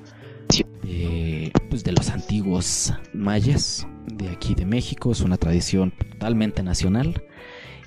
de, 0.82 1.50
pues, 1.70 1.84
de 1.84 1.92
los 1.92 2.10
antiguos 2.10 2.92
mayas 3.14 3.86
de 4.06 4.28
aquí 4.28 4.54
de 4.54 4.66
México, 4.66 5.12
es 5.12 5.20
una 5.20 5.36
tradición 5.36 5.92
totalmente 5.92 6.62
nacional. 6.62 7.22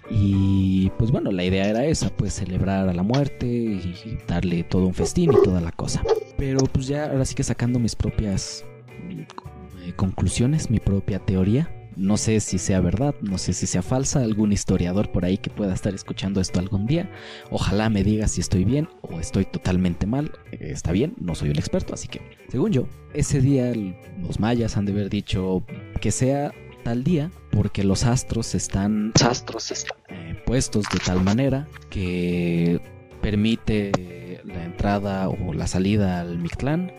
Y 0.10 0.90
pues 0.98 1.12
bueno, 1.12 1.32
la 1.32 1.44
idea 1.44 1.68
era 1.68 1.86
esa, 1.86 2.10
pues 2.10 2.34
celebrar 2.34 2.88
a 2.88 2.94
la 2.94 3.04
muerte 3.04 3.46
y 3.46 4.18
darle 4.28 4.64
todo 4.64 4.88
un 4.88 4.94
festín 4.94 5.32
y 5.34 5.44
toda 5.44 5.60
la 5.60 5.72
cosa. 5.72 6.02
Pero 6.38 6.60
pues 6.72 6.88
ya 6.88 7.06
ahora 7.12 7.26
sí 7.26 7.36
que 7.36 7.44
sacando 7.44 7.78
mis 7.80 7.96
propias 7.96 8.64
eh, 9.10 9.94
conclusiones, 9.96 10.70
mi 10.70 10.80
propia 10.80 11.20
teoría. 11.20 11.70
No 11.98 12.16
sé 12.18 12.40
si 12.40 12.60
sea 12.60 12.80
verdad, 12.80 13.16
no 13.22 13.38
sé 13.40 13.54
si 13.54 13.66
sea 13.66 13.82
falsa, 13.82 14.22
algún 14.22 14.52
historiador 14.52 15.12
por 15.12 15.26
ahí 15.26 15.40
que 15.40 15.50
pueda 15.50 15.74
estar 15.74 15.96
escuchando 15.96 16.40
esto 16.40 16.60
algún 16.60 16.86
día. 16.86 17.10
Ojalá 17.50 17.90
me 17.90 18.04
diga 18.04 18.28
si 18.28 18.40
estoy 18.40 18.66
bien 18.66 18.88
o 19.02 19.20
estoy 19.20 19.46
totalmente 19.46 20.06
mal. 20.06 20.32
Eh, 20.52 20.70
está 20.72 20.92
bien, 20.92 21.16
no 21.20 21.34
soy 21.34 21.50
un 21.50 21.58
experto, 21.58 21.96
así 21.96 22.08
que, 22.08 22.22
según 22.50 22.72
yo, 22.72 22.88
ese 23.14 23.42
día 23.42 23.74
los 24.22 24.40
mayas 24.40 24.78
han 24.78 24.86
de 24.86 24.92
haber 24.92 25.10
dicho 25.10 25.64
que 26.00 26.12
sea 26.12 26.54
tal 26.84 27.04
día 27.04 27.32
porque 27.52 27.84
los 27.84 28.06
astros 28.06 28.54
están, 28.54 29.12
astros 29.28 29.72
están 29.72 29.98
eh, 30.10 30.40
puestos 30.46 30.86
de 30.94 31.00
tal 31.00 31.24
manera 31.24 31.68
que 31.90 32.80
permite 33.22 34.42
la 34.46 34.64
entrada 34.64 35.28
o 35.30 35.54
la 35.54 35.68
salida 35.68 36.22
al 36.22 36.38
Mictlán 36.38 36.92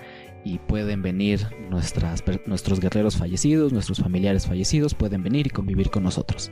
y 0.48 0.58
pueden 0.58 1.02
venir 1.02 1.46
nuestros 1.68 2.80
guerreros 2.80 3.18
fallecidos, 3.18 3.70
nuestros 3.70 3.98
familiares 3.98 4.46
fallecidos, 4.46 4.94
pueden 4.94 5.22
venir 5.22 5.46
y 5.46 5.50
convivir 5.50 5.90
con 5.90 6.04
nosotros. 6.04 6.50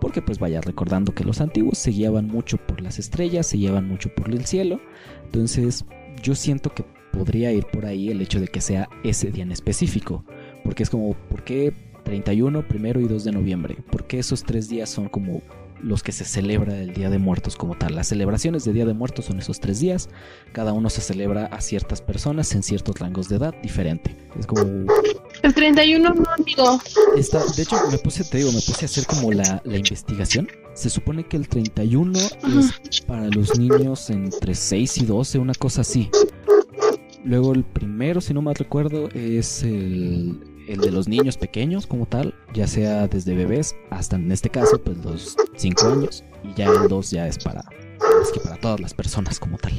Porque 0.00 0.22
pues 0.22 0.38
vaya 0.38 0.62
recordando 0.62 1.14
que 1.14 1.24
los 1.24 1.42
antiguos 1.42 1.76
se 1.76 1.90
guiaban 1.90 2.26
mucho 2.26 2.56
por 2.56 2.80
las 2.80 2.98
estrellas, 2.98 3.46
se 3.46 3.58
guiaban 3.58 3.86
mucho 3.86 4.08
por 4.14 4.30
el 4.30 4.46
cielo. 4.46 4.80
Entonces 5.26 5.84
yo 6.22 6.34
siento 6.34 6.72
que 6.72 6.84
podría 7.12 7.52
ir 7.52 7.66
por 7.66 7.84
ahí 7.84 8.08
el 8.08 8.22
hecho 8.22 8.40
de 8.40 8.48
que 8.48 8.62
sea 8.62 8.88
ese 9.02 9.30
día 9.30 9.42
en 9.42 9.52
específico. 9.52 10.24
Porque 10.64 10.82
es 10.82 10.88
como, 10.88 11.12
¿por 11.12 11.44
qué 11.44 11.74
31, 12.04 12.66
primero 12.66 12.98
y 12.98 13.08
2 13.08 13.24
de 13.24 13.32
noviembre? 13.32 13.76
Porque 13.90 14.18
esos 14.18 14.42
tres 14.42 14.70
días 14.70 14.88
son 14.88 15.10
como 15.10 15.42
los 15.84 16.02
que 16.02 16.12
se 16.12 16.24
celebra 16.24 16.76
el 16.78 16.94
Día 16.94 17.10
de 17.10 17.18
Muertos 17.18 17.56
como 17.56 17.76
tal. 17.76 17.94
Las 17.94 18.08
celebraciones 18.08 18.64
de 18.64 18.72
Día 18.72 18.86
de 18.86 18.94
Muertos 18.94 19.26
son 19.26 19.38
esos 19.38 19.60
tres 19.60 19.80
días. 19.80 20.08
Cada 20.52 20.72
uno 20.72 20.88
se 20.88 21.00
celebra 21.00 21.46
a 21.46 21.60
ciertas 21.60 22.00
personas 22.00 22.54
en 22.54 22.62
ciertos 22.62 22.98
rangos 22.98 23.28
de 23.28 23.36
edad 23.36 23.54
diferente. 23.62 24.16
Es 24.38 24.46
como... 24.46 24.62
El 25.42 25.54
31 25.54 26.14
no, 26.14 26.24
amigo. 26.38 26.80
de 27.14 27.62
hecho, 27.62 27.76
me 27.90 27.98
puse, 27.98 28.24
te 28.24 28.38
digo, 28.38 28.50
me 28.50 28.60
puse 28.60 28.84
a 28.84 28.86
hacer 28.86 29.06
como 29.06 29.30
la, 29.30 29.60
la 29.64 29.76
investigación. 29.76 30.48
Se 30.74 30.88
supone 30.88 31.26
que 31.26 31.36
el 31.36 31.48
31 31.48 32.18
es 32.18 33.00
para 33.02 33.28
los 33.28 33.58
niños 33.58 34.08
entre 34.10 34.54
6 34.54 34.98
y 34.98 35.06
12, 35.06 35.38
una 35.38 35.54
cosa 35.54 35.82
así. 35.82 36.10
Luego 37.24 37.52
el 37.52 37.64
primero, 37.64 38.20
si 38.20 38.34
no 38.34 38.42
mal 38.42 38.54
recuerdo, 38.54 39.08
es 39.14 39.62
el 39.62 40.53
el 40.68 40.80
de 40.80 40.90
los 40.90 41.08
niños 41.08 41.36
pequeños 41.36 41.86
como 41.86 42.06
tal, 42.06 42.34
ya 42.52 42.66
sea 42.66 43.08
desde 43.08 43.34
bebés 43.34 43.74
hasta 43.90 44.16
en 44.16 44.30
este 44.32 44.50
caso 44.50 44.80
pues 44.82 44.98
los 44.98 45.36
5 45.56 45.86
años. 45.86 46.24
Y 46.42 46.54
ya 46.54 46.66
el 46.66 46.88
2 46.88 47.10
ya 47.10 47.26
es 47.26 47.38
para, 47.38 47.64
es 48.22 48.30
que 48.32 48.40
para 48.40 48.56
todas 48.56 48.80
las 48.80 48.94
personas 48.94 49.38
como 49.38 49.58
tal. 49.58 49.72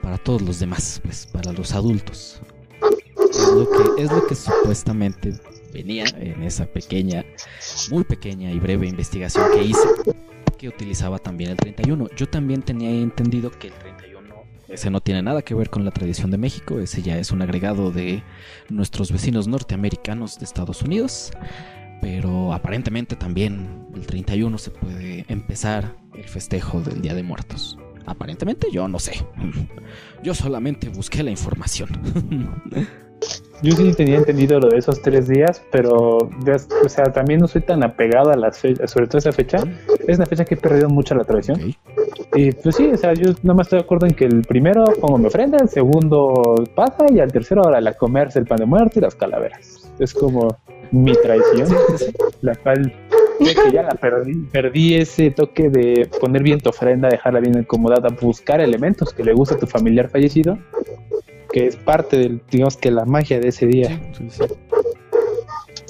Para 0.00 0.18
todos 0.18 0.42
los 0.42 0.58
demás, 0.58 1.00
pues 1.04 1.26
para 1.26 1.52
los 1.52 1.72
adultos. 1.72 2.40
Es 3.30 3.48
lo 3.48 3.68
que, 3.70 4.02
es 4.02 4.10
lo 4.10 4.26
que 4.26 4.34
supuestamente 4.34 5.34
venía 5.72 6.04
en 6.18 6.42
esa 6.42 6.66
pequeña, 6.66 7.24
muy 7.90 8.04
pequeña 8.04 8.50
y 8.50 8.58
breve 8.58 8.86
investigación 8.86 9.50
que 9.52 9.64
hice, 9.64 9.88
que 10.58 10.68
utilizaba 10.68 11.18
también 11.18 11.50
el 11.50 11.56
31. 11.56 12.08
Yo 12.16 12.28
también 12.28 12.62
tenía 12.62 12.90
entendido 12.90 13.50
que 13.50 13.68
el 13.68 13.74
31, 13.74 14.11
ese 14.72 14.90
no 14.90 15.00
tiene 15.00 15.22
nada 15.22 15.42
que 15.42 15.54
ver 15.54 15.70
con 15.70 15.84
la 15.84 15.90
tradición 15.90 16.30
de 16.30 16.38
México, 16.38 16.78
ese 16.80 17.02
ya 17.02 17.18
es 17.18 17.30
un 17.30 17.42
agregado 17.42 17.90
de 17.90 18.22
nuestros 18.68 19.12
vecinos 19.12 19.46
norteamericanos 19.46 20.38
de 20.38 20.44
Estados 20.44 20.82
Unidos. 20.82 21.32
Pero 22.00 22.52
aparentemente 22.52 23.14
también 23.14 23.86
el 23.94 24.06
31 24.06 24.58
se 24.58 24.70
puede 24.70 25.24
empezar 25.28 25.94
el 26.14 26.24
festejo 26.24 26.80
del 26.80 27.00
Día 27.00 27.14
de 27.14 27.22
Muertos. 27.22 27.78
Aparentemente 28.06 28.66
yo 28.72 28.88
no 28.88 28.98
sé. 28.98 29.24
Yo 30.24 30.34
solamente 30.34 30.88
busqué 30.88 31.22
la 31.22 31.30
información. 31.30 31.90
Yo 33.62 33.72
sí 33.76 33.92
tenía 33.92 34.18
entendido 34.18 34.58
lo 34.58 34.68
de 34.68 34.78
esos 34.78 35.00
tres 35.02 35.28
días, 35.28 35.62
pero 35.70 36.18
o 36.18 36.88
sea, 36.88 37.04
también 37.12 37.38
no 37.38 37.46
soy 37.46 37.60
tan 37.62 37.84
apegado 37.84 38.30
a 38.30 38.36
las 38.36 38.58
fechas, 38.58 38.90
sobre 38.90 39.06
todo 39.06 39.18
esa 39.18 39.30
fecha. 39.30 39.58
Es 40.08 40.16
una 40.16 40.26
fecha 40.26 40.44
que 40.44 40.54
he 40.54 40.56
perdido 40.56 40.88
mucho 40.88 41.14
la 41.14 41.22
tradición. 41.22 41.72
Y 42.34 42.50
pues 42.52 42.74
sí, 42.74 42.90
o 42.92 42.96
sea, 42.96 43.14
yo 43.14 43.32
nada 43.42 43.54
más 43.54 43.66
estoy 43.66 43.78
de 43.78 43.84
acuerdo 43.84 44.06
en 44.06 44.14
que 44.14 44.24
el 44.24 44.42
primero 44.42 44.84
pongo 45.00 45.16
mi 45.16 45.26
ofrenda, 45.26 45.58
el 45.60 45.68
segundo 45.68 46.54
pasa 46.74 47.06
y 47.08 47.20
al 47.20 47.30
tercero 47.30 47.62
ahora 47.64 47.80
la 47.80 47.94
comerse 47.94 48.40
el 48.40 48.46
pan 48.46 48.58
de 48.58 48.66
muerte 48.66 48.98
y 48.98 49.02
las 49.02 49.14
calaveras. 49.14 49.92
Es 50.00 50.12
como 50.12 50.56
mi 50.90 51.12
traición, 51.12 51.68
la 52.40 52.56
cual 52.56 52.92
que 53.38 53.72
ya 53.72 53.82
la 53.82 53.90
perdí, 53.90 54.34
perdí 54.52 54.94
ese 54.96 55.30
toque 55.30 55.68
de 55.68 56.08
poner 56.20 56.42
bien 56.42 56.60
tu 56.60 56.70
ofrenda, 56.70 57.08
dejarla 57.08 57.40
bien 57.40 57.58
acomodada, 57.58 58.08
buscar 58.20 58.60
elementos 58.60 59.12
que 59.12 59.22
le 59.22 59.32
gusta 59.32 59.54
a 59.54 59.58
tu 59.58 59.66
familiar 59.66 60.08
fallecido 60.08 60.58
que 61.52 61.66
es 61.66 61.76
parte 61.76 62.16
del, 62.16 62.42
digamos 62.50 62.76
que 62.76 62.90
la 62.90 63.04
magia 63.04 63.38
de 63.38 63.48
ese 63.48 63.66
día. 63.66 64.00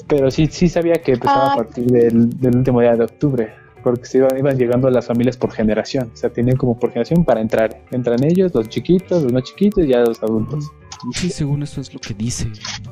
Pero 0.07 0.29
sí, 0.29 0.47
sí 0.47 0.69
sabía 0.69 0.95
que 0.95 1.13
empezaba 1.13 1.51
a 1.51 1.53
ah. 1.53 1.55
partir 1.55 1.85
del, 1.85 2.55
último 2.55 2.81
día 2.81 2.95
de 2.95 3.05
octubre, 3.05 3.53
porque 3.83 4.05
se 4.05 4.17
iban, 4.19 4.37
iban 4.37 4.57
llegando 4.57 4.89
las 4.89 5.07
familias 5.07 5.37
por 5.37 5.51
generación, 5.51 6.11
o 6.13 6.17
sea, 6.17 6.29
tenían 6.29 6.57
como 6.57 6.77
por 6.77 6.91
generación 6.91 7.23
para 7.23 7.41
entrar. 7.41 7.81
Entran 7.91 8.23
ellos, 8.23 8.53
los 8.53 8.67
chiquitos, 8.69 9.23
los 9.23 9.31
no 9.31 9.39
chiquitos 9.41 9.85
y 9.85 9.87
ya 9.87 9.99
los 9.99 10.21
adultos. 10.21 10.71
Sí, 11.13 11.29
según 11.29 11.63
eso 11.63 11.81
es 11.81 11.93
lo 11.93 11.99
que 11.99 12.13
dice. 12.13 12.47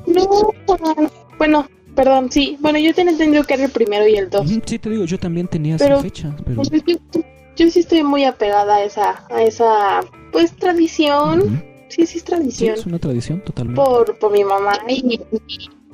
No, 0.06 0.50
bueno, 1.38 1.66
perdón, 1.94 2.30
sí. 2.30 2.58
Bueno, 2.60 2.78
yo 2.78 2.92
tenía 2.94 3.12
entendido 3.12 3.44
que 3.44 3.54
era 3.54 3.64
el 3.64 3.70
primero 3.70 4.06
y 4.06 4.16
el 4.16 4.28
dos. 4.28 4.48
Sí, 4.66 4.78
te 4.78 4.90
digo, 4.90 5.04
yo 5.04 5.18
también 5.18 5.48
tenía 5.48 5.76
esa 5.76 5.96
fecha. 5.98 6.34
Pero... 6.44 6.56
Pues, 6.56 6.70
yo, 7.56 7.70
sí 7.70 7.80
estoy 7.80 8.02
muy 8.02 8.24
apegada 8.24 8.76
a 8.76 8.84
esa, 8.84 9.24
a 9.30 9.42
esa 9.42 10.00
pues 10.32 10.52
tradición 10.52 11.62
sí, 11.92 12.06
sí 12.06 12.18
es 12.18 12.24
tradición. 12.24 12.74
es 12.74 12.86
una 12.86 12.98
tradición 12.98 13.44
totalmente. 13.44 13.80
Por, 13.80 14.18
por 14.18 14.32
mi 14.32 14.44
mamá 14.44 14.78
y, 14.88 15.20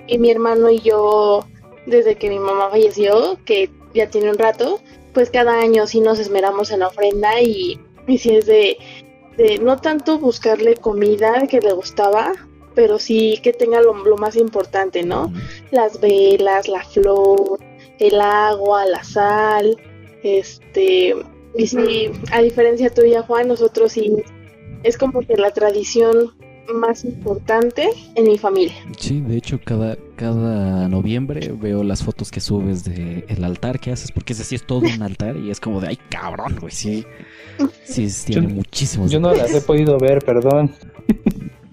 y, 0.07 0.19
mi 0.19 0.31
hermano 0.31 0.71
y 0.71 0.81
yo, 0.81 1.45
desde 1.87 2.15
que 2.15 2.29
mi 2.29 2.39
mamá 2.39 2.71
falleció, 2.71 3.39
que 3.45 3.71
ya 3.95 4.09
tiene 4.09 4.31
un 4.31 4.39
rato, 4.39 4.81
pues 5.13 5.31
cada 5.31 5.61
año 5.61 5.87
sí 5.87 6.01
nos 6.01 6.21
esmeramos 6.21 6.71
en 6.71 6.81
la 6.81 6.89
ofrenda 6.89 7.41
y, 7.41 7.81
y 8.07 8.19
sí 8.19 8.37
es 8.37 8.47
de, 8.47 8.79
de 9.37 9.59
no 9.59 9.79
tanto 9.79 10.19
buscarle 10.19 10.77
comida 10.77 11.47
que 11.49 11.61
le 11.61 11.73
gustaba, 11.73 12.33
pero 12.75 13.01
sí 13.01 13.41
que 13.43 13.53
tenga 13.53 13.81
lo, 13.81 13.93
más 14.17 14.37
importante, 14.37 15.03
¿no? 15.03 15.33
Las 15.73 16.01
velas, 16.01 16.69
la 16.69 16.85
flor, 16.85 17.59
el 17.99 18.21
agua, 18.21 18.87
la 18.87 19.03
sal, 19.03 19.77
este, 20.23 21.17
y 21.57 21.67
sí, 21.67 22.11
a 22.31 22.41
diferencia 22.41 22.89
tuya, 22.95 23.23
Juan, 23.23 23.49
nosotros 23.49 23.93
sí 23.93 24.13
es 24.83 24.97
como 24.97 25.21
que 25.21 25.37
la 25.37 25.51
tradición 25.51 26.33
más 26.75 27.05
importante 27.05 27.89
en 28.15 28.25
mi 28.25 28.39
familia. 28.39 28.75
Sí, 28.99 29.21
de 29.21 29.37
hecho 29.37 29.61
cada, 29.65 29.97
cada 30.17 30.89
noviembre 30.89 31.53
veo 31.53 31.83
las 31.83 32.03
fotos 32.03 32.31
que 32.31 32.41
subes 32.41 32.85
de 32.85 33.25
el 33.29 33.45
altar 33.45 33.81
que 33.81 33.91
haces, 33.91 34.13
porque 34.13 34.33
ese 34.33 34.45
sí 34.45 34.55
es 34.55 34.67
todo 34.67 34.81
un 34.81 35.03
altar 35.03 35.37
y 35.37 35.51
es 35.51 35.61
como 35.61 35.81
de, 35.81 35.89
ay 35.89 35.99
cabrón, 36.11 36.57
güey, 36.61 36.73
sí, 36.73 37.05
sí, 37.85 38.09
tiene 38.27 38.49
muchísimos. 38.49 39.11
Yo 39.11 39.21
no 39.21 39.33
las 39.33 39.53
he 39.55 39.61
podido 39.61 39.99
ver, 39.99 40.25
perdón. 40.25 40.73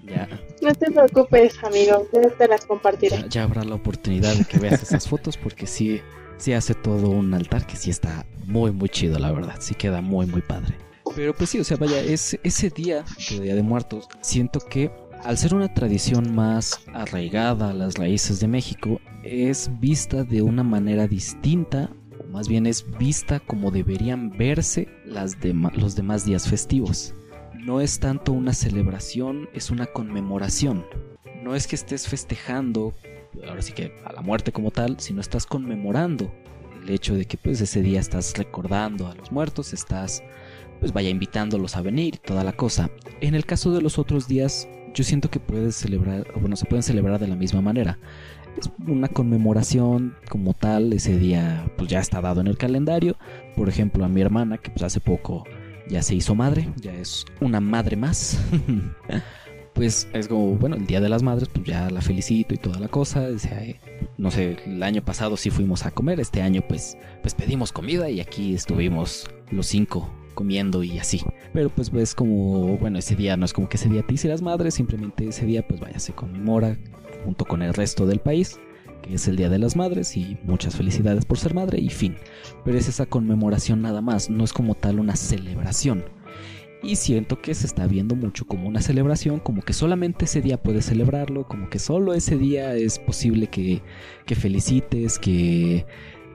Ya. 0.06 0.28
No 0.62 0.74
te 0.74 0.90
preocupes, 0.90 1.62
amigo, 1.62 2.08
ya 2.12 2.30
te 2.30 2.48
las 2.48 2.64
compartiré. 2.64 3.18
Ya, 3.18 3.28
ya, 3.28 3.42
habrá 3.42 3.64
la 3.64 3.74
oportunidad 3.74 4.34
de 4.34 4.44
que 4.44 4.58
veas 4.58 4.82
esas 4.82 5.06
fotos 5.06 5.36
porque 5.36 5.66
sí, 5.66 6.00
sí 6.38 6.52
hace 6.54 6.74
todo 6.74 7.10
un 7.10 7.34
altar 7.34 7.66
que 7.66 7.76
sí 7.76 7.90
está 7.90 8.24
muy, 8.46 8.70
muy 8.70 8.88
chido, 8.88 9.18
la 9.18 9.30
verdad, 9.32 9.56
sí 9.60 9.74
queda 9.74 10.00
muy, 10.00 10.26
muy 10.26 10.42
padre. 10.42 10.85
Pero 11.16 11.34
pues 11.34 11.48
sí, 11.48 11.58
o 11.58 11.64
sea, 11.64 11.78
vaya, 11.78 11.98
es, 11.98 12.38
ese 12.42 12.68
día 12.68 13.02
de 13.30 13.40
Día 13.40 13.54
de 13.54 13.62
Muertos, 13.62 14.06
siento 14.20 14.60
que 14.60 14.90
al 15.24 15.38
ser 15.38 15.54
una 15.54 15.72
tradición 15.72 16.34
más 16.34 16.78
arraigada 16.92 17.70
a 17.70 17.72
las 17.72 17.94
raíces 17.94 18.38
de 18.38 18.48
México, 18.48 19.00
es 19.24 19.70
vista 19.80 20.24
de 20.24 20.42
una 20.42 20.62
manera 20.62 21.08
distinta, 21.08 21.90
o 22.20 22.30
más 22.30 22.48
bien 22.48 22.66
es 22.66 22.84
vista 22.98 23.40
como 23.40 23.70
deberían 23.70 24.28
verse 24.36 24.88
las 25.06 25.38
los 25.74 25.96
demás 25.96 26.26
días 26.26 26.46
festivos. 26.46 27.14
No 27.54 27.80
es 27.80 27.98
tanto 27.98 28.32
una 28.32 28.52
celebración, 28.52 29.48
es 29.54 29.70
una 29.70 29.86
conmemoración. 29.86 30.84
No 31.42 31.54
es 31.54 31.66
que 31.66 31.76
estés 31.76 32.06
festejando, 32.06 32.92
ahora 33.48 33.62
sí 33.62 33.72
que 33.72 33.96
a 34.04 34.12
la 34.12 34.20
muerte 34.20 34.52
como 34.52 34.70
tal, 34.70 35.00
sino 35.00 35.22
estás 35.22 35.46
conmemorando 35.46 36.30
el 36.82 36.90
hecho 36.90 37.14
de 37.14 37.24
que 37.24 37.38
pues 37.38 37.60
ese 37.60 37.80
día 37.80 38.00
estás 38.00 38.36
recordando 38.36 39.08
a 39.08 39.14
los 39.14 39.32
muertos, 39.32 39.72
estás 39.72 40.22
pues 40.80 40.92
vaya 40.92 41.10
invitándolos 41.10 41.76
a 41.76 41.82
venir 41.82 42.14
y 42.16 42.18
toda 42.18 42.44
la 42.44 42.52
cosa. 42.52 42.90
En 43.20 43.34
el 43.34 43.44
caso 43.44 43.72
de 43.72 43.82
los 43.82 43.98
otros 43.98 44.28
días, 44.28 44.68
yo 44.94 45.04
siento 45.04 45.30
que 45.30 45.40
puedes 45.40 45.76
celebrar, 45.76 46.26
o 46.34 46.40
bueno, 46.40 46.56
se 46.56 46.66
pueden 46.66 46.82
celebrar 46.82 47.20
de 47.20 47.28
la 47.28 47.36
misma 47.36 47.60
manera. 47.60 47.98
Es 48.58 48.70
una 48.86 49.08
conmemoración 49.08 50.14
como 50.30 50.54
tal, 50.54 50.92
ese 50.94 51.18
día 51.18 51.70
pues 51.76 51.90
ya 51.90 52.00
está 52.00 52.22
dado 52.22 52.40
en 52.40 52.46
el 52.46 52.56
calendario. 52.56 53.16
Por 53.54 53.68
ejemplo, 53.68 54.04
a 54.04 54.08
mi 54.08 54.22
hermana, 54.22 54.58
que 54.58 54.70
pues 54.70 54.82
hace 54.82 55.00
poco 55.00 55.44
ya 55.88 56.02
se 56.02 56.14
hizo 56.14 56.34
madre, 56.34 56.72
ya 56.80 56.94
es 56.94 57.26
una 57.40 57.60
madre 57.60 57.96
más. 57.96 58.40
pues 59.74 60.08
es 60.14 60.28
como, 60.28 60.54
bueno, 60.56 60.76
el 60.76 60.86
Día 60.86 61.02
de 61.02 61.10
las 61.10 61.22
Madres, 61.22 61.50
pues 61.52 61.66
ya 61.66 61.90
la 61.90 62.00
felicito 62.00 62.54
y 62.54 62.58
toda 62.58 62.80
la 62.80 62.88
cosa. 62.88 63.28
no 64.16 64.30
sé, 64.30 64.56
el 64.64 64.82
año 64.82 65.04
pasado 65.04 65.36
sí 65.36 65.50
fuimos 65.50 65.84
a 65.84 65.90
comer, 65.90 66.18
este 66.18 66.40
año 66.40 66.62
pues, 66.66 66.96
pues 67.20 67.34
pedimos 67.34 67.72
comida 67.72 68.08
y 68.08 68.20
aquí 68.20 68.54
estuvimos 68.54 69.28
los 69.50 69.66
cinco 69.66 70.10
comiendo 70.36 70.84
y 70.84 71.00
así. 71.00 71.20
Pero 71.52 71.70
pues 71.70 71.90
ves 71.90 72.14
como, 72.14 72.78
bueno, 72.78 73.00
ese 73.00 73.16
día 73.16 73.36
no 73.36 73.44
es 73.44 73.52
como 73.52 73.68
que 73.68 73.76
ese 73.76 73.88
día 73.88 74.04
te 74.06 74.14
hice 74.14 74.28
las 74.28 74.42
madres, 74.42 74.74
simplemente 74.74 75.26
ese 75.26 75.44
día 75.44 75.66
pues 75.66 75.80
vaya, 75.80 75.98
se 75.98 76.12
conmemora 76.12 76.78
junto 77.24 77.44
con 77.44 77.62
el 77.62 77.74
resto 77.74 78.06
del 78.06 78.20
país, 78.20 78.60
que 79.02 79.14
es 79.14 79.26
el 79.26 79.36
Día 79.36 79.48
de 79.48 79.58
las 79.58 79.74
Madres 79.74 80.16
y 80.16 80.38
muchas 80.44 80.76
felicidades 80.76 81.24
por 81.24 81.38
ser 81.38 81.54
madre 81.54 81.80
y 81.80 81.88
fin. 81.88 82.14
Pero 82.64 82.78
es 82.78 82.88
esa 82.88 83.06
conmemoración 83.06 83.82
nada 83.82 84.00
más, 84.00 84.30
no 84.30 84.44
es 84.44 84.52
como 84.52 84.76
tal 84.76 85.00
una 85.00 85.16
celebración. 85.16 86.04
Y 86.82 86.96
siento 86.96 87.40
que 87.40 87.54
se 87.54 87.66
está 87.66 87.86
viendo 87.86 88.14
mucho 88.14 88.46
como 88.46 88.68
una 88.68 88.80
celebración, 88.80 89.40
como 89.40 89.62
que 89.62 89.72
solamente 89.72 90.26
ese 90.26 90.40
día 90.40 90.62
puedes 90.62 90.86
celebrarlo, 90.86 91.48
como 91.48 91.68
que 91.68 91.80
solo 91.80 92.14
ese 92.14 92.36
día 92.36 92.74
es 92.74 92.98
posible 92.98 93.48
que, 93.48 93.82
que 94.24 94.36
felicites, 94.36 95.18
que, 95.18 95.84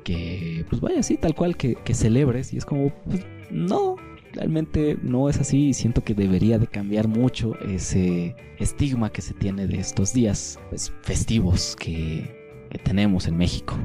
que, 0.03 0.65
pues 0.69 0.81
vaya 0.81 0.99
así, 0.99 1.15
tal 1.15 1.35
cual, 1.35 1.55
que, 1.55 1.75
que 1.75 1.93
celebres. 1.93 2.53
Y 2.53 2.57
es 2.57 2.65
como, 2.65 2.89
pues, 3.05 3.21
no, 3.51 3.95
realmente 4.33 4.97
no 5.01 5.29
es 5.29 5.39
así 5.39 5.69
y 5.69 5.73
siento 5.73 6.03
que 6.03 6.13
debería 6.13 6.57
de 6.57 6.67
cambiar 6.67 7.07
mucho 7.07 7.57
ese 7.61 8.35
estigma 8.59 9.11
que 9.11 9.21
se 9.21 9.33
tiene 9.33 9.67
de 9.67 9.79
estos 9.79 10.13
días 10.13 10.59
pues, 10.69 10.91
festivos 11.01 11.75
que, 11.79 12.39
tenemos 12.85 13.27
en 13.27 13.35
México. 13.35 13.77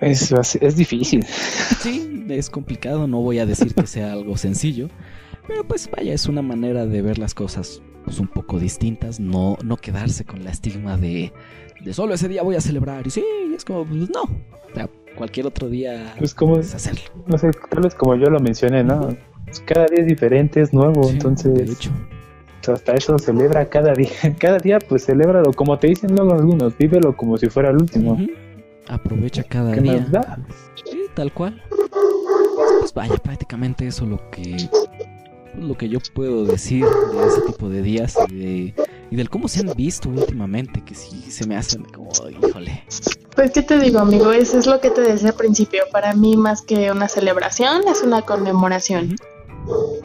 Es, 0.00 0.32
es 0.32 0.76
difícil. 0.76 1.24
Sí, 1.80 2.24
es 2.28 2.48
complicado, 2.48 3.08
no 3.08 3.20
voy 3.20 3.40
a 3.40 3.46
decir 3.46 3.74
que 3.74 3.86
sea 3.88 4.12
algo 4.12 4.36
sencillo, 4.36 4.88
pero 5.48 5.66
pues 5.66 5.90
vaya, 5.90 6.14
es 6.14 6.26
una 6.26 6.40
manera 6.40 6.86
de 6.86 7.02
ver 7.02 7.18
las 7.18 7.34
cosas 7.34 7.82
pues, 8.04 8.20
un 8.20 8.28
poco 8.28 8.60
distintas, 8.60 9.18
no, 9.18 9.58
no 9.64 9.76
quedarse 9.76 10.24
con 10.24 10.44
la 10.44 10.52
estigma 10.52 10.96
de, 10.96 11.32
de 11.84 11.92
solo 11.92 12.14
ese 12.14 12.28
día 12.28 12.44
voy 12.44 12.54
a 12.54 12.60
celebrar 12.60 13.04
y 13.08 13.10
sí, 13.10 13.24
es 13.56 13.64
como, 13.64 13.84
pues, 13.84 14.08
no, 14.10 14.22
cualquier 15.16 15.46
otro 15.46 15.68
día 15.68 16.14
pues 16.18 16.34
como, 16.34 16.56
hacerlo. 16.56 17.02
No 17.26 17.38
sé, 17.38 17.50
tal 17.70 17.82
vez 17.82 17.94
como 17.94 18.16
yo 18.16 18.30
lo 18.30 18.40
mencioné, 18.40 18.84
¿no? 18.84 19.16
Pues 19.44 19.60
cada 19.60 19.86
día 19.86 20.00
es 20.00 20.06
diferente, 20.06 20.60
es 20.60 20.72
nuevo, 20.72 21.08
entonces... 21.08 21.54
De 21.54 21.72
hecho. 21.72 21.90
Hasta 22.72 22.92
eso 22.92 23.18
celebra 23.18 23.68
cada 23.68 23.92
día. 23.92 24.10
Cada 24.38 24.58
día, 24.58 24.78
pues 24.78 25.04
celébralo, 25.04 25.52
como 25.52 25.78
te 25.78 25.88
dicen 25.88 26.14
luego 26.14 26.32
algunos, 26.32 26.78
vívelo 26.78 27.16
como 27.16 27.36
si 27.36 27.48
fuera 27.48 27.70
el 27.70 27.76
último. 27.76 28.16
Aprovecha 28.88 29.42
cada 29.42 29.72
día. 29.72 30.06
Sí, 30.84 31.06
tal 31.14 31.32
cual. 31.32 31.60
Pues 32.78 32.94
vaya, 32.94 33.16
prácticamente 33.16 33.86
eso 33.86 34.06
lo 34.06 34.30
que 34.30 34.56
lo 35.58 35.76
que 35.76 35.88
yo 35.88 35.98
puedo 36.14 36.44
decir 36.44 36.84
de 36.84 37.26
ese 37.26 37.40
tipo 37.42 37.68
de 37.68 37.82
días 37.82 38.16
y, 38.28 38.34
de, 38.34 38.74
y 39.12 39.16
del 39.16 39.28
cómo 39.28 39.46
se 39.46 39.60
han 39.60 39.74
visto 39.76 40.08
últimamente, 40.08 40.82
que 40.82 40.94
sí 40.94 41.30
se 41.30 41.46
me 41.46 41.54
hacen 41.54 41.84
como, 41.84 42.10
híjole, 42.30 42.82
Pues, 43.36 43.50
¿qué 43.50 43.60
te 43.60 43.78
digo, 43.78 43.98
amigo? 43.98 44.32
Eso 44.32 44.58
es 44.58 44.66
lo 44.66 44.80
que 44.80 44.88
te 44.88 45.02
decía 45.02 45.28
al 45.28 45.34
principio. 45.34 45.82
Para 45.92 46.14
mí, 46.14 46.34
más 46.38 46.62
que 46.62 46.90
una 46.90 47.08
celebración, 47.08 47.86
es 47.88 48.00
una 48.00 48.22
conmemoración. 48.22 49.16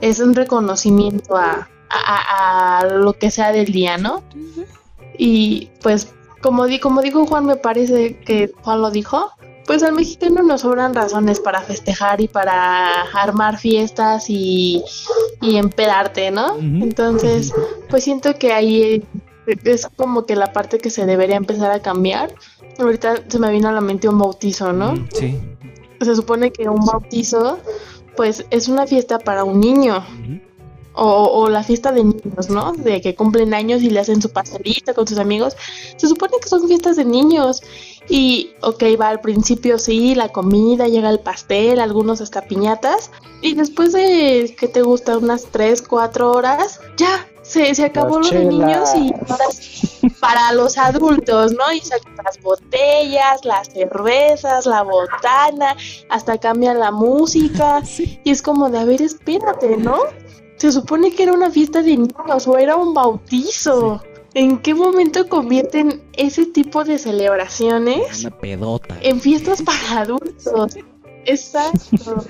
Es 0.01 0.19
un 0.19 0.35
reconocimiento 0.35 1.37
a, 1.37 1.69
a, 1.89 2.79
a, 2.79 2.85
lo 2.87 3.13
que 3.13 3.31
sea 3.31 3.53
del 3.53 3.71
día, 3.71 3.97
¿no? 3.97 4.25
Y 5.17 5.69
pues, 5.81 6.13
como, 6.41 6.65
di, 6.65 6.81
como 6.81 7.01
dijo 7.01 7.25
Juan, 7.25 7.45
me 7.45 7.55
parece 7.55 8.17
que 8.17 8.51
Juan 8.61 8.81
lo 8.81 8.91
dijo, 8.91 9.31
pues 9.67 9.83
al 9.83 9.93
mexicano 9.93 10.41
nos 10.41 10.61
sobran 10.61 10.95
razones 10.95 11.41
para 11.41 11.61
festejar 11.61 12.21
y 12.21 12.29
para 12.29 13.01
armar 13.13 13.59
fiestas 13.59 14.29
y, 14.29 14.81
y 15.41 15.57
empedarte, 15.57 16.31
¿no? 16.31 16.57
Entonces, 16.57 17.53
pues 17.89 18.05
siento 18.05 18.33
que 18.39 18.53
ahí 18.53 19.03
es 19.65 19.87
como 19.97 20.25
que 20.25 20.37
la 20.37 20.53
parte 20.53 20.77
que 20.77 20.89
se 20.89 21.05
debería 21.05 21.35
empezar 21.35 21.69
a 21.71 21.81
cambiar. 21.81 22.33
Ahorita 22.79 23.23
se 23.27 23.39
me 23.39 23.51
vino 23.51 23.67
a 23.67 23.73
la 23.73 23.81
mente 23.81 24.07
un 24.07 24.17
bautizo, 24.17 24.71
¿no? 24.71 24.95
Sí. 25.13 25.37
Se 25.99 26.15
supone 26.15 26.51
que 26.51 26.69
un 26.69 26.85
bautizo, 26.85 27.59
pues 28.15 28.45
es 28.49 28.69
una 28.69 28.87
fiesta 28.87 29.19
para 29.19 29.43
un 29.43 29.59
niño. 29.59 30.01
O, 30.99 31.41
o, 31.41 31.49
la 31.49 31.63
fiesta 31.63 31.91
de 31.91 32.03
niños, 32.03 32.49
¿no? 32.49 32.73
De 32.73 33.01
que 33.01 33.13
cumplen 33.13 33.53
años 33.53 33.83
y 33.83 33.91
le 33.91 33.99
hacen 33.99 34.19
su 34.19 34.29
pastelita 34.29 34.95
con 34.95 35.07
sus 35.07 35.19
amigos. 35.19 35.55
Se 35.95 36.07
supone 36.07 36.33
que 36.41 36.49
son 36.49 36.67
fiestas 36.67 36.95
de 36.95 37.05
niños. 37.05 37.61
Y, 38.09 38.51
ok, 38.61 38.83
va 38.99 39.09
al 39.09 39.19
principio, 39.19 39.77
sí, 39.77 40.15
la 40.15 40.29
comida, 40.29 40.87
llega 40.87 41.09
el 41.09 41.19
pastel, 41.19 41.79
algunos 41.79 42.21
hasta 42.21 42.41
piñatas. 42.41 43.11
Y 43.41 43.53
después 43.53 43.93
de 43.93 44.55
que 44.57 44.67
te 44.67 44.81
gusta 44.81 45.17
unas 45.17 45.45
3, 45.51 45.81
4 45.83 46.31
horas, 46.31 46.79
ya, 46.97 47.27
se, 47.47 47.73
se 47.75 47.85
acabó 47.85 48.19
lo 48.19 48.29
de 48.29 48.45
niños 48.45 48.89
y 48.95 49.13
para 50.19 50.51
los 50.53 50.77
adultos, 50.77 51.53
¿no? 51.53 51.71
Y 51.71 51.79
sacan 51.79 52.15
las 52.23 52.41
botellas, 52.41 53.45
las 53.45 53.69
cervezas, 53.69 54.65
la 54.65 54.83
botana, 54.83 55.75
hasta 56.09 56.37
cambian 56.37 56.79
la 56.79 56.91
música. 56.91 57.81
Sí. 57.87 58.19
Y 58.23 58.31
es 58.31 58.41
como 58.41 58.69
de, 58.69 58.79
a 58.79 58.85
ver, 58.85 59.01
espérate, 59.01 59.77
¿no? 59.77 59.97
Se 60.57 60.71
supone 60.71 61.11
que 61.11 61.23
era 61.23 61.33
una 61.33 61.49
fiesta 61.51 61.81
de 61.81 61.97
niños 61.97 62.47
o 62.47 62.57
era 62.57 62.75
un 62.75 62.93
bautizo. 62.93 64.01
¿En 64.33 64.59
qué 64.59 64.73
momento 64.75 65.27
convierten 65.29 66.03
ese 66.13 66.45
tipo 66.45 66.83
de 66.83 66.99
celebraciones 66.99 68.21
Una 68.21 68.37
pedota. 68.37 68.97
en 69.01 69.19
fiestas 69.19 69.61
para 69.63 70.01
adultos? 70.01 70.75
Exacto. 71.25 72.23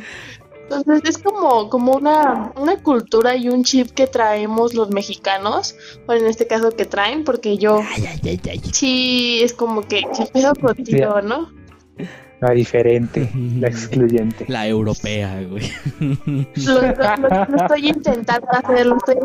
Entonces 0.70 1.02
es 1.10 1.18
como, 1.18 1.70
como 1.70 1.94
una, 1.94 2.52
una 2.58 2.82
cultura 2.84 3.36
y 3.38 3.48
un 3.50 3.64
chip 3.64 3.92
que 3.92 4.06
traemos 4.08 4.74
los 4.74 4.90
mexicanos, 4.90 5.76
o 6.08 6.14
en 6.14 6.26
este 6.28 6.46
caso 6.46 6.72
que 6.72 6.86
traen, 6.86 7.24
porque 7.24 7.58
yo 7.58 7.80
Ay, 7.96 8.06
ay, 8.06 8.20
ay, 8.26 8.42
ay. 8.52 8.62
sí 8.74 9.40
es 9.42 9.54
como 9.54 9.82
que, 9.82 10.02
¿qué 10.16 10.26
pedo 10.32 10.54
contigo, 10.56 11.22
no? 11.22 11.50
La 12.40 12.52
diferente, 12.52 13.30
la 13.60 13.68
excluyente. 13.68 14.46
La 14.48 14.68
europea, 14.68 15.42
güey. 15.50 15.72
Lo, 16.66 16.82
lo- 16.82 17.18
lo- 17.18 17.46
lo 17.50 17.58
estoy 17.58 17.90
intentando 17.90 18.48
hacer, 18.52 18.86
lo 18.86 18.98
estoy... 18.98 19.16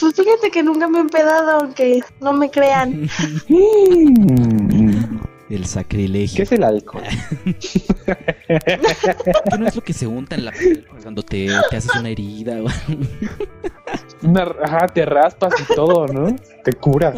Pues 0.00 0.14
fíjate 0.16 0.50
que 0.50 0.62
nunca 0.62 0.88
me 0.88 0.98
he 0.98 1.02
empedado, 1.02 1.50
aunque 1.60 2.00
no 2.20 2.32
me 2.32 2.50
crean. 2.50 3.06
El 5.50 5.60
¿Qué 5.60 5.66
sacrilegio. 5.68 6.44
es 6.44 6.52
el 6.52 6.64
alcohol? 6.64 7.02
¿Qué 7.44 7.82
no 9.58 9.66
es 9.68 9.76
lo 9.76 9.82
que 9.82 9.92
se 9.92 10.06
unta 10.06 10.34
en 10.34 10.46
la 10.46 10.52
piel 10.52 10.86
cuando 11.02 11.22
te, 11.22 11.48
te 11.68 11.76
haces 11.76 11.94
una 11.94 12.08
herida? 12.08 12.56
Una- 14.22 14.54
ajá, 14.64 14.86
te 14.88 15.04
raspas 15.04 15.52
y 15.60 15.74
todo, 15.74 16.06
¿no? 16.06 16.34
Te 16.64 16.72
cura. 16.72 17.12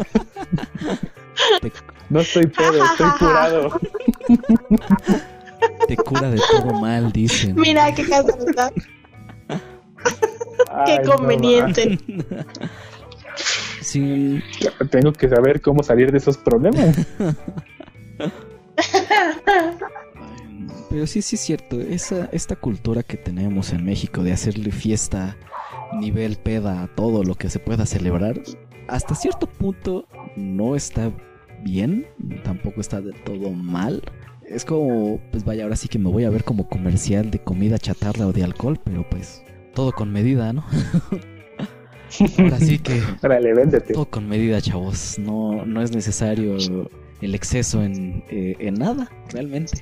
Te, 1.61 1.71
No 2.09 2.19
estoy 2.19 2.47
pedo, 2.47 2.83
estoy 2.83 3.09
curado. 3.19 3.79
te 5.87 5.97
cura 5.97 6.29
de 6.29 6.41
todo 6.51 6.79
mal, 6.79 7.11
dicen. 7.11 7.55
Mira 7.55 7.93
qué 7.93 8.07
casualidad, 8.07 8.71
qué 10.85 10.91
Ay, 10.91 10.99
no, 11.03 11.15
conveniente. 11.15 11.99
Sí. 13.81 14.41
Tengo 14.89 15.13
que 15.13 15.29
saber 15.29 15.61
cómo 15.61 15.83
salir 15.83 16.11
de 16.11 16.17
esos 16.17 16.37
problemas. 16.37 16.95
pero 20.89 21.07
sí, 21.07 21.21
sí 21.21 21.35
es 21.35 21.41
cierto. 21.41 21.79
Esa, 21.81 22.29
esta 22.31 22.55
cultura 22.55 23.03
que 23.03 23.17
tenemos 23.17 23.73
en 23.73 23.83
México 23.85 24.23
de 24.23 24.31
hacerle 24.33 24.71
fiesta 24.71 25.37
nivel 25.99 26.37
peda 26.37 26.83
a 26.83 26.87
todo 26.87 27.23
lo 27.23 27.35
que 27.35 27.49
se 27.49 27.59
pueda 27.59 27.85
celebrar, 27.85 28.41
hasta 28.87 29.15
cierto 29.15 29.47
punto 29.47 30.07
no 30.35 30.75
está 30.75 31.11
bien, 31.65 32.05
tampoco 32.43 32.79
está 32.79 33.01
del 33.01 33.15
todo 33.23 33.49
mal. 33.51 34.01
Es 34.47 34.63
como, 34.63 35.19
pues 35.31 35.43
vaya, 35.43 35.63
ahora 35.63 35.75
sí 35.75 35.87
que 35.87 35.97
me 35.97 36.09
voy 36.09 36.23
a 36.23 36.29
ver 36.29 36.43
como 36.43 36.69
comercial 36.69 37.31
de 37.31 37.39
comida 37.39 37.79
chatarra 37.79 38.27
o 38.27 38.31
de 38.31 38.43
alcohol, 38.43 38.79
pero 38.83 39.03
pues 39.09 39.43
todo 39.73 39.91
con 39.91 40.13
medida, 40.13 40.53
¿no? 40.53 40.63
ahora 42.39 42.59
sí 42.59 42.77
que 42.77 43.01
Órale, 43.23 43.53
véndete. 43.53 43.93
todo 43.93 44.05
con 44.05 44.29
medida, 44.29 44.61
chavos. 44.61 45.17
No, 45.17 45.65
no 45.65 45.81
es 45.81 45.91
necesario 45.91 46.55
el 47.21 47.33
exceso 47.35 47.83
en, 47.83 48.23
eh, 48.29 48.55
en 48.59 48.75
nada, 48.75 49.09
realmente. 49.33 49.73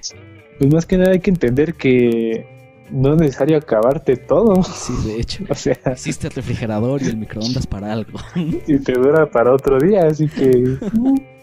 Pues 0.60 0.74
más 0.74 0.86
que 0.86 0.98
nada 0.98 1.12
hay 1.12 1.20
que 1.20 1.32
entender 1.32 1.74
que 1.74 2.48
no 2.90 3.14
es 3.16 3.20
necesario 3.20 3.58
acabarte 3.58 4.16
todo. 4.16 4.64
Sí, 4.64 4.94
de 5.06 5.20
hecho. 5.20 5.44
O 5.50 5.56
sea, 5.56 5.78
Existe 5.88 6.28
el 6.28 6.34
refrigerador 6.34 7.02
y 7.02 7.08
el 7.08 7.18
microondas 7.18 7.68
para 7.68 7.92
algo. 7.92 8.18
y 8.36 8.80
te 8.80 8.94
dura 8.94 9.30
para 9.30 9.54
otro 9.54 9.78
día, 9.78 10.08
así 10.08 10.30
que 10.30 10.78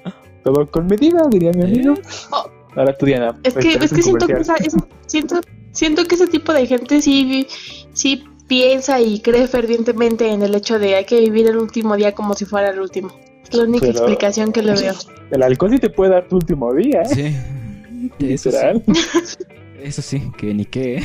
todo 0.45 0.71
con 0.71 0.87
medida, 0.87 1.23
diría 1.31 1.53
mi 1.53 1.65
amigo. 1.65 1.95
Oh. 2.33 2.49
Ahora 2.77 2.97
tú, 2.97 3.07
Diana. 3.07 3.39
Es 3.43 3.55
que, 3.55 3.75
eres 3.75 3.91
es 3.91 3.93
que 3.93 4.03
siento 4.03 4.27
que 4.27 4.45
siento, 5.07 5.41
siento 5.73 6.05
que 6.05 6.15
ese 6.15 6.27
tipo 6.27 6.53
de 6.53 6.67
gente 6.67 7.03
sí, 7.03 7.47
sí 7.93 8.25
piensa 8.47 9.01
y 9.01 9.21
cree 9.21 9.47
fervientemente 9.47 10.29
en 10.31 10.43
el 10.43 10.55
hecho 10.55 10.79
de 10.79 10.97
hay 10.97 11.05
que 11.05 11.21
vivir 11.21 11.47
el 11.47 11.57
último 11.57 11.97
día 11.97 12.13
como 12.15 12.35
si 12.35 12.45
fuera 12.45 12.71
el 12.71 12.81
último. 12.81 13.11
Es 13.45 13.55
la 13.55 13.65
única 13.65 13.87
Pero- 13.87 13.99
explicación 13.99 14.53
que 14.53 14.63
le 14.63 14.75
veo. 14.75 14.95
El 15.31 15.43
alcohol 15.43 15.71
sí 15.71 15.79
te 15.79 15.91
puede 15.91 16.13
dar 16.13 16.29
tu 16.29 16.37
último 16.37 16.73
día, 16.75 17.03
¿eh? 17.03 17.15
Sí. 17.15 17.37
Eso 18.19 18.51
sí, 18.51 18.59
eso 19.83 20.03
sí, 20.03 20.33
que 20.39 20.55
ni 20.55 20.65
qué. 20.65 20.97
¿eh? 20.97 21.03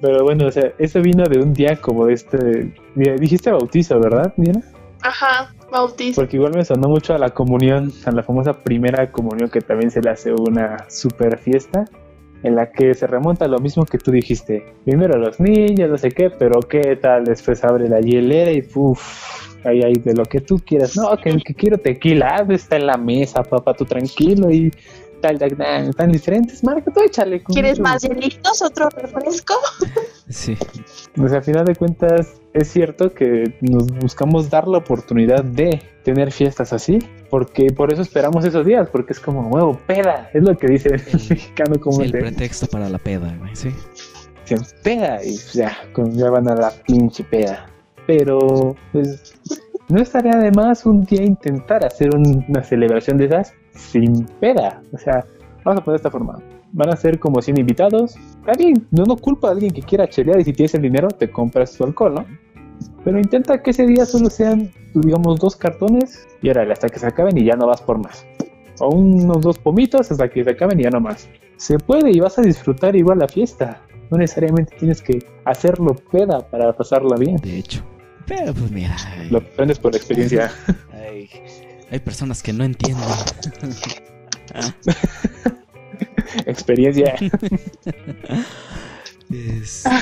Pero 0.00 0.24
bueno, 0.24 0.46
o 0.46 0.52
sea, 0.52 0.72
eso 0.78 1.00
vino 1.00 1.24
de 1.24 1.38
un 1.38 1.52
día 1.52 1.76
como 1.76 2.06
de 2.06 2.14
este. 2.14 2.72
Mira, 2.94 3.16
dijiste 3.16 3.50
bautizo, 3.50 3.98
¿verdad, 4.00 4.32
Diana? 4.36 4.62
Ajá, 5.02 5.52
bautizo. 5.70 6.20
Porque 6.20 6.36
igual 6.36 6.54
me 6.54 6.64
sonó 6.64 6.88
mucho 6.88 7.14
a 7.14 7.18
la 7.18 7.30
comunión, 7.30 7.92
a 8.06 8.12
la 8.12 8.22
famosa 8.22 8.52
primera 8.52 9.10
comunión 9.10 9.50
que 9.50 9.60
también 9.60 9.90
se 9.90 10.00
le 10.00 10.10
hace 10.10 10.32
una 10.32 10.88
super 10.88 11.38
fiesta, 11.38 11.84
en 12.42 12.56
la 12.56 12.70
que 12.70 12.94
se 12.94 13.06
remonta 13.06 13.46
lo 13.46 13.58
mismo 13.58 13.84
que 13.84 13.98
tú 13.98 14.10
dijiste. 14.10 14.64
Primero 14.84 15.18
los 15.18 15.40
niños, 15.40 15.90
no 15.90 15.98
sé 15.98 16.10
qué, 16.10 16.30
pero 16.30 16.60
qué 16.60 16.96
tal, 16.96 17.24
después 17.24 17.64
abre 17.64 17.88
la 17.88 18.00
hielera 18.00 18.52
y 18.52 18.66
uff, 18.74 19.64
ahí 19.64 19.82
hay 19.82 19.94
de 19.94 20.14
lo 20.14 20.24
que 20.24 20.40
tú 20.40 20.60
quieras. 20.64 20.96
No, 20.96 21.16
que, 21.16 21.36
que 21.44 21.54
quiero 21.54 21.78
tequila, 21.78 22.36
ah, 22.38 22.46
está 22.52 22.76
en 22.76 22.86
la 22.86 22.96
mesa, 22.96 23.42
papá, 23.42 23.74
tú 23.74 23.84
tranquilo 23.84 24.50
y 24.50 24.70
tal, 25.22 25.38
tal, 25.38 25.56
tal, 25.56 25.88
están 25.88 26.12
diferentes, 26.12 26.62
marca, 26.62 26.90
tú 26.92 27.00
échale. 27.00 27.42
con 27.42 27.54
¿Quieres 27.54 27.78
mucho 27.78 27.82
más 27.90 28.02
hielitos? 28.02 28.60
¿Otro 28.62 28.90
refresco? 28.90 29.54
Sí. 30.28 30.56
O 31.22 31.28
sea, 31.28 31.40
a 31.40 31.42
final 31.42 31.66
de 31.66 31.74
cuentas, 31.74 32.40
es 32.54 32.68
cierto 32.68 33.12
que 33.12 33.58
nos 33.60 33.86
buscamos 33.88 34.48
dar 34.48 34.66
la 34.66 34.78
oportunidad 34.78 35.44
de 35.44 35.82
tener 36.04 36.32
fiestas 36.32 36.72
así, 36.72 37.00
porque 37.28 37.66
por 37.66 37.92
eso 37.92 38.00
esperamos 38.00 38.42
esos 38.46 38.64
días, 38.64 38.88
porque 38.90 39.12
es 39.12 39.20
como 39.20 39.46
huevo, 39.48 39.78
peda, 39.86 40.30
es 40.32 40.42
lo 40.42 40.56
que 40.56 40.68
dice 40.68 40.88
el 40.94 41.02
mexicano 41.28 41.78
como 41.80 42.00
el 42.02 42.12
pretexto 42.12 42.66
para 42.66 42.88
la 42.88 42.96
peda, 42.98 43.34
güey, 43.38 43.54
sí. 43.54 43.70
dicen, 44.48 44.66
peda, 44.82 45.22
y 45.22 45.32
pues 45.32 45.52
ya, 45.52 45.76
con- 45.92 46.12
ya 46.16 46.30
van 46.30 46.48
a 46.48 46.54
la 46.54 46.70
pinche 46.70 47.24
peda. 47.24 47.66
Pero, 48.06 48.74
pues, 48.92 49.34
no 49.88 50.00
estaría 50.00 50.36
de 50.38 50.50
más 50.52 50.86
un 50.86 51.04
día 51.04 51.22
intentar 51.24 51.84
hacer 51.84 52.14
un- 52.16 52.42
una 52.48 52.62
celebración 52.62 53.18
de 53.18 53.26
esas 53.26 53.52
sin 53.72 54.26
peda. 54.40 54.82
O 54.92 54.98
sea, 54.98 55.24
vamos 55.64 55.80
a 55.80 55.84
poner 55.84 56.00
de 56.00 56.02
esta 56.02 56.10
forma. 56.10 56.38
Van 56.72 56.88
a 56.90 56.96
ser 56.96 57.18
como 57.18 57.42
100 57.42 57.58
invitados. 57.58 58.14
Bien, 58.58 58.86
no, 58.90 59.04
no 59.04 59.16
culpa 59.16 59.48
a 59.48 59.50
alguien 59.52 59.72
que 59.72 59.82
quiera 59.82 60.08
chelear 60.08 60.40
y 60.40 60.44
si 60.44 60.52
tienes 60.52 60.74
el 60.74 60.82
dinero 60.82 61.08
te 61.08 61.30
compras 61.30 61.76
tu 61.76 61.84
alcohol, 61.84 62.14
¿no? 62.14 62.26
Pero 63.04 63.18
intenta 63.18 63.62
que 63.62 63.70
ese 63.70 63.86
día 63.86 64.06
solo 64.06 64.30
sean, 64.30 64.70
digamos, 64.94 65.38
dos 65.40 65.56
cartones 65.56 66.26
y 66.40 66.48
órale, 66.50 66.72
hasta 66.72 66.88
que 66.88 66.98
se 66.98 67.06
acaben 67.06 67.36
y 67.36 67.44
ya 67.44 67.56
no 67.56 67.66
vas 67.66 67.82
por 67.82 67.98
más. 67.98 68.24
O 68.80 68.88
unos 68.88 69.40
dos 69.42 69.58
pomitos 69.58 70.10
hasta 70.10 70.28
que 70.28 70.42
se 70.44 70.50
acaben 70.50 70.80
y 70.80 70.84
ya 70.84 70.90
no 70.90 71.00
más. 71.00 71.28
Se 71.56 71.78
puede 71.78 72.10
y 72.10 72.20
vas 72.20 72.38
a 72.38 72.42
disfrutar 72.42 72.96
igual 72.96 73.18
la 73.18 73.28
fiesta. 73.28 73.82
No 74.10 74.18
necesariamente 74.18 74.76
tienes 74.78 75.02
que 75.02 75.18
hacerlo 75.44 75.94
peda 76.10 76.40
para 76.48 76.72
pasarla 76.72 77.16
bien. 77.16 77.36
De 77.36 77.58
hecho. 77.58 77.82
Pero 78.26 78.52
pues 78.54 78.70
mira, 78.70 78.96
ay, 79.08 79.30
Lo 79.30 79.38
aprendes 79.38 79.78
por 79.78 79.94
experiencia. 79.94 80.50
ay, 80.92 81.28
hay 81.92 82.00
personas 82.00 82.42
que 82.42 82.52
no 82.52 82.64
entienden. 82.64 83.04
experiencia. 86.46 87.14
Es- 89.30 89.84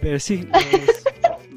Pero 0.00 0.20
sí, 0.20 0.46
es, 0.54 1.04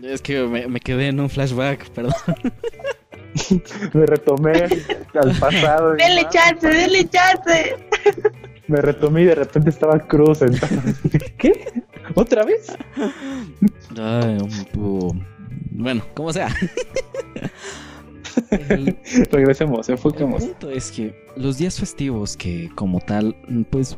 es 0.04 0.22
que 0.22 0.42
me, 0.42 0.68
me 0.68 0.80
quedé 0.80 1.10
en 1.10 1.20
un 1.20 1.30
flashback, 1.30 1.90
perdón. 1.92 2.14
me 3.94 4.06
retomé 4.08 4.64
al 5.14 5.36
pasado. 5.40 5.94
Dele 5.94 6.26
chance, 6.32 6.68
dele 6.68 7.08
chance. 7.08 7.76
Me 8.68 8.82
retomé 8.82 9.22
y 9.22 9.26
de 9.26 9.36
repente 9.36 9.70
estaba 9.70 10.00
cruz. 10.00 10.40
¿Qué? 11.38 11.72
¿Otra 12.16 12.44
vez? 12.44 12.76
Ay, 14.00 14.38
bueno, 15.72 16.04
como 16.16 16.34
sea. 16.34 16.50
Regresemos, 19.32 19.90
enfoquemos. 19.90 20.44
El 20.44 20.50
punto 20.50 20.70
es 20.72 20.92
que 20.92 21.16
los 21.36 21.58
días 21.58 21.80
festivos 21.80 22.38
que 22.38 22.70
como 22.76 23.00
tal, 23.00 23.36
pues 23.70 23.98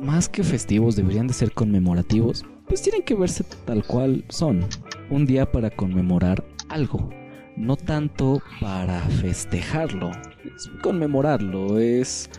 más 0.00 0.28
que 0.28 0.42
festivos 0.42 0.96
deberían 0.96 1.26
de 1.26 1.34
ser 1.34 1.52
conmemorativos, 1.52 2.44
pues 2.66 2.82
tienen 2.82 3.02
que 3.02 3.14
verse 3.14 3.44
tal 3.64 3.84
cual 3.84 4.24
son. 4.28 4.64
Un 5.10 5.26
día 5.26 5.50
para 5.50 5.70
conmemorar 5.70 6.44
algo, 6.68 7.10
no 7.56 7.76
tanto 7.76 8.42
para 8.60 9.00
festejarlo. 9.00 10.10
Es 10.44 10.70
conmemorarlo, 10.82 11.78
es 11.78 12.30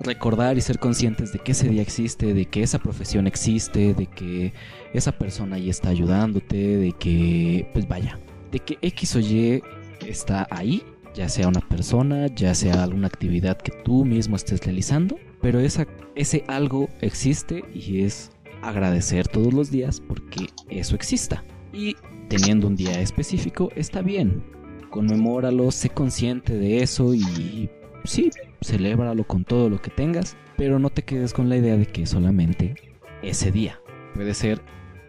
recordar 0.00 0.56
y 0.56 0.60
ser 0.60 0.78
conscientes 0.78 1.32
de 1.32 1.38
que 1.38 1.52
ese 1.52 1.68
día 1.68 1.82
existe, 1.82 2.32
de 2.34 2.46
que 2.46 2.62
esa 2.62 2.78
profesión 2.78 3.26
existe, 3.26 3.94
de 3.94 4.06
que 4.06 4.52
esa 4.94 5.12
persona 5.12 5.56
ahí 5.56 5.68
está 5.68 5.90
ayudándote, 5.90 6.56
de 6.76 6.92
que, 6.92 7.68
pues 7.72 7.86
vaya, 7.86 8.18
de 8.50 8.60
que 8.60 8.78
X 8.80 9.16
o 9.16 9.20
Y 9.20 9.62
está 10.06 10.46
ahí, 10.50 10.82
ya 11.14 11.28
sea 11.28 11.48
una 11.48 11.60
persona, 11.60 12.26
ya 12.28 12.54
sea 12.54 12.82
alguna 12.82 13.08
actividad 13.08 13.58
que 13.58 13.72
tú 13.84 14.04
mismo 14.04 14.36
estés 14.36 14.64
realizando, 14.64 15.18
pero 15.40 15.60
ese 15.60 16.44
algo 16.46 16.88
existe 17.00 17.64
y 17.74 18.02
es 18.02 18.30
agradecer 18.62 19.26
todos 19.28 19.52
los 19.52 19.70
días 19.70 20.00
porque 20.00 20.48
eso 20.68 20.94
exista. 20.94 21.44
Y 21.72 21.96
teniendo 22.28 22.66
un 22.66 22.76
día 22.76 23.00
específico 23.00 23.70
está 23.74 24.02
bien. 24.02 24.42
Conmemóralo, 24.90 25.70
sé 25.70 25.88
consciente 25.90 26.58
de 26.58 26.82
eso 26.82 27.14
y 27.14 27.70
sí, 28.04 28.30
celébralo 28.62 29.24
con 29.24 29.44
todo 29.44 29.70
lo 29.70 29.80
que 29.80 29.90
tengas, 29.90 30.36
pero 30.56 30.78
no 30.78 30.90
te 30.90 31.02
quedes 31.02 31.32
con 31.32 31.48
la 31.48 31.56
idea 31.56 31.76
de 31.76 31.86
que 31.86 32.06
solamente 32.06 32.74
ese 33.22 33.52
día. 33.52 33.80
Puede 34.14 34.34
ser 34.34 34.60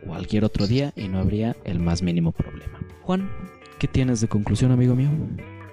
cualquier 0.05 0.45
otro 0.45 0.67
día 0.67 0.93
y 0.95 1.07
no 1.07 1.19
habría 1.19 1.55
el 1.63 1.79
más 1.79 2.03
mínimo 2.03 2.31
problema. 2.31 2.79
Juan, 3.01 3.29
¿qué 3.81 3.87
tienes 3.87 4.21
de 4.21 4.27
conclusión, 4.27 4.71
amigo 4.71 4.93
mío? 4.93 5.09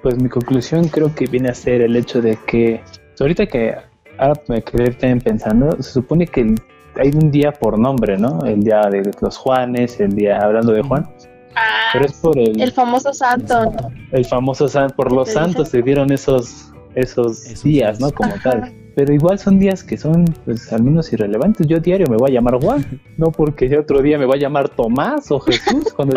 Pues 0.02 0.16
mi 0.16 0.30
conclusión 0.30 0.88
creo 0.88 1.14
que 1.14 1.26
viene 1.26 1.50
a 1.50 1.54
ser 1.54 1.82
el 1.82 1.94
hecho 1.94 2.22
de 2.22 2.38
que 2.46 2.80
ahorita 3.20 3.44
que 3.44 3.74
ahora 4.16 4.40
me 4.48 4.62
quedé 4.62 4.92
también 4.92 5.20
pensando, 5.20 5.72
se 5.82 5.92
supone 5.92 6.26
que 6.26 6.54
hay 6.96 7.10
un 7.10 7.30
día 7.30 7.52
por 7.52 7.78
nombre, 7.78 8.16
¿no? 8.16 8.46
El 8.46 8.62
día 8.64 8.80
de 8.90 9.10
los 9.20 9.36
Juanes, 9.36 10.00
el 10.00 10.14
día 10.14 10.38
hablando 10.38 10.72
de 10.72 10.80
Juan. 10.80 11.06
Ah, 11.54 11.90
pero 11.92 12.06
es 12.06 12.14
por 12.14 12.38
el, 12.38 12.58
el 12.58 12.72
famoso 12.72 13.12
santo. 13.12 13.74
El 14.10 14.24
famoso 14.24 14.68
santo, 14.68 14.96
por 14.96 15.12
los 15.12 15.30
santos 15.30 15.68
se 15.68 15.82
dieron 15.82 16.10
esos 16.10 16.72
esos, 16.94 17.62
días, 17.62 18.00
¿no? 18.00 18.10
Como 18.10 18.32
tal. 18.42 18.72
Pero 18.94 19.12
igual 19.12 19.38
son 19.38 19.58
días 19.58 19.84
que 19.84 19.96
son, 19.96 20.24
pues, 20.44 20.72
al 20.72 20.82
menos 20.82 21.12
irrelevantes. 21.12 21.66
Yo 21.66 21.78
diario 21.78 22.06
me 22.08 22.16
voy 22.16 22.30
a 22.30 22.34
llamar 22.34 22.54
Juan, 22.60 23.00
no 23.16 23.30
porque 23.30 23.68
yo 23.68 23.80
otro 23.80 24.02
día 24.02 24.18
me 24.18 24.24
voy 24.24 24.38
a 24.38 24.40
llamar 24.40 24.70
Tomás 24.70 25.30
o 25.30 25.38
Jesús, 25.40 25.92
cuando, 25.94 26.16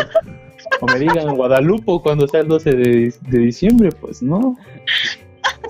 o 0.80 0.86
me 0.86 1.00
digan 1.00 1.36
Guadalupe 1.36 2.00
cuando 2.04 2.28
sea 2.28 2.42
el 2.42 2.48
12 2.48 2.72
de, 2.72 3.14
diciembre, 3.30 3.90
pues 3.92 4.22
no. 4.22 4.56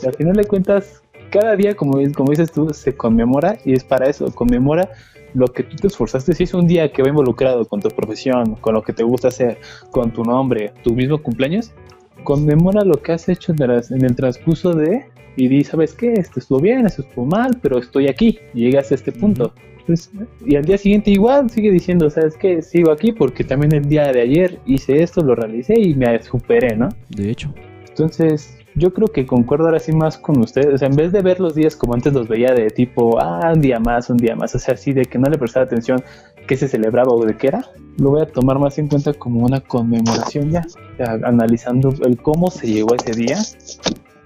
al 0.05 0.13
final 0.13 0.35
de 0.35 0.45
cuentas, 0.45 1.01
cada 1.29 1.55
día, 1.55 1.75
como, 1.75 1.97
como 2.13 2.31
dices 2.31 2.51
tú, 2.51 2.69
se 2.73 2.95
conmemora 2.95 3.57
y 3.65 3.73
es 3.73 3.83
para 3.83 4.09
eso, 4.09 4.33
conmemora 4.33 4.89
lo 5.33 5.47
que 5.47 5.63
tú 5.63 5.75
te 5.77 5.87
esforzaste. 5.87 6.33
Si 6.33 6.43
es 6.43 6.53
un 6.53 6.67
día 6.67 6.91
que 6.91 7.01
va 7.01 7.09
involucrado 7.09 7.65
con 7.65 7.79
tu 7.79 7.89
profesión, 7.89 8.55
con 8.55 8.73
lo 8.73 8.83
que 8.83 8.93
te 8.93 9.03
gusta 9.03 9.29
hacer, 9.29 9.57
con 9.91 10.11
tu 10.11 10.23
nombre, 10.23 10.73
tu 10.83 10.93
mismo 10.93 11.21
cumpleaños, 11.21 11.71
conmemora 12.23 12.83
lo 12.83 12.95
que 13.01 13.13
has 13.13 13.29
hecho 13.29 13.53
en, 13.53 14.05
el 14.05 14.15
transcurso 14.15 14.73
de 14.73 15.05
y 15.37 15.47
di, 15.47 15.63
¿sabes 15.63 15.93
qué? 15.93 16.13
Esto 16.13 16.39
estuvo 16.39 16.59
bien, 16.59 16.85
esto 16.85 17.01
estuvo 17.03 17.25
mal, 17.25 17.57
pero 17.61 17.79
estoy 17.79 18.07
aquí, 18.07 18.39
llegas 18.53 18.91
a 18.91 18.95
este 18.95 19.11
punto. 19.11 19.53
Pues, 19.85 20.11
y 20.45 20.55
al 20.55 20.65
día 20.65 20.77
siguiente 20.77 21.11
igual 21.11 21.49
sigue 21.49 21.71
diciendo, 21.71 22.09
¿sabes 22.09 22.37
qué? 22.37 22.61
Sigo 22.61 22.91
aquí 22.91 23.11
porque 23.11 23.43
también 23.43 23.73
el 23.73 23.87
día 23.87 24.11
de 24.11 24.21
ayer 24.21 24.59
hice 24.65 25.01
esto, 25.01 25.21
lo 25.21 25.35
realicé 25.35 25.79
y 25.79 25.95
me 25.95 26.21
superé, 26.21 26.75
¿no? 26.75 26.89
De 27.09 27.31
hecho. 27.31 27.53
Entonces, 27.89 28.57
yo 28.75 28.93
creo 28.93 29.07
que 29.07 29.25
concuerdo 29.25 29.65
ahora 29.65 29.79
sí 29.79 29.91
más 29.91 30.17
con 30.17 30.39
ustedes. 30.39 30.73
O 30.73 30.77
sea, 30.77 30.87
en 30.87 30.95
vez 30.95 31.11
de 31.11 31.21
ver 31.21 31.39
los 31.39 31.55
días 31.55 31.75
como 31.75 31.93
antes 31.93 32.13
los 32.13 32.27
veía 32.27 32.53
de 32.53 32.69
tipo, 32.69 33.19
ah, 33.19 33.51
un 33.53 33.61
día 33.61 33.79
más, 33.79 34.09
un 34.09 34.17
día 34.17 34.35
más, 34.35 34.55
o 34.55 34.59
sea, 34.59 34.75
así 34.75 34.93
de 34.93 35.03
que 35.03 35.17
no 35.17 35.29
le 35.29 35.37
prestaba 35.37 35.65
atención 35.65 36.01
qué 36.47 36.55
se 36.57 36.67
celebraba 36.67 37.11
o 37.11 37.25
de 37.25 37.35
qué 37.35 37.47
era, 37.47 37.65
lo 37.97 38.11
voy 38.11 38.21
a 38.21 38.25
tomar 38.25 38.59
más 38.59 38.77
en 38.77 38.87
cuenta 38.87 39.13
como 39.13 39.45
una 39.45 39.59
conmemoración 39.59 40.51
ya, 40.51 40.65
analizando 41.23 41.93
el 42.05 42.17
cómo 42.17 42.49
se 42.49 42.67
llegó 42.67 42.93
a 42.93 42.97
ese 42.97 43.11
día 43.11 43.37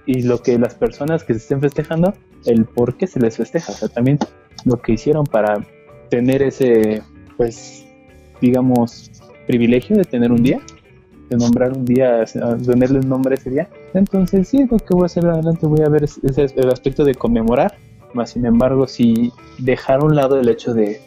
y 0.06 0.22
lo 0.22 0.42
que 0.42 0.58
las 0.58 0.74
personas 0.74 1.24
que 1.24 1.34
se 1.34 1.40
estén 1.40 1.60
festejando, 1.60 2.14
el 2.44 2.64
por 2.64 2.96
qué 2.96 3.06
se 3.06 3.20
les 3.20 3.36
festeja, 3.36 3.72
o 3.72 3.74
sea, 3.74 3.88
también 3.88 4.18
lo 4.64 4.80
que 4.80 4.92
hicieron 4.92 5.26
para 5.26 5.64
tener 6.08 6.42
ese, 6.42 7.02
pues, 7.36 7.84
digamos, 8.40 9.10
privilegio 9.46 9.96
de 9.96 10.04
tener 10.04 10.32
un 10.32 10.42
día 10.42 10.60
de 11.28 11.36
nombrar 11.36 11.72
un 11.72 11.84
día, 11.84 12.24
ponerle 12.64 13.00
un 13.00 13.08
nombre 13.08 13.34
ese 13.34 13.50
día. 13.50 13.68
Entonces, 13.94 14.48
sí, 14.48 14.66
lo 14.70 14.78
que 14.78 14.94
voy 14.94 15.02
a 15.02 15.06
hacer 15.06 15.26
adelante, 15.26 15.66
voy 15.66 15.80
a 15.84 15.88
ver 15.88 16.04
ese, 16.04 16.46
el 16.56 16.70
aspecto 16.70 17.04
de 17.04 17.14
conmemorar, 17.14 17.76
más 18.14 18.30
sin 18.30 18.46
embargo, 18.46 18.86
si 18.86 19.32
dejar 19.58 20.00
a 20.00 20.04
un 20.04 20.14
lado 20.14 20.38
el 20.38 20.48
hecho 20.48 20.72
de 20.72 21.00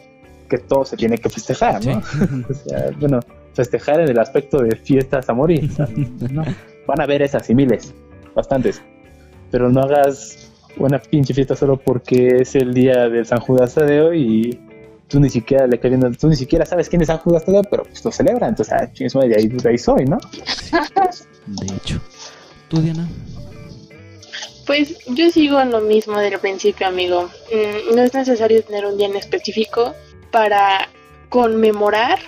que 0.48 0.58
todo 0.58 0.84
se 0.84 0.96
tiene 0.96 1.18
que 1.18 1.28
festejar, 1.28 1.84
¿no? 1.84 1.98
o 2.50 2.54
sea, 2.54 2.90
bueno, 2.98 3.20
festejar 3.54 4.00
en 4.00 4.08
el 4.08 4.18
aspecto 4.18 4.58
de 4.58 4.76
fiestas 4.76 5.28
a 5.28 5.32
morir. 5.32 5.70
Van 6.86 7.00
a 7.00 7.04
haber 7.04 7.22
esas 7.22 7.48
y 7.48 7.54
miles, 7.54 7.94
bastantes. 8.34 8.82
Pero 9.50 9.70
no 9.70 9.80
hagas 9.80 10.50
una 10.76 10.98
pinche 11.00 11.34
fiesta 11.34 11.56
solo 11.56 11.76
porque 11.76 12.38
es 12.40 12.54
el 12.54 12.72
día 12.72 13.08
del 13.08 13.26
San 13.26 13.40
Judas 13.40 13.74
Tadeo 13.74 14.14
y 14.14 14.58
tú 15.08 15.18
ni 15.20 15.28
siquiera 15.28 15.66
le 15.66 15.80
queriendo, 15.80 16.10
tú 16.12 16.28
ni 16.28 16.36
siquiera 16.36 16.64
sabes 16.64 16.88
quién 16.88 17.02
es 17.02 17.08
San 17.08 17.18
Judas 17.18 17.44
Tadeo, 17.44 17.62
pero 17.64 17.82
pues 17.82 18.04
lo 18.04 18.12
celebran, 18.12 18.50
entonces, 18.50 18.74
ah, 18.74 18.86
de 18.86 19.36
ahí, 19.36 19.48
de 19.48 19.68
ahí 19.68 19.78
soy, 19.78 20.04
¿no? 20.04 20.18
De 21.46 21.76
hecho. 21.76 22.00
¿Tú, 22.68 22.80
Diana? 22.80 23.08
Pues 24.66 24.96
yo 25.08 25.30
sigo 25.30 25.60
en 25.60 25.72
lo 25.72 25.80
mismo 25.80 26.16
del 26.18 26.38
principio, 26.38 26.86
amigo. 26.86 27.28
Mm, 27.52 27.96
no 27.96 28.02
es 28.02 28.14
necesario 28.14 28.62
tener 28.62 28.86
un 28.86 28.96
día 28.96 29.08
en 29.08 29.16
específico 29.16 29.94
para 30.30 30.88
conmemorar 31.28 32.20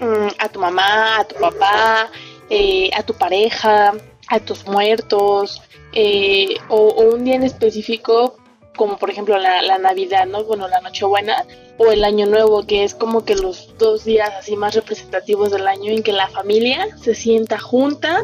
mm, 0.00 0.28
a 0.38 0.48
tu 0.48 0.58
mamá, 0.58 1.20
a 1.20 1.24
tu 1.24 1.34
papá, 1.34 2.10
eh, 2.48 2.88
a 2.96 3.02
tu 3.02 3.12
pareja, 3.12 3.92
a 4.32 4.40
tus 4.40 4.66
muertos, 4.66 5.60
eh, 5.92 6.56
o, 6.70 6.94
un 7.02 7.24
día 7.24 7.34
en 7.34 7.42
específico 7.42 8.38
como 8.74 8.96
por 8.96 9.10
ejemplo 9.10 9.36
la, 9.36 9.78
Navidad, 9.78 10.26
¿no? 10.26 10.44
Bueno, 10.44 10.66
la 10.66 10.80
Nochebuena 10.80 11.44
o 11.76 11.92
el 11.92 12.02
Año 12.02 12.24
Nuevo, 12.24 12.66
que 12.66 12.84
es 12.84 12.94
como 12.94 13.26
que 13.26 13.34
los 13.34 13.76
dos 13.76 14.04
días 14.04 14.30
así 14.38 14.56
más 14.56 14.74
representativos 14.74 15.50
del 15.50 15.68
año 15.68 15.92
en 15.92 16.02
que 16.02 16.12
la 16.12 16.28
familia 16.28 16.88
se 16.96 17.14
sienta 17.14 17.58
junta, 17.58 18.22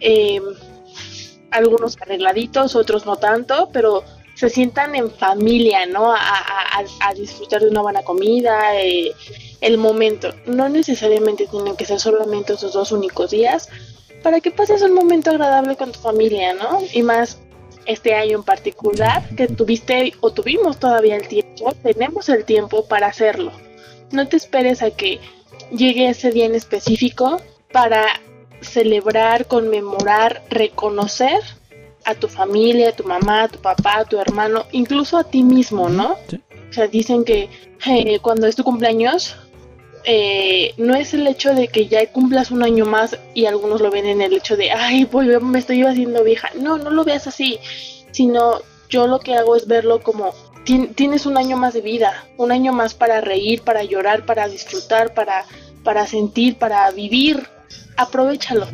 em, 0.00 0.42
algunos 1.50 2.00
arregladitos, 2.00 2.74
otros 2.74 3.04
no 3.04 3.16
tanto, 3.16 3.68
pero 3.74 4.02
se 4.34 4.48
sientan 4.48 4.94
en 4.94 5.10
familia, 5.10 5.84
¿no? 5.84 6.14
A, 6.14 6.82
disfrutar 7.14 7.60
de 7.60 7.68
una 7.68 7.82
buena 7.82 8.02
comida, 8.02 8.80
eh, 8.80 9.12
el 9.60 9.76
momento. 9.76 10.30
No 10.46 10.70
necesariamente 10.70 11.46
tienen 11.46 11.76
que 11.76 11.84
ser 11.84 12.00
solamente 12.00 12.54
esos 12.54 12.72
dos 12.72 12.90
únicos 12.90 13.30
días 13.30 13.68
para 14.22 14.40
que 14.40 14.50
pases 14.50 14.82
un 14.82 14.94
momento 14.94 15.30
agradable 15.30 15.76
con 15.76 15.92
tu 15.92 16.00
familia, 16.00 16.54
¿no? 16.54 16.80
Y 16.92 17.02
más 17.02 17.38
este 17.86 18.14
año 18.14 18.38
en 18.38 18.44
particular, 18.44 19.28
que 19.36 19.48
tuviste 19.48 20.14
o 20.20 20.32
tuvimos 20.32 20.78
todavía 20.78 21.16
el 21.16 21.26
tiempo, 21.26 21.74
tenemos 21.82 22.28
el 22.28 22.44
tiempo 22.44 22.86
para 22.86 23.08
hacerlo. 23.08 23.52
No 24.12 24.28
te 24.28 24.36
esperes 24.36 24.82
a 24.82 24.90
que 24.90 25.20
llegue 25.70 26.08
ese 26.08 26.30
día 26.30 26.46
en 26.46 26.54
específico 26.54 27.40
para 27.72 28.06
celebrar, 28.60 29.46
conmemorar, 29.46 30.42
reconocer 30.48 31.40
a 32.04 32.14
tu 32.14 32.28
familia, 32.28 32.90
a 32.90 32.92
tu 32.92 33.04
mamá, 33.04 33.44
a 33.44 33.48
tu 33.48 33.58
papá, 33.58 33.98
a 33.98 34.04
tu 34.04 34.18
hermano, 34.18 34.66
incluso 34.72 35.16
a 35.16 35.24
ti 35.24 35.42
mismo, 35.42 35.88
¿no? 35.88 36.12
O 36.12 36.72
sea, 36.72 36.86
dicen 36.86 37.24
que 37.24 37.48
eh, 37.86 38.18
cuando 38.20 38.46
es 38.46 38.56
tu 38.56 38.64
cumpleaños, 38.64 39.36
eh, 40.04 40.74
no 40.76 40.94
es 40.94 41.14
el 41.14 41.26
hecho 41.26 41.54
de 41.54 41.68
que 41.68 41.86
ya 41.86 42.04
cumplas 42.10 42.50
un 42.50 42.62
año 42.62 42.84
más 42.84 43.18
y 43.34 43.46
algunos 43.46 43.80
lo 43.80 43.90
ven 43.90 44.06
en 44.06 44.20
el 44.20 44.32
hecho 44.32 44.56
de, 44.56 44.72
ay, 44.72 45.04
pues 45.04 45.40
me 45.42 45.58
estoy 45.58 45.82
haciendo 45.82 46.24
vieja. 46.24 46.50
No, 46.54 46.78
no 46.78 46.90
lo 46.90 47.04
veas 47.04 47.26
así, 47.26 47.58
sino 48.10 48.60
yo 48.88 49.06
lo 49.06 49.20
que 49.20 49.36
hago 49.36 49.56
es 49.56 49.66
verlo 49.66 50.02
como 50.02 50.34
tienes 50.64 51.26
un 51.26 51.36
año 51.38 51.56
más 51.56 51.74
de 51.74 51.80
vida, 51.80 52.24
un 52.36 52.52
año 52.52 52.72
más 52.72 52.94
para 52.94 53.20
reír, 53.20 53.62
para 53.62 53.82
llorar, 53.84 54.26
para 54.26 54.48
disfrutar, 54.48 55.14
para, 55.14 55.44
para 55.82 56.06
sentir, 56.06 56.56
para 56.56 56.90
vivir. 56.90 57.48
Aprovechalo. 57.96 58.66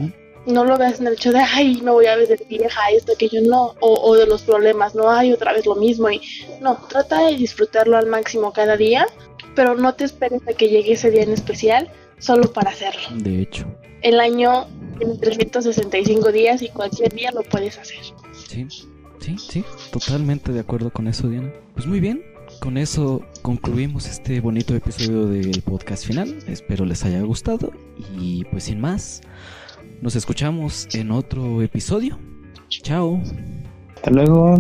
No 0.46 0.64
lo 0.64 0.78
veas 0.78 0.98
en 1.00 1.08
el 1.08 1.12
hecho 1.14 1.30
de, 1.30 1.40
ay, 1.40 1.80
me 1.82 1.90
voy 1.90 2.06
a 2.06 2.16
ver 2.16 2.28
de 2.28 2.42
vieja, 2.48 2.80
esto, 2.90 3.12
aquello, 3.12 3.42
no. 3.42 3.74
O, 3.80 4.00
o 4.02 4.16
de 4.16 4.26
los 4.26 4.42
problemas, 4.42 4.94
no, 4.94 5.10
hay 5.10 5.32
otra 5.32 5.52
vez 5.52 5.66
lo 5.66 5.74
mismo. 5.74 6.08
Y 6.10 6.22
no, 6.60 6.76
trata 6.88 7.26
de 7.26 7.36
disfrutarlo 7.36 7.98
al 7.98 8.06
máximo 8.06 8.52
cada 8.52 8.76
día 8.76 9.06
pero 9.58 9.74
no 9.74 9.92
te 9.92 10.04
esperes 10.04 10.40
a 10.46 10.52
que 10.52 10.68
llegue 10.68 10.92
ese 10.92 11.10
día 11.10 11.24
en 11.24 11.32
especial 11.32 11.90
solo 12.18 12.52
para 12.52 12.70
hacerlo. 12.70 13.02
De 13.16 13.42
hecho. 13.42 13.66
El 14.02 14.20
año 14.20 14.68
tiene 14.98 15.16
365 15.16 16.30
días 16.30 16.62
y 16.62 16.68
cualquier 16.68 17.12
día 17.12 17.32
lo 17.32 17.42
puedes 17.42 17.76
hacer. 17.76 17.98
Sí, 18.46 18.68
sí, 19.18 19.36
sí, 19.36 19.64
totalmente 19.90 20.52
de 20.52 20.60
acuerdo 20.60 20.92
con 20.92 21.08
eso, 21.08 21.28
Diana. 21.28 21.52
Pues 21.74 21.88
muy 21.88 21.98
bien, 21.98 22.22
con 22.60 22.78
eso 22.78 23.20
concluimos 23.42 24.06
este 24.06 24.38
bonito 24.38 24.76
episodio 24.76 25.26
del 25.26 25.60
podcast 25.62 26.06
final. 26.06 26.38
Espero 26.46 26.84
les 26.84 27.04
haya 27.04 27.20
gustado 27.22 27.72
y 28.16 28.44
pues 28.52 28.62
sin 28.62 28.80
más, 28.80 29.22
nos 30.00 30.14
escuchamos 30.14 30.86
en 30.94 31.10
otro 31.10 31.62
episodio. 31.62 32.16
Chao. 32.68 33.20
Hasta 33.96 34.10
luego. 34.12 34.54